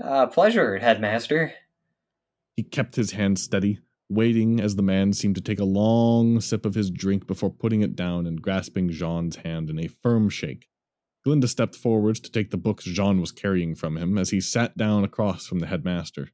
Uh, 0.04 0.28
pleasure, 0.28 0.80
headmaster. 0.80 1.54
He 2.56 2.64
kept 2.64 2.96
his 2.96 3.12
hand 3.12 3.40
steady, 3.40 3.80
waiting 4.10 4.60
as 4.60 4.76
the 4.76 4.84
man 4.84 5.14
seemed 5.14 5.36
to 5.36 5.42
take 5.42 5.60
a 5.60 5.66
long 5.66 6.42
sip 6.42 6.66
of 6.66 6.76
his 6.76 6.90
drink 6.90 7.28
before 7.28 7.50
putting 7.50 7.82
it 7.82 7.96
down 7.96 8.26
and 8.26 8.42
grasping 8.42 8.90
Jaune's 8.90 9.38
hand 9.38 9.70
in 9.70 9.80
a 9.80 9.88
firm 9.88 10.30
shake. 10.30 10.68
Glynda 11.26 11.48
stepped 11.48 11.76
forwards 11.76 12.20
to 12.22 12.32
take 12.32 12.52
the 12.52 12.58
books 12.58 12.86
Jaune 12.86 13.20
was 13.20 13.32
carrying 13.32 13.76
from 13.76 13.98
him 13.98 14.18
as 14.18 14.30
he 14.30 14.40
sat 14.40 14.78
down 14.78 15.04
across 15.04 15.46
from 15.46 15.60
the 15.60 15.68
headmaster. 15.68 16.30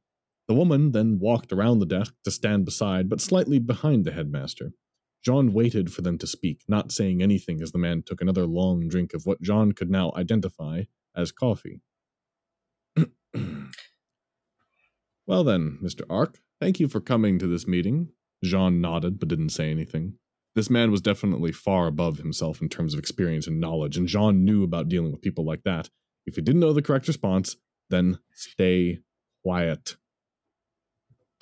The 0.46 0.54
woman 0.54 0.92
then 0.92 1.18
walked 1.18 1.52
around 1.52 1.78
the 1.78 1.86
desk 1.86 2.14
to 2.24 2.30
stand 2.30 2.64
beside, 2.64 3.08
but 3.08 3.20
slightly 3.20 3.58
behind 3.58 4.04
the 4.04 4.12
headmaster. 4.12 4.72
Jaune 5.24 5.52
waited 5.52 5.92
for 5.92 6.02
them 6.02 6.18
to 6.18 6.26
speak, 6.26 6.60
not 6.68 6.92
saying 6.92 7.22
anything 7.22 7.62
as 7.62 7.72
the 7.72 7.78
man 7.78 8.02
took 8.02 8.20
another 8.20 8.46
long 8.46 8.88
drink 8.88 9.14
of 9.14 9.24
what 9.24 9.40
Jean 9.40 9.72
could 9.72 9.90
now 9.90 10.12
identify 10.14 10.82
as 11.16 11.32
coffee. 11.32 11.80
Well 15.26 15.44
then, 15.44 15.78
Mr. 15.82 16.02
Arc, 16.10 16.40
thank 16.60 16.78
you 16.80 16.88
for 16.88 17.00
coming 17.00 17.38
to 17.38 17.46
this 17.46 17.66
meeting. 17.66 18.10
Jaune 18.42 18.80
nodded 18.80 19.18
but 19.18 19.28
didn't 19.28 19.50
say 19.50 19.70
anything. 19.70 20.18
This 20.54 20.70
man 20.70 20.90
was 20.90 21.00
definitely 21.00 21.50
far 21.50 21.86
above 21.86 22.18
himself 22.18 22.60
in 22.60 22.68
terms 22.68 22.92
of 22.92 23.00
experience 23.00 23.46
and 23.46 23.58
knowledge, 23.60 23.96
and 23.96 24.06
Jaune 24.06 24.44
knew 24.44 24.62
about 24.62 24.88
dealing 24.88 25.10
with 25.10 25.22
people 25.22 25.44
like 25.44 25.62
that. 25.64 25.88
If 26.26 26.36
he 26.36 26.42
didn't 26.42 26.60
know 26.60 26.72
the 26.72 26.82
correct 26.82 27.08
response, 27.08 27.56
then 27.90 28.18
stay 28.32 29.00
quiet. 29.42 29.96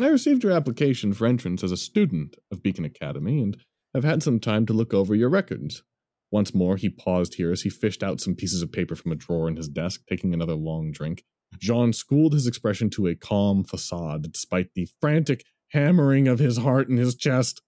I 0.00 0.06
received 0.06 0.42
your 0.42 0.52
application 0.52 1.12
for 1.12 1.26
entrance 1.26 1.62
as 1.62 1.72
a 1.72 1.76
student 1.76 2.36
of 2.50 2.62
Beacon 2.62 2.84
Academy 2.84 3.40
and 3.40 3.56
have 3.94 4.04
had 4.04 4.22
some 4.22 4.40
time 4.40 4.64
to 4.66 4.72
look 4.72 4.94
over 4.94 5.14
your 5.14 5.28
records. 5.28 5.82
Once 6.30 6.54
more, 6.54 6.76
he 6.76 6.88
paused 6.88 7.34
here 7.34 7.52
as 7.52 7.62
he 7.62 7.70
fished 7.70 8.02
out 8.02 8.20
some 8.20 8.34
pieces 8.34 8.62
of 8.62 8.72
paper 8.72 8.96
from 8.96 9.12
a 9.12 9.16
drawer 9.16 9.48
in 9.48 9.56
his 9.56 9.68
desk, 9.68 10.00
taking 10.08 10.32
another 10.32 10.54
long 10.54 10.90
drink. 10.90 11.24
Jaune 11.58 11.92
schooled 11.92 12.32
his 12.32 12.46
expression 12.46 12.90
to 12.90 13.06
a 13.06 13.14
calm 13.14 13.64
facade, 13.64 14.30
despite 14.32 14.74
the 14.74 14.88
frantic 15.00 15.44
hammering 15.68 16.28
of 16.28 16.38
his 16.38 16.58
heart 16.58 16.88
in 16.88 16.96
his 16.96 17.14
chest. 17.14 17.62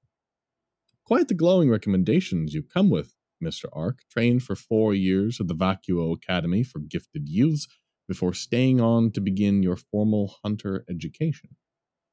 Quite 1.05 1.29
the 1.29 1.35
glowing 1.35 1.71
recommendations 1.71 2.55
you 2.55 2.63
come 2.63 2.91
with, 2.91 3.15
Mr. 3.43 3.67
Arc, 3.73 3.99
trained 4.11 4.43
for 4.43 4.57
four 4.57 4.95
years 4.95 5.41
at 5.41 5.49
the 5.49 5.55
Vacuo 5.55 6.15
Academy 6.15 6.63
for 6.63 6.79
Gifted 6.79 7.29
Youths 7.29 7.67
before 8.09 8.35
staying 8.35 8.81
on 8.81 9.11
to 9.13 9.21
begin 9.21 9.63
your 9.63 9.77
formal 9.77 10.37
hunter 10.43 10.85
education. 10.89 11.51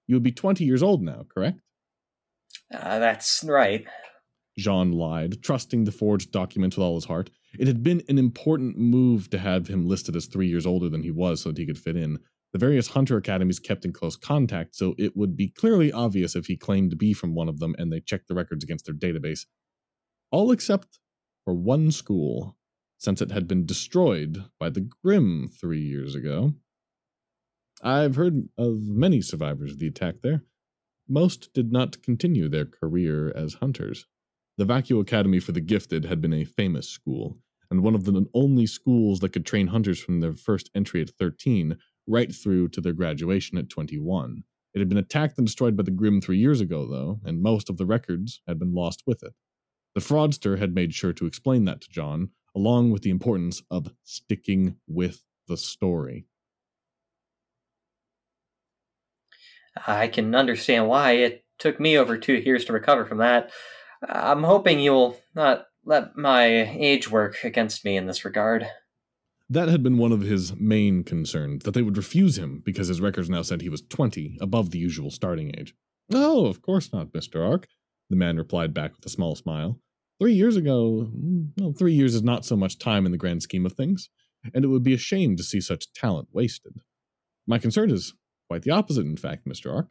You 0.08 0.16
would 0.16 0.24
be 0.24 0.32
20 0.32 0.64
years 0.64 0.84
old 0.84 1.02
now, 1.02 1.26
correct? 1.34 1.60
Uh, 2.74 3.00
that's 3.00 3.44
right. 3.44 3.86
Jaune 4.62 4.91
lied, 4.91 5.41
trusting 5.41 5.84
the 5.84 5.91
forged 5.91 6.32
documents 6.32 6.78
with 6.78 6.84
all 6.84 6.95
his 6.95 7.05
heart. 7.05 7.30
It 7.59 7.68
had 7.68 7.84
been 7.84 8.03
an 8.07 8.18
important 8.18 8.78
move 8.78 9.30
to 9.32 9.39
have 9.39 9.68
him 9.68 9.88
listed 9.88 10.16
as 10.16 10.26
three 10.28 10.47
years 10.47 10.66
older 10.66 10.89
than 10.89 11.03
he 11.03 11.12
was 11.12 11.41
so 11.41 11.49
that 11.49 11.57
he 11.57 11.66
could 11.66 11.78
fit 11.78 11.97
in. 11.97 12.20
The 12.53 12.59
various 12.59 12.88
hunter 12.88 13.18
academies 13.18 13.59
kept 13.59 13.86
in 13.86 13.93
close 13.93 14.16
contact, 14.16 14.76
so 14.76 14.93
it 14.97 15.16
would 15.16 15.38
be 15.38 15.47
clearly 15.47 15.91
obvious 15.91 16.36
if 16.36 16.47
he 16.47 16.57
claimed 16.57 16.91
to 16.91 16.97
be 16.97 17.14
from 17.14 17.34
one 17.34 17.47
of 17.47 17.59
them 17.59 17.76
and 17.78 17.91
they 17.91 18.01
checked 18.01 18.28
the 18.28 18.36
records 18.36 18.64
against 18.64 18.86
their 18.86 18.95
database. 18.95 19.45
All 20.32 20.51
except 20.51 20.99
for 21.45 21.53
one 21.53 21.91
school, 21.91 22.57
since 22.97 23.22
it 23.22 23.32
had 23.32 23.47
been 23.47 23.66
destroyed 23.66 24.45
by 24.59 24.70
the 24.70 24.88
Grimm 25.03 25.47
three 25.47 25.82
years 25.82 26.14
ago. 26.14 26.53
I've 27.82 28.16
heard 28.16 28.47
of 28.57 28.80
many 28.82 29.22
survivors 29.22 29.72
of 29.72 29.80
the 29.80 29.88
attack 29.88 30.16
there. 30.22 30.43
Most 31.07 31.51
did 31.53 31.72
not 31.72 32.03
continue 32.03 32.47
their 32.47 32.66
career 32.66 33.32
as 33.36 33.55
hunters. 33.55 34.05
The 34.62 34.68
Vacuo 34.68 35.01
Academy 35.01 35.39
for 35.39 35.53
the 35.53 35.59
Gifted 35.59 36.05
had 36.05 36.22
been 36.22 36.34
a 36.34 36.43
famous 36.43 36.88
school, 36.88 37.39
and 37.72 37.82
one 37.82 37.95
of 37.95 38.05
the 38.05 38.28
only 38.36 38.68
schools 38.68 39.20
that 39.22 39.34
could 39.34 39.43
train 39.43 39.66
hunters 39.66 39.99
from 39.99 40.20
their 40.20 40.36
first 40.36 40.70
entry 40.76 41.01
at 41.01 41.09
13 41.09 41.80
right 42.05 42.32
through 42.32 42.68
to 42.68 42.80
their 42.80 42.93
graduation 42.93 43.57
at 43.57 43.70
21. 43.70 44.43
It 44.76 44.78
had 44.78 44.88
been 44.88 44.99
attacked 44.99 45.39
and 45.39 45.47
destroyed 45.47 45.76
by 45.76 45.82
the 45.82 45.89
Grimm 45.89 46.22
three 46.22 46.38
years 46.38 46.62
ago, 46.62 46.86
though, 46.86 47.20
and 47.26 47.41
most 47.41 47.72
of 47.72 47.78
the 47.78 47.88
records 47.88 48.43
had 48.47 48.59
been 48.59 48.76
lost 48.76 49.01
with 49.07 49.24
it. 49.24 49.34
The 49.95 50.01
fraudster 50.01 50.59
had 50.59 50.76
made 50.76 50.93
sure 50.93 51.14
to 51.14 51.26
explain 51.26 51.66
that 51.66 51.82
to 51.82 51.89
Jaune, 51.89 52.30
along 52.55 52.91
with 52.91 53.01
the 53.01 53.09
importance 53.09 53.64
of 53.72 53.91
sticking 54.03 54.76
with 54.88 55.24
the 55.47 55.57
story. 55.57 56.28
I 59.88 60.07
can 60.07 60.36
understand 60.36 60.88
why 60.88 61.14
it 61.14 61.45
took 61.57 61.80
me 61.80 61.97
over 61.97 62.16
two 62.16 62.36
years 62.36 62.66
to 62.66 62.74
recover 62.74 63.07
from 63.07 63.18
that. 63.18 63.49
I'm 64.08 64.43
hoping 64.43 64.80
you'll 64.80 65.18
not 65.36 65.66
let 65.86 66.16
my 66.16 66.45
age 66.45 67.10
work 67.10 67.43
against 67.43 67.86
me 67.86 67.97
in 67.97 68.08
this 68.08 68.26
regard. 68.26 68.68
That 69.49 69.68
had 69.68 69.84
been 69.84 69.97
one 69.97 70.12
of 70.12 70.22
his 70.22 70.56
main 70.56 71.04
concerns, 71.04 71.64
that 71.66 71.74
they 71.74 71.82
would 71.82 71.97
refuse 71.97 72.38
him 72.38 72.62
because 72.64 72.88
his 72.88 73.02
records 73.02 73.30
now 73.30 73.41
said 73.41 73.62
he 73.62 73.70
was 73.70 73.82
20, 73.82 74.38
above 74.39 74.72
the 74.72 74.80
usual 74.80 75.12
starting 75.12 75.54
age. 75.58 75.76
Oh, 76.14 76.45
of 76.45 76.62
course 76.62 76.93
not, 76.93 77.12
Mr. 77.12 77.45
Arc, 77.45 77.68
the 78.10 78.16
man 78.16 78.38
replied 78.38 78.74
back 78.74 78.95
with 78.95 79.06
a 79.06 79.10
small 79.10 79.36
smile. 79.36 79.80
Three 80.20 80.34
years 80.34 80.56
ago, 80.56 81.10
well, 81.58 81.74
three 81.74 81.93
years 81.93 82.16
is 82.16 82.24
not 82.24 82.45
so 82.45 82.56
much 82.56 82.78
time 82.78 83.06
in 83.06 83.12
the 83.12 83.18
grand 83.18 83.43
scheme 83.43 83.66
of 83.66 83.74
things, 83.74 84.10
and 84.54 84.64
it 84.64 84.68
would 84.68 84.84
be 84.84 84.93
a 84.93 84.97
shame 84.97 85.36
to 85.36 85.43
see 85.43 85.60
such 85.60 85.91
talent 85.93 86.30
wasted. 86.32 86.82
My 87.47 87.58
concern 87.58 87.91
is 87.91 88.14
quite 88.47 88.62
the 88.62 88.72
opposite, 88.72 89.06
in 89.06 89.18
fact, 89.18 89.47
Mr. 89.47 89.74
Arc. 89.74 89.88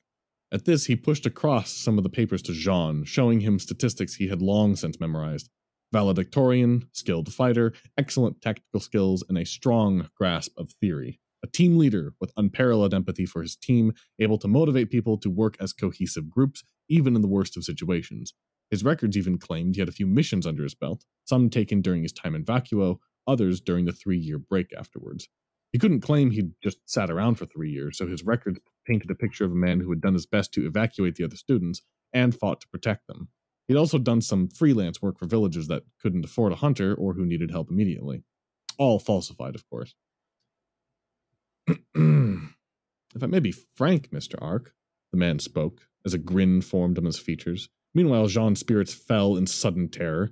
At 0.52 0.64
this, 0.64 0.86
he 0.86 0.96
pushed 0.96 1.26
across 1.26 1.70
some 1.70 1.96
of 1.96 2.02
the 2.02 2.10
papers 2.10 2.42
to 2.42 2.52
Jaune, 2.52 3.04
showing 3.04 3.40
him 3.40 3.58
statistics 3.58 4.16
he 4.16 4.28
had 4.28 4.42
long 4.42 4.74
since 4.74 4.98
memorized. 4.98 5.48
Valedictorian, 5.92 6.88
skilled 6.92 7.32
fighter, 7.32 7.72
excellent 7.96 8.40
tactical 8.40 8.80
skills, 8.80 9.22
and 9.28 9.38
a 9.38 9.46
strong 9.46 10.10
grasp 10.16 10.52
of 10.56 10.70
theory. 10.80 11.20
A 11.42 11.46
team 11.46 11.78
leader 11.78 12.14
with 12.20 12.32
unparalleled 12.36 12.94
empathy 12.94 13.26
for 13.26 13.42
his 13.42 13.56
team, 13.56 13.92
able 14.18 14.38
to 14.38 14.48
motivate 14.48 14.90
people 14.90 15.18
to 15.18 15.30
work 15.30 15.56
as 15.60 15.72
cohesive 15.72 16.28
groups, 16.28 16.64
even 16.88 17.14
in 17.14 17.22
the 17.22 17.28
worst 17.28 17.56
of 17.56 17.64
situations. 17.64 18.34
His 18.70 18.84
records 18.84 19.16
even 19.16 19.38
claimed 19.38 19.74
he 19.74 19.80
had 19.80 19.88
a 19.88 19.92
few 19.92 20.06
missions 20.06 20.46
under 20.46 20.62
his 20.62 20.74
belt, 20.74 21.04
some 21.24 21.48
taken 21.48 21.80
during 21.80 22.02
his 22.02 22.12
time 22.12 22.34
in 22.34 22.44
Vacuo, 22.44 22.98
others 23.26 23.60
during 23.60 23.84
the 23.84 23.92
three 23.92 24.18
year 24.18 24.38
break 24.38 24.72
afterwards. 24.76 25.28
He 25.72 25.78
couldn't 25.78 26.00
claim 26.00 26.30
he'd 26.30 26.52
just 26.62 26.78
sat 26.86 27.10
around 27.10 27.36
for 27.36 27.46
three 27.46 27.70
years, 27.70 27.96
so 27.96 28.06
his 28.06 28.24
records 28.24 28.60
painted 28.90 29.10
a 29.10 29.14
picture 29.14 29.44
of 29.44 29.52
a 29.52 29.56
man 29.56 29.80
who 29.80 29.90
had 29.90 30.00
done 30.00 30.14
his 30.14 30.26
best 30.26 30.52
to 30.52 30.66
evacuate 30.66 31.14
the 31.14 31.24
other 31.24 31.36
students 31.36 31.82
and 32.12 32.34
fought 32.34 32.60
to 32.60 32.68
protect 32.68 33.06
them. 33.06 33.28
He'd 33.68 33.76
also 33.76 33.98
done 33.98 34.20
some 34.20 34.48
freelance 34.48 35.00
work 35.00 35.18
for 35.18 35.26
villagers 35.26 35.68
that 35.68 35.84
couldn't 36.02 36.24
afford 36.24 36.52
a 36.52 36.56
hunter 36.56 36.92
or 36.94 37.14
who 37.14 37.24
needed 37.24 37.52
help 37.52 37.70
immediately. 37.70 38.24
All 38.78 38.98
falsified, 38.98 39.54
of 39.54 39.68
course. 39.70 39.94
if 41.68 43.22
I 43.22 43.26
may 43.26 43.38
be 43.38 43.52
frank, 43.52 44.10
Mr. 44.10 44.34
Arc, 44.42 44.74
the 45.12 45.18
man 45.18 45.38
spoke, 45.38 45.82
as 46.04 46.14
a 46.14 46.18
grin 46.18 46.62
formed 46.62 46.98
on 46.98 47.04
his 47.04 47.18
features. 47.18 47.68
Meanwhile, 47.94 48.26
Jaune's 48.26 48.58
spirits 48.58 48.92
fell 48.92 49.36
in 49.36 49.46
sudden 49.46 49.88
terror. 49.88 50.30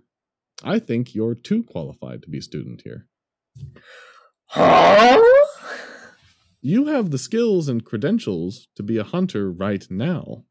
I 0.65 0.81
think 0.81 1.15
you're 1.15 1.37
too 1.37 1.63
qualified 1.63 2.23
to 2.23 2.31
be 2.31 2.39
a 2.39 2.43
student 2.43 2.83
here. 2.83 3.07
Huh? 4.47 5.23
You 6.69 6.89
have 6.89 7.11
the 7.11 7.16
skills 7.16 7.66
and 7.71 7.83
credentials 7.83 8.69
to 8.77 8.83
be 8.83 8.99
a 8.99 9.03
hunter 9.03 9.51
right 9.51 9.87
now. 9.89 10.45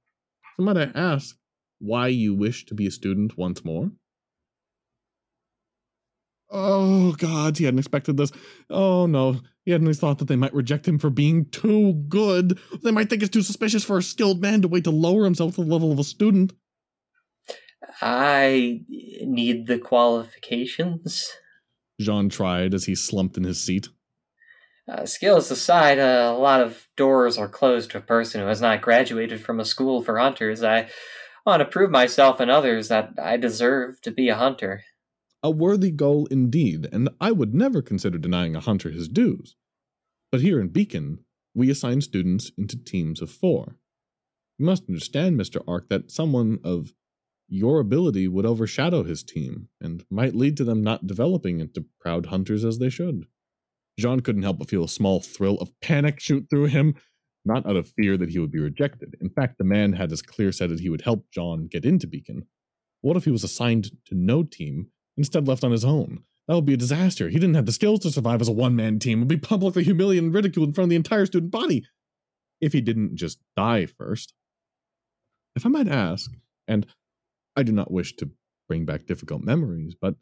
So 0.55 0.63
might 0.63 0.76
I 0.76 0.89
ask 0.95 1.38
why 1.78 2.07
you 2.07 2.34
wish 2.34 2.65
to 2.65 2.74
be 2.74 2.88
a 2.88 2.91
student 2.91 3.38
once 3.38 3.63
more? 3.63 3.91
Oh, 6.49 7.11
God, 7.20 7.59
he 7.59 7.65
hadn't 7.65 7.78
expected 7.78 8.18
this. 8.18 8.32
Oh, 8.68 9.05
no, 9.05 9.41
he 9.63 9.70
hadn't 9.70 9.93
thought 9.93 10.18
that 10.18 10.28
they 10.28 10.36
might 10.36 10.55
reject 10.55 10.88
him 10.88 10.97
for 10.97 11.11
being 11.11 11.45
too 11.51 11.93
good. 12.09 12.57
They 12.82 12.89
might 12.89 13.11
think 13.11 13.22
it's 13.22 13.30
too 13.30 13.43
suspicious 13.43 13.84
for 13.84 13.99
a 13.99 14.01
skilled 14.01 14.41
man 14.41 14.63
to 14.63 14.68
wait 14.68 14.86
to 14.86 14.89
lower 14.89 15.24
himself 15.24 15.53
to 15.53 15.63
the 15.63 15.72
level 15.72 15.91
of 15.91 15.99
a 15.99 16.03
student. 16.03 16.51
I 18.01 18.82
need 18.89 19.68
the 19.68 19.78
qualifications. 19.78 21.32
Jaune 22.01 22.30
tried 22.30 22.74
as 22.74 22.86
he 22.86 22.95
slumped 22.95 23.38
in 23.38 23.43
his 23.43 23.63
seat. 23.63 23.89
Uh, 24.89 25.05
skills 25.05 25.51
aside, 25.51 25.99
uh, 25.99 26.33
a 26.33 26.39
lot 26.39 26.61
of 26.61 26.88
doors 26.95 27.38
are 27.38 27.49
closed 27.49 27.91
to 27.91 27.97
a 27.97 28.01
person 28.01 28.39
who 28.39 28.47
has 28.47 28.61
not 28.61 28.81
graduated 28.81 29.41
from 29.41 29.59
a 29.59 29.65
school 29.65 30.01
for 30.01 30.17
hunters. 30.17 30.63
I 30.63 30.88
want 31.45 31.59
to 31.59 31.65
prove 31.65 31.91
myself 31.91 32.39
and 32.39 32.49
others 32.49 32.88
that 32.88 33.11
I 33.21 33.35
deserve 33.35 33.99
to 34.01 34.11
be 34.11 34.29
a 34.29 34.35
hunter. 34.35 34.83
A 35.43 35.51
worthy 35.51 35.91
goal 35.91 36.25
indeed, 36.27 36.88
and 36.91 37.09
I 37.19 37.31
would 37.31 37.53
never 37.53 37.81
consider 37.81 38.17
denying 38.17 38.55
a 38.55 38.61
hunter 38.61 38.89
his 38.89 39.09
dues. 39.09 39.55
But 40.31 40.41
here 40.41 40.59
in 40.59 40.69
Beacon, 40.69 41.19
we 41.53 41.69
assign 41.69 42.01
students 42.01 42.51
into 42.57 42.81
teams 42.81 43.21
of 43.21 43.29
four. 43.29 43.75
You 44.57 44.65
must 44.65 44.88
understand, 44.88 45.39
Mr. 45.39 45.61
Arc, 45.67 45.89
that 45.89 46.11
someone 46.11 46.59
of 46.63 46.93
your 47.49 47.79
ability 47.79 48.27
would 48.27 48.45
overshadow 48.45 49.03
his 49.03 49.23
team 49.23 49.69
and 49.81 50.03
might 50.09 50.35
lead 50.35 50.57
to 50.57 50.63
them 50.63 50.83
not 50.83 51.07
developing 51.07 51.59
into 51.59 51.85
proud 51.99 52.27
hunters 52.27 52.65
as 52.65 52.79
they 52.79 52.89
should. 52.89 53.25
Jaune 54.00 54.22
couldn't 54.22 54.43
help 54.43 54.60
but 54.60 54.70
feel 54.70 54.84
a 54.84 54.89
small 54.89 55.20
thrill 55.22 55.56
of 55.56 55.72
panic 55.82 56.20
shoot 56.20 56.48
through 56.50 56.66
him, 56.66 56.95
not 57.45 57.66
out 57.66 57.76
of 57.76 57.89
fear 57.89 58.18
that 58.18 58.30
he 58.30 58.39
would 58.39 58.52
be 58.52 58.60
rejected. 58.60 59.16
In 59.22 59.30
fact, 59.30 59.58
the 59.58 59.64
man 59.64 59.93
had 59.93 60.12
as 60.12 60.22
clear 60.22 60.52
said 60.52 60.70
that 60.70 60.80
he 60.80 60.89
would 60.89 61.02
help 61.02 61.26
Jaune 61.32 61.68
get 61.68 61.86
into 61.86 62.08
Beacon. 62.08 62.45
What 63.02 63.18
if 63.18 63.26
he 63.26 63.32
was 63.32 63.43
assigned 63.43 63.91
to 64.06 64.16
no 64.16 64.43
team, 64.43 64.88
instead 65.16 65.48
left 65.48 65.64
on 65.64 65.72
his 65.72 65.86
own? 65.86 66.24
That 66.48 66.56
would 66.56 66.66
be 66.66 66.74
a 66.74 66.78
disaster. 66.78 67.30
He 67.30 67.39
didn't 67.39 67.56
have 67.56 67.66
the 67.66 67.72
skills 67.72 68.00
to 68.02 68.12
survive 68.12 68.41
as 68.41 68.48
a 68.48 68.54
one 68.54 68.76
man 68.76 69.00
team, 69.00 69.20
would 69.20 69.28
be 69.28 69.38
publicly 69.38 69.84
humiliated 69.84 70.26
and 70.26 70.34
ridiculed 70.34 70.70
in 70.70 70.74
front 70.74 70.86
of 70.86 70.89
the 70.91 70.95
entire 70.95 71.26
student 71.26 71.52
body. 71.52 71.86
If 72.62 72.74
he 72.74 72.82
didn't 72.82 73.16
just 73.16 73.39
die 73.56 73.86
first. 73.86 74.34
If 75.56 75.66
I 75.66 75.70
might 75.70 75.88
ask, 75.88 76.32
and 76.68 76.86
I 77.56 77.64
do 77.64 77.72
not 77.72 77.91
wish 77.91 78.16
to 78.18 78.30
bring 78.68 78.86
back 78.86 79.06
difficult 79.06 79.41
memories, 79.41 79.95
but 80.00 80.16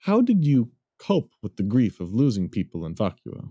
how 0.00 0.20
did 0.20 0.44
you 0.44 0.70
cope 1.06 1.32
with 1.42 1.56
the 1.56 1.62
grief 1.62 2.00
of 2.00 2.14
losing 2.14 2.48
people 2.48 2.86
in 2.86 2.94
Vacuo? 2.94 3.50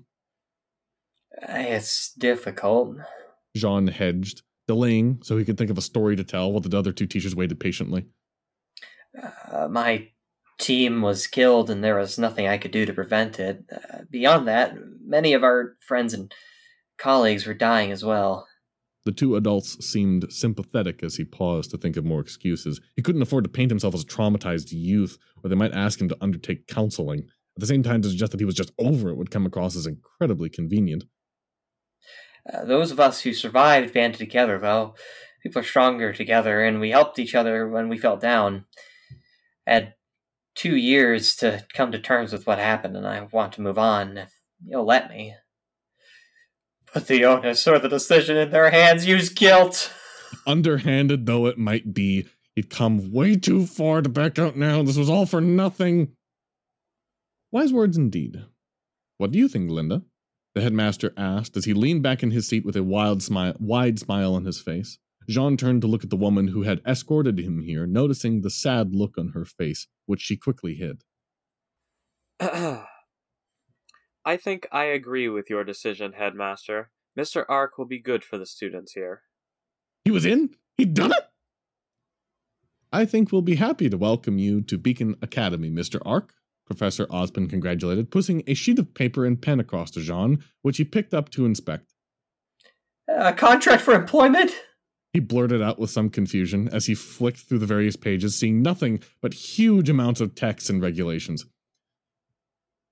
It's 1.49 2.14
difficult. 2.14 2.97
Jaune 3.56 3.88
hedged, 3.88 4.41
delaying 4.68 5.20
so 5.24 5.38
he 5.38 5.45
could 5.45 5.58
think 5.58 5.70
of 5.70 5.78
a 5.78 5.82
story 5.82 6.16
to 6.16 6.24
tell 6.24 6.51
while 6.51 6.62
the 6.62 6.78
other 6.78 6.91
two 6.91 7.06
teachers 7.06 7.36
waited 7.36 7.60
patiently. 7.60 8.06
Uh, 9.51 9.68
my 9.68 10.08
team 10.58 11.01
was 11.01 11.28
killed, 11.28 11.70
and 11.70 11.84
there 11.84 11.97
was 11.97 12.18
nothing 12.18 12.47
I 12.47 12.58
could 12.58 12.72
do 12.72 12.86
to 12.86 12.93
prevent 12.93 13.39
it. 13.39 13.64
Uh, 13.72 13.99
beyond 14.10 14.47
that, 14.47 14.76
many 15.06 15.34
of 15.34 15.43
our 15.43 15.76
friends 15.80 16.14
and 16.14 16.34
colleagues 16.97 17.45
were 17.45 17.54
dying 17.54 17.91
as 17.91 18.04
well. 18.04 18.47
The 19.06 19.12
two 19.12 19.36
adults 19.36 19.86
seemed 19.86 20.32
sympathetic 20.32 21.04
as 21.04 21.18
he 21.18 21.26
paused 21.26 21.72
to 21.72 21.78
think 21.78 21.97
of 21.97 22.06
more 22.06 22.22
excuses. 22.22 22.80
He 22.95 23.01
couldn't 23.01 23.22
afford 23.22 23.43
to 23.43 23.49
paint 23.49 23.70
himself 23.70 23.93
as 23.93 24.04
a 24.04 24.08
traumatized 24.08 24.72
youth, 24.72 25.18
or 25.43 25.49
they 25.49 25.56
might 25.56 25.74
ask 25.74 25.99
him 25.99 26.08
to 26.10 26.18
undertake 26.22 26.68
counseling. 26.68 27.28
At 27.56 27.62
the 27.62 27.68
same 27.68 27.84
time, 27.84 28.01
to 28.01 28.10
suggest 28.10 28.32
that 28.32 28.41
he 28.41 28.45
was 28.45 28.56
just 28.56 28.72
over 28.80 29.10
it 29.10 29.18
would 29.18 29.32
come 29.32 29.45
across 29.45 29.76
as 29.76 29.86
incredibly 29.86 30.49
convenient. 30.49 31.06
Uh, 32.51 32.66
those 32.66 32.91
of 32.91 32.99
us 32.99 33.22
who 33.22 33.34
survived 33.34 33.93
banded 33.93 34.20
together, 34.20 34.58
though. 34.58 34.95
People 35.41 35.62
are 35.62 35.66
stronger 35.66 36.14
together, 36.14 36.64
and 36.64 36.80
we 36.80 36.89
helped 36.89 37.20
each 37.20 37.36
other 37.36 37.68
when 37.68 37.89
we 37.89 37.97
fell 37.97 38.18
down. 38.18 38.66
I 39.68 39.74
Had 39.74 39.93
two 40.56 40.76
years 40.76 41.36
to 41.38 41.66
come 41.74 41.91
to 41.91 41.99
terms 41.99 42.32
with 42.32 42.47
what 42.47 42.60
happened, 42.60 42.95
and 42.95 43.08
I 43.08 43.28
want 43.32 43.54
to 43.54 43.62
move 43.62 43.78
on 43.78 44.18
if 44.18 44.34
you'll 44.66 44.86
let 44.86 45.10
me. 45.10 45.36
But 46.93 47.08
the 47.08 47.26
onus 47.26 47.68
or 47.68 47.80
the 47.80 47.89
decision 47.89 48.38
in 48.38 48.51
their 48.51 48.70
hands 48.70 49.06
use 49.06 49.30
guilt. 49.30 49.91
Underhanded 50.47 51.26
though 51.26 51.47
it 51.47 51.58
might 51.58 51.93
be, 51.93 52.28
he'd 52.56 52.70
come 52.70 53.12
way 53.12 53.36
too 53.36 53.66
far 53.66 54.01
to 54.01 54.10
back 54.10 54.38
out 54.38 54.56
now. 54.56 54.84
This 54.84 54.97
was 54.97 55.10
all 55.10 55.26
for 55.26 55.41
nothing. 55.41 56.16
Wise 57.54 57.72
words 57.72 57.97
indeed. 57.97 58.45
What 59.20 59.30
do 59.32 59.38
you 59.38 59.47
think, 59.47 59.70
Linda? 59.70 60.01
The 60.56 60.62
headmaster 60.62 61.14
asked 61.16 61.56
as 61.56 61.66
he 61.66 61.76
leaned 61.76 62.01
back 62.01 62.24
in 62.24 62.32
his 62.32 62.47
seat 62.47 62.66
with 62.66 62.76
a 62.76 62.82
wild 62.82 63.22
smile, 63.22 63.54
wide 63.60 63.99
smile 63.99 64.34
on 64.34 64.45
his 64.45 64.60
face. 64.60 64.97
Jaune 65.30 65.56
turned 65.56 65.84
to 65.84 65.88
look 65.88 66.04
at 66.04 66.10
the 66.10 66.16
woman 66.16 66.47
who 66.47 66.64
had 66.64 66.82
escorted 66.84 67.38
him 67.38 67.62
here, 67.62 67.86
noticing 67.86 68.41
the 68.41 68.49
sad 68.49 68.95
look 68.95 69.20
on 69.20 69.34
her 69.36 69.45
face, 69.45 69.86
which 70.08 70.20
she 70.20 70.36
quickly 70.36 70.74
hid. 70.74 71.04
I 72.39 72.88
think 74.36 74.68
I 74.72 74.86
agree 74.86 75.30
with 75.30 75.47
your 75.47 75.64
decision, 75.64 76.14
Headmaster. 76.14 76.89
Mr. 77.16 77.45
Arc 77.47 77.78
will 77.78 77.86
be 77.86 77.99
good 77.99 78.24
for 78.24 78.39
the 78.39 78.47
students 78.47 78.93
here. 78.93 79.22
He 80.06 80.10
was 80.10 80.26
in? 80.26 80.56
He'd 80.76 80.95
done 80.95 81.12
it? 81.12 81.30
I 82.91 83.06
think 83.06 83.32
we'll 83.32 83.43
be 83.43 83.58
happy 83.58 83.91
to 83.91 83.97
welcome 83.97 84.39
you 84.39 84.62
to 84.62 84.80
Beacon 84.80 85.18
Academy, 85.22 85.70
Mr. 85.70 86.01
Arc, 86.04 86.34
Professor 86.66 87.05
Ozpin 87.07 87.49
congratulated, 87.49 88.11
pushing 88.11 88.43
a 88.47 88.53
sheet 88.53 88.80
of 88.80 88.93
paper 88.93 89.26
and 89.26 89.41
pen 89.41 89.59
across 89.59 89.91
to 89.91 90.01
Jaune, 90.01 90.43
which 90.61 90.78
he 90.78 90.84
picked 90.84 91.14
up 91.14 91.30
to 91.32 91.45
inspect. 91.45 91.93
A 93.07 93.34
contract 93.34 93.82
for 93.82 93.93
employment? 93.93 94.51
He 95.11 95.20
blurted 95.20 95.61
out 95.61 95.78
with 95.78 95.91
some 95.91 96.09
confusion 96.09 96.68
as 96.70 96.88
he 96.88 96.95
flicked 96.95 97.41
through 97.41 97.59
the 97.59 97.68
various 97.68 97.95
pages, 97.95 98.38
seeing 98.38 98.61
nothing 98.61 99.01
but 99.22 99.34
huge 99.34 99.89
amounts 99.89 100.22
of 100.22 100.34
text 100.34 100.70
and 100.70 100.82
regulations. 100.82 101.45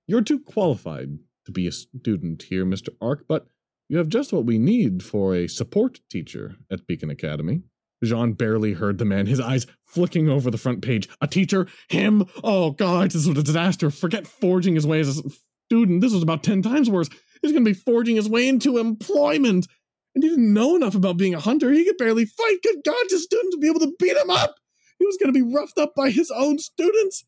You're 0.07 0.21
too 0.21 0.39
qualified 0.39 1.17
to 1.45 1.51
be 1.51 1.65
a 1.65 1.71
student 1.71 2.43
here, 2.43 2.65
Mr. 2.65 2.89
Arc, 3.01 3.25
but 3.27 3.47
you 3.89 3.97
have 3.97 4.09
just 4.09 4.31
what 4.31 4.45
we 4.45 4.59
need 4.59 5.01
for 5.01 5.33
a 5.33 5.47
support 5.47 5.99
teacher 6.09 6.57
at 6.69 6.85
Beacon 6.85 7.09
Academy. 7.09 7.63
Jaune 8.03 8.33
barely 8.33 8.73
heard 8.73 8.97
the 8.97 9.05
man, 9.05 9.25
his 9.25 9.39
eyes 9.39 9.67
flicking 9.83 10.29
over 10.29 10.49
the 10.49 10.57
front 10.57 10.81
page. 10.81 11.09
A 11.21 11.27
teacher? 11.27 11.67
Him? 11.89 12.25
Oh, 12.43 12.71
God, 12.71 13.11
this 13.11 13.27
was 13.27 13.37
a 13.37 13.43
disaster. 13.43 13.91
Forget 13.91 14.25
forging 14.27 14.75
his 14.75 14.87
way 14.87 14.99
as 14.99 15.19
a 15.19 15.29
student. 15.67 16.01
This 16.01 16.13
was 16.13 16.23
about 16.23 16.43
10 16.43 16.61
times 16.61 16.89
worse. 16.89 17.09
He's 17.41 17.51
going 17.51 17.65
to 17.65 17.71
be 17.71 17.77
forging 17.77 18.15
his 18.15 18.29
way 18.29 18.47
into 18.47 18.77
employment. 18.77 19.67
And 20.13 20.23
he 20.23 20.29
didn't 20.29 20.53
know 20.53 20.75
enough 20.75 20.95
about 20.95 21.17
being 21.17 21.33
a 21.33 21.39
hunter. 21.39 21.71
He 21.71 21.85
could 21.85 21.97
barely 21.97 22.25
fight. 22.25 22.57
Good 22.63 22.77
God, 22.85 23.05
his 23.09 23.23
students 23.23 23.55
would 23.55 23.61
be 23.61 23.69
able 23.69 23.79
to 23.81 23.93
beat 23.97 24.17
him 24.17 24.29
up. 24.29 24.55
He 24.99 25.05
was 25.05 25.17
going 25.17 25.33
to 25.33 25.39
be 25.39 25.53
roughed 25.53 25.77
up 25.77 25.95
by 25.95 26.09
his 26.11 26.31
own 26.31 26.59
students 26.59 27.25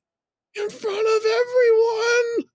in 0.55 0.69
front 0.69 1.07
of 1.07 1.21
everyone. 1.25 2.49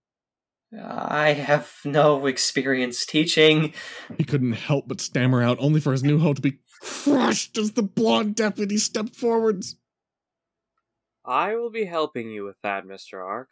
I 0.86 1.32
have 1.32 1.72
no 1.84 2.26
experience 2.26 3.06
teaching. 3.06 3.72
He 4.18 4.24
couldn't 4.24 4.52
help 4.52 4.86
but 4.86 5.00
stammer 5.00 5.42
out, 5.42 5.56
only 5.60 5.80
for 5.80 5.92
his 5.92 6.04
new 6.04 6.18
hoe 6.18 6.34
to 6.34 6.42
be 6.42 6.58
crushed 6.80 7.58
as 7.58 7.72
the 7.72 7.82
blonde 7.82 8.34
deputy 8.36 8.78
stepped 8.78 9.16
forwards. 9.16 9.76
I 11.24 11.56
will 11.56 11.70
be 11.70 11.84
helping 11.84 12.30
you 12.30 12.44
with 12.44 12.56
that, 12.62 12.84
Mr. 12.84 13.24
Arc. 13.24 13.48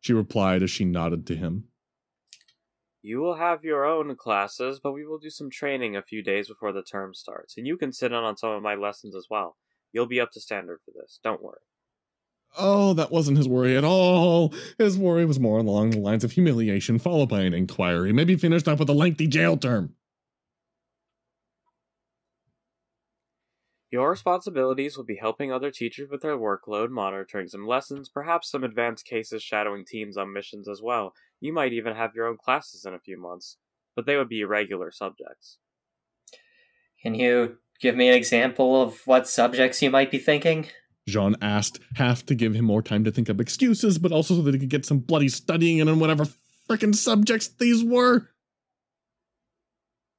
She 0.00 0.12
replied 0.12 0.62
as 0.62 0.70
she 0.70 0.84
nodded 0.84 1.26
to 1.26 1.36
him. 1.36 1.64
You 3.02 3.20
will 3.20 3.36
have 3.36 3.64
your 3.64 3.84
own 3.84 4.16
classes, 4.16 4.80
but 4.82 4.92
we 4.92 5.06
will 5.06 5.18
do 5.18 5.30
some 5.30 5.50
training 5.50 5.96
a 5.96 6.02
few 6.02 6.22
days 6.22 6.48
before 6.48 6.72
the 6.72 6.82
term 6.82 7.14
starts, 7.14 7.56
and 7.56 7.66
you 7.66 7.76
can 7.76 7.92
sit 7.92 8.12
in 8.12 8.18
on 8.18 8.36
some 8.36 8.50
of 8.50 8.62
my 8.62 8.74
lessons 8.74 9.14
as 9.14 9.26
well. 9.30 9.56
You'll 9.92 10.06
be 10.06 10.20
up 10.20 10.32
to 10.32 10.40
standard 10.40 10.80
for 10.84 10.90
this, 10.90 11.20
don't 11.22 11.42
worry. 11.42 11.60
Oh, 12.56 12.94
that 12.94 13.10
wasn't 13.10 13.36
his 13.36 13.48
worry 13.48 13.76
at 13.76 13.84
all. 13.84 14.54
His 14.78 14.96
worry 14.96 15.24
was 15.26 15.38
more 15.38 15.58
along 15.58 15.90
the 15.90 16.00
lines 16.00 16.24
of 16.24 16.32
humiliation, 16.32 16.98
followed 16.98 17.28
by 17.28 17.42
an 17.42 17.54
inquiry, 17.54 18.12
maybe 18.12 18.36
finished 18.36 18.66
up 18.66 18.78
with 18.78 18.88
a 18.88 18.94
lengthy 18.94 19.26
jail 19.26 19.56
term. 19.56 19.94
Your 23.90 24.10
responsibilities 24.10 24.96
will 24.96 25.04
be 25.04 25.16
helping 25.16 25.50
other 25.50 25.70
teachers 25.70 26.10
with 26.10 26.20
their 26.20 26.36
workload, 26.36 26.90
monitoring 26.90 27.48
some 27.48 27.66
lessons, 27.66 28.08
perhaps 28.08 28.50
some 28.50 28.62
advanced 28.62 29.06
cases 29.06 29.42
shadowing 29.42 29.86
teams 29.86 30.18
on 30.18 30.32
missions 30.32 30.68
as 30.68 30.82
well. 30.82 31.14
You 31.40 31.54
might 31.54 31.72
even 31.72 31.96
have 31.96 32.14
your 32.14 32.26
own 32.26 32.36
classes 32.36 32.84
in 32.84 32.92
a 32.92 32.98
few 32.98 33.18
months, 33.18 33.56
but 33.96 34.04
they 34.04 34.16
would 34.16 34.28
be 34.28 34.40
irregular 34.40 34.90
subjects. 34.90 35.56
Can 37.02 37.14
you 37.14 37.58
give 37.80 37.96
me 37.96 38.08
an 38.08 38.14
example 38.14 38.82
of 38.82 39.06
what 39.06 39.26
subjects 39.26 39.80
you 39.80 39.90
might 39.90 40.10
be 40.10 40.18
thinking? 40.18 40.66
Jaune 41.08 41.36
asked, 41.40 41.80
half 41.94 42.26
to 42.26 42.34
give 42.34 42.54
him 42.54 42.66
more 42.66 42.82
time 42.82 43.04
to 43.04 43.10
think 43.10 43.30
of 43.30 43.40
excuses, 43.40 43.96
but 43.98 44.12
also 44.12 44.34
so 44.34 44.42
that 44.42 44.52
he 44.52 44.60
could 44.60 44.68
get 44.68 44.84
some 44.84 44.98
bloody 44.98 45.28
studying 45.28 45.78
in 45.78 45.88
on 45.88 45.98
whatever 45.98 46.26
frickin' 46.68 46.94
subjects 46.94 47.48
these 47.48 47.82
were. 47.82 48.28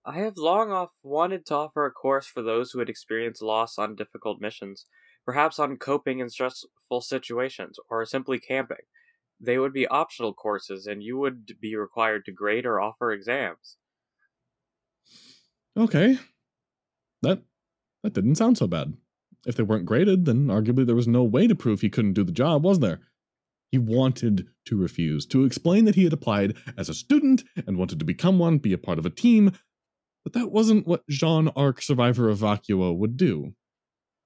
I 0.10 0.18
have 0.22 0.38
long 0.38 0.72
off 0.72 0.90
wanted 1.04 1.46
to 1.46 1.56
offer 1.56 1.86
a 1.86 1.92
course 1.92 2.26
for 2.26 2.42
those 2.42 2.72
who 2.72 2.80
had 2.80 2.90
experienced 2.90 3.44
loss 3.44 3.78
on 3.78 3.96
difficult 3.96 4.42
missions, 4.42 4.88
perhaps 5.24 5.60
on 5.60 5.78
coping 5.78 6.18
in 6.18 6.32
stressful 6.32 7.02
situations, 7.02 7.78
or 7.92 8.04
simply 8.08 8.40
camping. 8.40 8.88
They 9.40 9.60
would 9.60 9.72
be 9.72 9.86
optional 9.86 10.34
courses, 10.34 10.88
and 10.88 11.04
you 11.04 11.20
would 11.20 11.52
be 11.62 11.76
required 11.76 12.26
to 12.26 12.32
grade 12.32 12.66
or 12.66 12.82
offer 12.82 13.12
exams. 13.12 13.78
Okay. 15.78 16.18
That 17.22 17.44
that 18.02 18.14
didn't 18.14 18.36
sound 18.36 18.58
so 18.58 18.66
bad. 18.66 18.96
If 19.46 19.58
they 19.58 19.64
weren't 19.64 19.86
graded, 19.86 20.26
then 20.26 20.48
arguably 20.48 20.88
there 20.88 20.96
was 20.96 21.08
no 21.08 21.24
way 21.24 21.46
to 21.46 21.54
prove 21.54 21.82
he 21.82 21.90
couldn't 21.90 22.14
do 22.14 22.24
the 22.24 22.32
job, 22.32 22.64
was 22.64 22.80
there? 22.80 23.00
He 23.72 23.78
wanted 23.78 24.48
to 24.66 24.76
refuse, 24.76 25.28
to 25.28 25.46
explain 25.46 25.86
that 25.86 25.94
he 25.94 26.06
had 26.06 26.14
applied 26.14 26.58
as 26.76 26.90
a 26.90 26.96
student 26.96 27.44
and 27.68 27.78
wanted 27.78 28.00
to 28.00 28.06
become 28.06 28.40
one, 28.40 28.58
be 28.58 28.74
a 28.74 28.80
part 28.80 28.98
of 28.98 29.06
a 29.06 29.12
team, 29.12 29.52
but 30.24 30.34
that 30.34 30.52
wasn't 30.52 30.88
what 30.88 31.08
Jaune 31.10 31.50
Arc, 31.56 31.82
survivor 31.82 32.30
of 32.30 32.40
Vacuo, 32.40 32.96
would 32.96 33.18
do. 33.18 33.54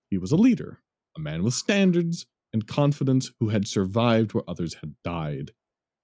He 0.10 0.18
was 0.18 0.32
a 0.32 0.38
leader, 0.38 0.80
a 1.18 1.20
man 1.20 1.44
with 1.44 1.54
standards 1.54 2.26
and 2.52 2.68
confidence 2.68 3.32
who 3.40 3.50
had 3.50 3.68
survived 3.68 4.34
where 4.34 4.48
others 4.48 4.76
had 4.76 4.96
died. 5.04 5.52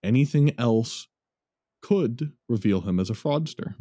Anything 0.03 0.57
else 0.59 1.07
could 1.81 2.31
reveal 2.47 2.81
him 2.81 2.99
as 2.99 3.09
a 3.09 3.13
fraudster. 3.13 3.75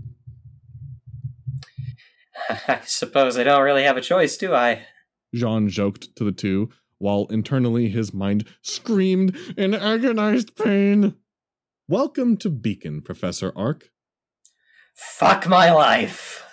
I 2.69 2.81
suppose 2.85 3.39
I 3.39 3.45
don't 3.45 3.63
really 3.63 3.85
have 3.85 3.97
a 3.97 4.03
choice, 4.03 4.37
do 4.37 4.55
I? 4.55 4.87
Jaune 5.35 5.69
joked 5.69 6.15
to 6.17 6.25
the 6.25 6.33
two, 6.33 6.71
while 6.99 7.27
internally 7.31 7.89
his 7.89 8.13
mind 8.13 8.47
screamed 8.63 9.37
in 9.57 9.75
agonized 9.75 10.57
pain. 10.57 11.15
Welcome 11.89 12.37
to 12.39 12.51
Beacon, 12.51 13.03
Professor 13.03 13.53
Arc. 13.55 13.91
Fuck 14.99 15.47
my 15.47 15.71
life. 15.71 16.45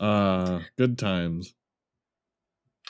Uh, 0.00 0.60
good 0.76 0.98
times. 0.98 1.54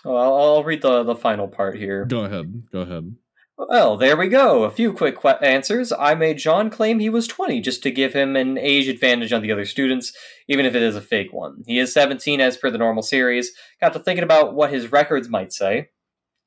Well, 0.06 0.16
I'll 0.16 0.64
read 0.64 0.80
the, 0.80 1.02
the 1.02 1.14
final 1.14 1.46
part 1.46 1.76
here. 1.76 2.06
Go 2.06 2.24
ahead. 2.24 2.64
Go 2.72 2.80
ahead. 2.80 3.14
Well, 3.58 3.98
there 3.98 4.16
we 4.16 4.28
go. 4.28 4.62
A 4.62 4.70
few 4.70 4.94
quick 4.94 5.20
que- 5.20 5.36
answers. 5.42 5.92
I 5.92 6.14
made 6.14 6.38
Jaune 6.38 6.70
claim 6.70 6.98
he 6.98 7.10
was 7.10 7.26
20 7.26 7.60
just 7.60 7.82
to 7.82 7.90
give 7.90 8.14
him 8.14 8.36
an 8.36 8.56
age 8.56 8.88
advantage 8.88 9.34
on 9.34 9.42
the 9.42 9.52
other 9.52 9.66
students, 9.66 10.16
even 10.48 10.64
if 10.64 10.74
it 10.74 10.80
is 10.80 10.96
a 10.96 11.02
fake 11.02 11.30
one. 11.30 11.62
He 11.66 11.78
is 11.78 11.92
17 11.92 12.40
as 12.40 12.56
per 12.56 12.70
the 12.70 12.78
normal 12.78 13.02
series. 13.02 13.52
Got 13.82 13.92
to 13.92 13.98
thinking 13.98 14.24
about 14.24 14.54
what 14.54 14.72
his 14.72 14.90
records 14.90 15.28
might 15.28 15.52
say. 15.52 15.90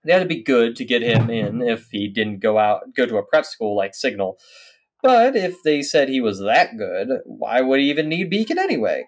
They 0.03 0.11
had 0.11 0.24
to 0.24 0.26
be 0.26 0.41
good 0.41 0.76
to 0.78 0.86
get 0.86 1.03
him 1.03 1.30
in 1.30 1.61
if 1.61 1.89
he 1.91 2.07
didn't 2.07 2.39
go 2.39 2.57
out 2.57 2.95
go 2.95 3.05
to 3.05 3.17
a 3.17 3.24
prep 3.24 3.45
school 3.45 3.76
like 3.76 3.93
Signal. 3.93 4.39
But 5.04 5.36
if 5.36 5.62
they 5.62 5.82
said 5.82 6.08
he 6.08 6.22
was 6.22 6.39
that 6.39 6.78
good, 6.78 7.20
why 7.26 7.60
would 7.62 7.82
he 7.82 7.89
even 7.89 8.08
need 8.08 8.30
Beacon 8.30 8.58
anyway? 8.58 9.06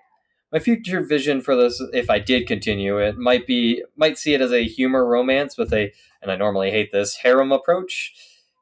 My 0.51 0.59
future 0.59 1.01
vision 1.01 1.41
for 1.41 1.55
this, 1.55 1.81
if 1.93 2.09
I 2.09 2.19
did 2.19 2.47
continue 2.47 2.97
it, 2.99 3.17
might 3.17 3.47
be 3.47 3.81
might 3.95 4.17
see 4.17 4.33
it 4.33 4.41
as 4.41 4.51
a 4.51 4.65
humor 4.65 5.05
romance 5.05 5.57
with 5.57 5.73
a, 5.73 5.91
and 6.21 6.31
I 6.31 6.35
normally 6.35 6.69
hate 6.69 6.91
this, 6.91 7.15
harem 7.15 7.51
approach. 7.51 8.13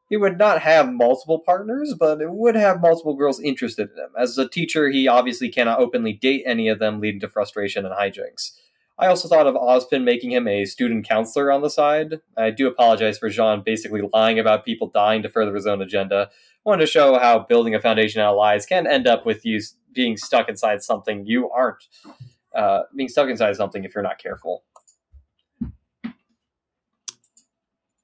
He 0.10 0.16
would 0.16 0.38
not 0.38 0.62
have 0.62 0.94
multiple 0.94 1.40
partners, 1.40 1.96
but 2.00 2.22
it 2.22 2.30
would 2.30 2.56
have 2.56 2.80
multiple 2.80 3.16
girls 3.16 3.42
interested 3.42 3.90
in 3.90 3.98
him. 3.98 4.10
As 4.18 4.38
a 4.38 4.48
teacher, 4.48 4.92
he 4.92 5.08
obviously 5.08 5.50
cannot 5.50 5.80
openly 5.80 6.14
date 6.14 6.44
any 6.46 6.68
of 6.68 6.78
them, 6.78 7.02
leading 7.02 7.20
to 7.22 7.28
frustration 7.28 7.84
and 7.84 7.96
hijinks. 7.96 8.52
I 9.00 9.08
also 9.08 9.28
thought 9.28 9.48
of 9.48 9.56
Ozpin 9.56 10.04
making 10.04 10.32
him 10.32 10.48
a 10.48 10.66
student 10.66 11.08
counselor 11.08 11.52
on 11.52 11.62
the 11.62 11.70
side. 11.70 12.22
I 12.38 12.52
do 12.52 12.68
apologize 12.68 13.18
for 13.18 13.30
Jaune 13.30 13.64
basically 13.64 14.02
lying 14.14 14.38
about 14.38 14.66
people 14.66 14.88
dying 14.88 15.24
to 15.24 15.30
further 15.30 15.54
his 15.56 15.66
own 15.66 15.82
agenda. 15.82 16.30
I 16.32 16.70
wanted 16.70 16.86
to 16.86 16.92
show 16.92 17.18
how 17.18 17.40
building 17.40 17.74
a 17.74 17.80
foundation 17.80 18.22
out 18.22 18.34
of 18.34 18.38
lies 18.38 18.66
can 18.66 18.86
end 18.86 19.08
up 19.08 19.26
with 19.26 19.46
you 19.46 19.60
being 19.94 20.16
stuck 20.16 20.48
inside 20.48 20.84
something 20.84 21.26
you 21.26 21.50
aren't. 21.50 21.84
Uh, 22.54 22.82
being 22.96 23.10
stuck 23.10 23.30
inside 23.30 23.56
something 23.56 23.84
if 23.84 23.96
you're 23.96 24.04
not 24.04 24.20
careful. 24.20 24.64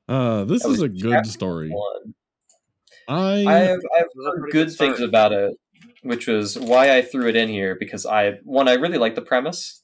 Uh, 0.07 0.43
this 0.45 0.65
is 0.65 0.81
a 0.81 0.89
good 0.89 1.27
story. 1.27 1.69
One. 1.69 2.15
I 3.07 3.45
I 3.45 3.53
have, 3.53 3.79
I 3.95 3.97
have 3.99 4.07
heard 4.15 4.41
good 4.51 4.51
good 4.51 4.75
things 4.75 5.01
about 5.01 5.31
it, 5.33 5.55
which 6.01 6.27
was 6.27 6.57
why 6.57 6.97
I 6.97 7.03
threw 7.03 7.27
it 7.27 7.35
in 7.35 7.47
here 7.47 7.75
because 7.79 8.07
I 8.07 8.39
one 8.43 8.67
I 8.67 8.73
really 8.73 8.97
like 8.97 9.13
the 9.13 9.21
premise, 9.21 9.83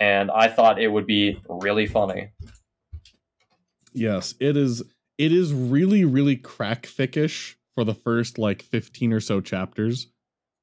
and 0.00 0.30
I 0.30 0.48
thought 0.48 0.80
it 0.80 0.88
would 0.88 1.06
be 1.06 1.40
really 1.48 1.86
funny. 1.86 2.30
yes, 3.92 4.34
it 4.40 4.56
is. 4.56 4.82
It 5.16 5.30
is 5.30 5.52
really, 5.52 6.04
really 6.04 6.36
crack 6.36 6.86
thickish 6.86 7.54
for 7.74 7.84
the 7.84 7.94
first 7.94 8.38
like 8.38 8.62
fifteen 8.62 9.12
or 9.12 9.20
so 9.20 9.40
chapters, 9.40 10.08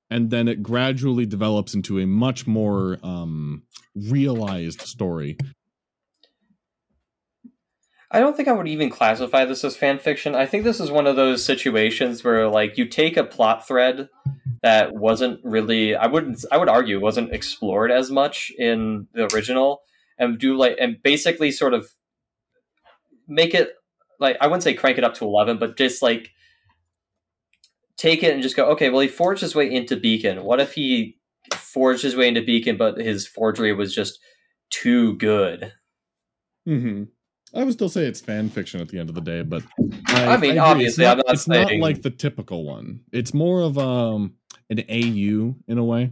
and 0.10 0.30
then 0.30 0.48
it 0.48 0.62
gradually 0.62 1.26
develops 1.26 1.74
into 1.74 2.00
a 2.00 2.06
much 2.08 2.46
more 2.48 2.98
um 3.04 3.64
realized 3.96 4.82
story. 4.82 5.38
I 8.14 8.20
don't 8.20 8.36
think 8.36 8.50
I 8.50 8.52
would 8.52 8.68
even 8.68 8.90
classify 8.90 9.46
this 9.46 9.64
as 9.64 9.78
fan 9.78 9.98
fiction. 9.98 10.36
I 10.36 10.46
think 10.46 10.66
this 10.66 10.82
is 10.82 10.92
one 10.92 11.08
of 11.08 11.16
those 11.16 11.44
situations 11.44 12.24
where 12.24 12.50
like 12.50 12.78
you 12.78 12.86
take 12.86 13.16
a 13.16 13.24
plot 13.24 13.66
thread 13.66 14.10
that 14.62 14.94
wasn't 14.94 15.40
really 15.44 15.96
I 15.96 16.08
wouldn't 16.08 16.44
I 16.52 16.58
would 16.58 16.68
argue 16.68 17.00
wasn't 17.00 17.34
explored 17.34 17.90
as 17.90 18.12
much 18.12 18.52
in 18.58 19.08
the 19.14 19.34
original 19.34 19.82
and 20.20 20.38
do 20.38 20.58
like 20.58 20.76
and 20.80 21.02
basically 21.02 21.52
sort 21.52 21.74
of 21.74 21.90
make 23.28 23.54
it 23.54 23.72
like 24.20 24.38
I 24.42 24.48
wouldn't 24.48 24.64
say 24.64 24.74
crank 24.74 24.98
it 24.98 25.06
up 25.06 25.14
to 25.16 25.26
11 25.26 25.58
but 25.58 25.78
just 25.78 26.02
like 26.02 26.32
take 27.98 28.24
it 28.24 28.34
and 28.34 28.44
just 28.44 28.58
go 28.58 28.66
okay 28.72 28.90
well 28.90 29.00
he 29.00 29.08
forged 29.08 29.42
his 29.42 29.56
way 29.56 29.72
into 29.72 29.96
Beacon 29.96 30.44
what 30.44 30.60
if 30.60 30.74
he 30.74 31.18
forged 31.54 32.04
his 32.04 32.16
way 32.16 32.28
into 32.28 32.42
Beacon 32.42 32.76
but 32.76 32.98
his 32.98 33.26
forgery 33.26 33.74
was 33.74 33.96
just 33.96 34.20
too 34.70 35.16
good 35.16 35.72
Mm-hmm. 36.68 37.04
I 37.54 37.64
would 37.64 37.74
still 37.74 37.90
say 37.90 38.06
it's 38.06 38.22
fan 38.22 38.50
fiction 38.50 38.80
at 38.80 38.90
the 38.90 39.00
end 39.00 39.10
of 39.10 39.16
the 39.16 39.22
day, 39.22 39.42
but 39.42 39.64
I 40.08 40.38
mean, 40.38 40.52
agree. 40.52 40.60
obviously, 40.60 41.04
it's 41.04 41.12
I'm 41.12 41.18
not, 41.18 41.26
not 41.28 41.34
it's 41.34 41.48
not 41.48 41.72
like 41.74 42.02
the 42.02 42.10
typical 42.10 42.64
one. 42.64 43.02
It's 43.12 43.34
more 43.34 43.62
of 43.62 43.78
um 43.78 44.36
an 44.70 44.80
AU 44.90 45.56
in 45.68 45.78
a 45.78 45.84
way. 45.84 46.12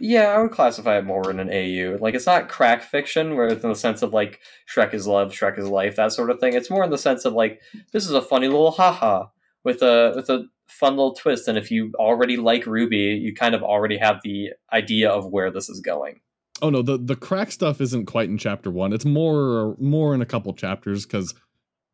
Yeah, 0.00 0.28
I 0.28 0.42
would 0.42 0.50
classify 0.50 0.98
it 0.98 1.04
more 1.04 1.30
in 1.30 1.40
an 1.40 1.50
AU. 1.50 1.98
Like 2.00 2.14
it's 2.14 2.26
not 2.26 2.48
crack 2.48 2.82
fiction, 2.82 3.36
where 3.36 3.48
it's 3.48 3.62
in 3.62 3.70
the 3.70 3.76
sense 3.76 4.02
of 4.02 4.12
like 4.12 4.40
Shrek 4.68 4.94
is 4.94 5.06
love, 5.06 5.32
Shrek 5.32 5.58
is 5.58 5.68
life, 5.68 5.96
that 5.96 6.12
sort 6.12 6.30
of 6.30 6.40
thing. 6.40 6.54
It's 6.54 6.70
more 6.70 6.84
in 6.84 6.90
the 6.90 6.98
sense 6.98 7.24
of 7.24 7.34
like 7.34 7.60
this 7.92 8.06
is 8.06 8.12
a 8.12 8.22
funny 8.22 8.48
little 8.48 8.70
haha 8.70 9.26
with 9.62 9.82
a 9.82 10.12
with 10.16 10.28
a 10.30 10.46
fun 10.68 10.92
little 10.96 11.14
twist. 11.14 11.48
And 11.48 11.58
if 11.58 11.70
you 11.70 11.92
already 11.96 12.36
like 12.36 12.64
RWBY, 12.64 13.20
you 13.20 13.34
kind 13.34 13.54
of 13.54 13.62
already 13.62 13.98
have 13.98 14.20
the 14.22 14.50
idea 14.72 15.10
of 15.10 15.26
where 15.26 15.50
this 15.50 15.68
is 15.68 15.80
going. 15.80 16.20
Oh 16.62 16.70
no, 16.70 16.82
the 16.82 16.96
the 16.96 17.16
crack 17.16 17.50
stuff 17.50 17.80
isn't 17.80 18.06
quite 18.06 18.28
in 18.28 18.38
chapter 18.38 18.70
one. 18.70 18.92
It's 18.92 19.04
more 19.04 19.76
more 19.78 20.14
in 20.14 20.22
a 20.22 20.26
couple 20.26 20.52
chapters 20.54 21.04
because 21.04 21.34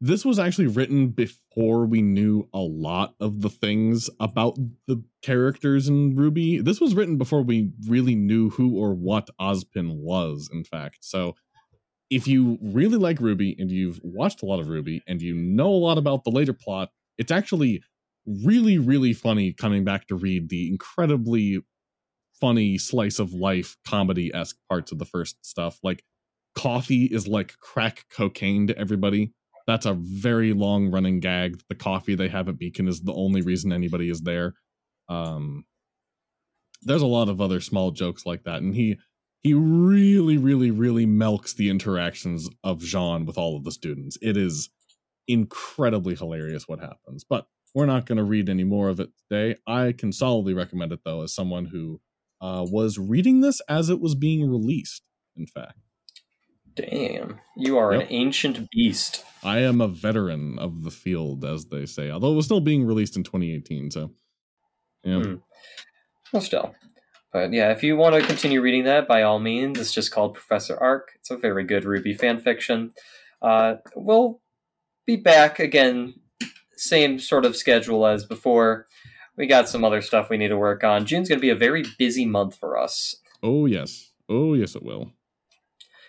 this 0.01 0.25
was 0.25 0.39
actually 0.39 0.67
written 0.67 1.09
before 1.09 1.85
we 1.85 2.01
knew 2.01 2.49
a 2.55 2.59
lot 2.59 3.15
of 3.21 3.43
the 3.43 3.51
things 3.51 4.09
about 4.19 4.59
the 4.87 5.03
characters 5.23 5.89
in 5.89 6.17
RWBY. 6.17 6.65
This 6.65 6.81
was 6.81 6.95
written 6.95 7.19
before 7.19 7.43
we 7.43 7.73
really 7.87 8.15
knew 8.15 8.49
who 8.51 8.79
or 8.79 8.95
what 8.95 9.29
Ozpin 9.39 9.97
was, 9.97 10.49
in 10.51 10.65
fact. 10.65 10.99
So 11.03 11.35
if 12.09 12.27
you 12.27 12.59
really 12.63 12.97
like 12.97 13.19
RWBY 13.19 13.57
and 13.59 13.71
you've 13.71 14.01
watched 14.03 14.43
a 14.43 14.47
lot 14.47 14.59
of 14.59 14.67
RWBY 14.69 15.03
and 15.07 15.21
you 15.21 15.35
know 15.35 15.69
a 15.69 15.83
lot 15.85 15.99
about 15.99 16.25
the 16.25 16.31
later 16.31 16.55
plot, 16.55 16.91
it's 17.19 17.31
actually 17.31 17.83
really, 18.27 18.79
really 18.79 19.13
funny 19.13 19.53
coming 19.53 19.85
back 19.85 20.07
to 20.09 20.15
read 20.15 20.49
the 20.49 20.69
incredibly 20.69 21.61
funny 22.41 22.79
slice 22.79 23.19
of 23.19 23.33
life 23.33 23.77
comedy 23.87 24.33
esque 24.35 24.57
parts 24.69 24.93
of 24.93 24.99
the 24.99 25.05
first 25.05 25.45
stuff. 25.45 25.79
Like 25.83 26.05
coffee 26.57 27.05
is 27.05 27.29
like 27.29 27.55
crack 27.61 28.07
cocaine 28.11 28.67
to 28.69 28.79
everybody. 28.79 29.33
That's 29.67 29.87
a 29.87 29.95
very 29.95 30.53
long 30.53 30.91
running 30.91 31.21
gag. 31.21 31.61
The 31.69 31.75
coffee 31.75 32.15
they 32.15 32.29
have 32.29 32.49
at 32.49 32.59
Beacon 32.59 32.89
is 32.89 33.03
the 33.03 33.15
only 33.15 33.43
reason 33.43 33.73
anybody 33.73 34.11
is 34.11 34.23
there. 34.23 34.55
Um, 35.09 35.65
there's 36.83 37.03
a 37.03 37.07
lot 37.07 37.29
of 37.29 37.41
other 37.41 37.61
small 37.61 37.91
jokes 37.91 38.25
like 38.25 38.45
that, 38.45 38.63
and 38.63 38.75
he 38.75 38.97
he 39.43 39.55
really, 39.55 40.37
really, 40.37 40.71
really 40.71 41.07
milks 41.07 41.55
the 41.55 41.71
interactions 41.71 42.49
of 42.63 42.81
Jaune 42.81 43.25
with 43.25 43.39
all 43.39 43.57
of 43.57 43.65
the 43.65 43.73
students. 43.73 44.19
It 44.21 44.37
is 44.37 44.69
incredibly 45.29 46.15
hilarious 46.15 46.69
what 46.69 46.81
happens. 46.81 47.25
But 47.25 47.47
we're 47.75 47.87
not 47.87 48.05
going 48.05 48.19
to 48.19 48.25
read 48.25 48.49
any 48.49 48.65
more 48.65 48.89
of 48.89 49.01
it 49.01 49.11
today. 49.29 49.59
I 49.67 49.93
can 49.93 50.13
solidly 50.13 50.55
recommend 50.55 50.93
it 50.93 51.01
though, 51.05 51.23
as 51.23 51.35
someone 51.35 51.67
who 51.67 52.01
uh, 52.41 52.65
was 52.69 52.99
reading 52.99 53.41
this 53.41 53.61
as 53.69 53.89
it 53.91 54.01
was 54.01 54.15
being 54.15 54.49
released. 54.51 55.03
In 55.37 55.47
fact, 55.47 55.79
Damn, 56.77 57.41
you 57.57 57.77
are 57.79 57.93
Yep. 57.93 58.03
an 58.03 58.07
ancient 58.11 58.69
beast. 58.71 59.25
I 59.43 59.59
am 59.61 59.81
a 59.81 59.89
veteran 59.89 60.59
of 60.59 60.83
the 60.85 60.91
field, 60.91 61.45
as 61.45 61.67
they 61.67 61.85
say. 61.85 62.11
Although 62.11 62.33
it 62.33 62.37
was 62.37 62.45
still 62.47 62.61
being 62.61 62.87
released 62.87 63.17
in 63.17 63.25
2018, 63.25 63.91
so 63.91 64.13
yeah. 65.03 65.21
Hmm. 65.23 65.35
Well, 66.33 66.41
still. 66.43 66.75
But 67.33 67.53
yeah, 67.53 67.71
if 67.73 67.83
you 67.83 67.97
want 67.97 68.15
to 68.15 68.27
continue 68.27 68.61
reading 68.61 68.85
that, 68.85 69.07
by 69.09 69.23
all 69.23 69.39
means, 69.41 69.79
it's 69.79 69.93
just 69.93 70.11
called 70.13 70.35
Professor 70.35 70.77
Arc. 70.77 71.13
It's 71.17 71.31
a 71.31 71.37
very 71.37 71.65
good 71.65 71.85
RWBY 71.85 72.19
fan 72.19 72.41
fiction. 72.41 72.93
Uh, 73.43 73.77
we'll 73.95 74.41
be 75.07 75.17
back 75.17 75.59
again, 75.59 76.15
same 76.77 77.19
sort 77.19 77.45
of 77.45 77.57
schedule 77.57 78.07
as 78.07 78.25
before. 78.25 78.87
We 79.37 79.47
got 79.47 79.69
some 79.69 79.85
other 79.85 80.03
stuff 80.03 80.29
we 80.29 80.37
need 80.37 80.49
to 80.49 80.59
work 80.59 80.85
on. 80.85 81.07
June's 81.07 81.29
going 81.29 81.39
to 81.39 81.43
be 81.43 81.51
a 81.51 81.57
very 81.57 81.85
busy 81.99 82.27
month 82.27 82.57
for 82.57 82.79
us. 82.79 83.17
Oh 83.43 83.67
yes, 83.67 84.11
oh 84.29 84.55
yes, 84.55 84.75
it 84.75 84.83
will. 84.83 85.13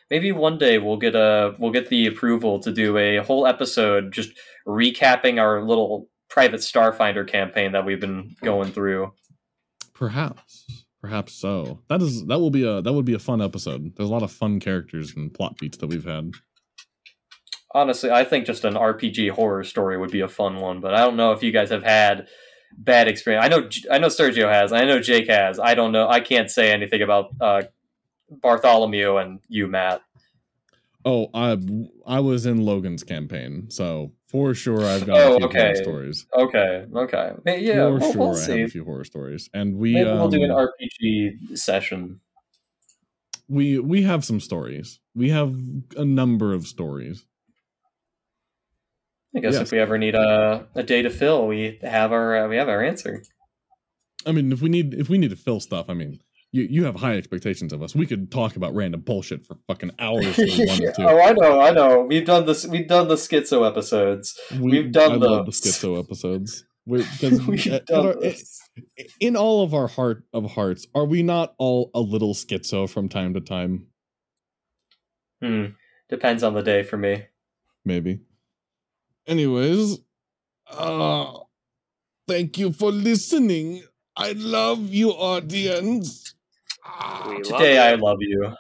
Maybe 0.09 0.33
one 0.33 0.57
day 0.57 0.77
we'll 0.77 0.97
get 0.97 1.15
a 1.15 1.55
we'll 1.57 1.71
get 1.71 1.89
the 1.89 2.05
approval 2.07 2.59
to 2.59 2.71
do 2.73 2.97
a 2.97 3.17
whole 3.17 3.47
episode 3.47 4.11
just 4.11 4.31
recapping 4.67 5.39
our 5.39 5.63
little 5.63 6.09
private 6.29 6.59
Starfinder 6.59 7.25
campaign 7.27 7.71
that 7.71 7.85
we've 7.85 7.99
been 8.01 8.35
going 8.43 8.71
through. 8.71 9.13
Perhaps, 9.93 10.85
perhaps 10.99 11.33
so. 11.33 11.79
That 11.87 12.01
is 12.01 12.25
that 12.25 12.39
will 12.39 12.49
be 12.49 12.65
a 12.67 12.81
that 12.81 12.91
would 12.91 13.05
be 13.05 13.13
a 13.13 13.19
fun 13.19 13.41
episode. 13.41 13.95
There's 13.95 14.09
a 14.09 14.11
lot 14.11 14.23
of 14.23 14.31
fun 14.31 14.59
characters 14.59 15.13
and 15.15 15.33
plot 15.33 15.57
beats 15.57 15.77
that 15.77 15.87
we've 15.87 16.03
had. 16.05 16.31
honestly, 17.73 18.11
I 18.11 18.25
think 18.25 18.45
just 18.45 18.65
an 18.65 18.73
RPG 18.73 19.31
horror 19.31 19.63
story 19.63 19.97
would 19.97 20.11
be 20.11 20.21
a 20.21 20.27
fun 20.27 20.57
one. 20.57 20.81
But 20.81 20.93
I 20.93 20.99
don't 20.99 21.15
know 21.15 21.31
if 21.31 21.43
you 21.43 21.51
guys 21.53 21.69
have 21.69 21.83
had 21.83 22.27
bad 22.77 23.07
experience. 23.07 23.45
I 23.45 23.49
know 23.49 23.69
I 23.91 23.97
know 23.99 24.07
Sergio 24.07 24.51
has. 24.51 24.71
I 24.73 24.85
know 24.85 24.99
Jake 24.99 25.27
has. 25.27 25.59
I 25.59 25.73
don't 25.75 25.91
know. 25.91 26.07
I 26.07 26.19
can't 26.19 26.49
say 26.49 26.71
anything 26.71 27.01
about 27.01 27.31
uh, 27.39 27.63
Bartholomew 28.29 29.17
and 29.17 29.39
you, 29.47 29.67
Matt. 29.67 30.01
Oh, 31.03 31.29
I 31.33 31.57
I 32.05 32.19
was 32.19 32.45
in 32.45 32.63
Logan's 32.63 33.03
campaign, 33.03 33.69
so 33.69 34.11
for 34.27 34.53
sure 34.53 34.85
I've 34.85 35.05
got 35.05 35.17
Oh, 35.17 35.33
a 35.33 35.37
few 35.37 35.45
okay. 35.47 35.59
horror 35.59 35.75
stories. 35.75 36.25
Okay, 36.37 36.85
okay, 36.95 37.31
yeah. 37.59 37.73
for 37.87 37.91
we'll, 37.97 38.11
sure, 38.11 38.21
we'll 38.21 38.31
I 38.31 38.35
see. 38.35 38.59
have 38.59 38.67
a 38.67 38.71
few 38.71 38.85
horror 38.85 39.03
stories, 39.03 39.49
and 39.53 39.77
we 39.77 39.93
Maybe 39.95 40.05
we'll 40.09 40.29
do 40.29 40.43
an 40.43 40.51
um, 40.51 40.67
RPG 40.67 41.57
session. 41.57 42.19
we 43.47 43.79
we 43.79 44.03
have 44.03 44.23
some 44.23 44.39
stories. 44.39 44.99
We 45.15 45.29
have 45.31 45.55
a 45.97 46.05
number 46.05 46.53
of 46.53 46.67
stories. 46.67 47.25
I 49.35 49.39
guess 49.39 49.53
yes. 49.53 49.63
if 49.63 49.71
we 49.71 49.79
ever 49.79 49.97
need 49.97 50.15
a, 50.15 50.67
a 50.75 50.83
day 50.83 51.01
to 51.01 51.09
fill, 51.09 51.47
we 51.47 51.79
have 51.81 52.11
our 52.11 52.45
uh, 52.45 52.47
we 52.47 52.57
have 52.57 52.67
our 52.67 52.83
answer. 52.83 53.23
I 54.25 54.31
mean, 54.31 54.51
if 54.51 54.61
we 54.61 54.69
need 54.69 54.93
if 54.93 55.09
we 55.09 55.17
need 55.17 55.29
to 55.29 55.35
fill 55.35 55.59
stuff, 55.59 55.89
I 55.89 55.93
mean, 55.93 56.19
you 56.51 56.63
you 56.63 56.83
have 56.85 56.97
high 56.97 57.15
expectations 57.15 57.71
of 57.71 57.81
us. 57.81 57.95
We 57.95 58.05
could 58.05 58.31
talk 58.31 58.55
about 58.55 58.75
random 58.75 59.01
bullshit 59.01 59.45
for 59.45 59.57
fucking 59.67 59.91
hours. 59.99 60.37
We 60.37 60.67
oh, 60.99 61.19
I 61.21 61.31
know, 61.31 61.61
I 61.61 61.71
know. 61.71 62.01
We've 62.01 62.25
done 62.25 62.45
this. 62.45 62.67
We've 62.67 62.87
done 62.87 63.07
the 63.07 63.15
schizo 63.15 63.67
episodes. 63.67 64.37
we've 64.59 64.91
done 64.91 65.13
I 65.13 65.15
love 65.15 65.45
the 65.45 65.51
schizo 65.51 65.97
episodes. 65.97 66.65
Because 66.85 67.41
We've 67.47 67.85
done 67.85 68.19
this. 68.19 68.59
in 69.19 69.35
all 69.37 69.63
of 69.63 69.73
our 69.73 69.87
heart 69.87 70.23
of 70.33 70.51
hearts, 70.51 70.87
are 70.95 71.05
we 71.05 71.21
not 71.21 71.53
all 71.57 71.91
a 71.93 72.01
little 72.01 72.33
schizo 72.33 72.89
from 72.89 73.07
time 73.07 73.35
to 73.35 73.39
time? 73.39 73.87
Hmm. 75.41 75.65
Depends 76.09 76.43
on 76.43 76.53
the 76.53 76.63
day 76.63 76.83
for 76.83 76.97
me. 76.97 77.25
Maybe. 77.85 78.21
Anyways, 79.27 79.99
uh 80.69 81.33
thank 82.27 82.57
you 82.57 82.71
for 82.71 82.91
listening. 82.91 83.83
I 84.15 84.33
love 84.33 84.93
you, 84.93 85.11
audience. 85.11 86.35
Ah. 86.85 87.25
We 87.27 87.43
love 87.43 87.43
Today, 87.43 87.75
you. 87.75 87.79
I 87.79 87.95
love 87.95 88.17
you. 88.21 88.53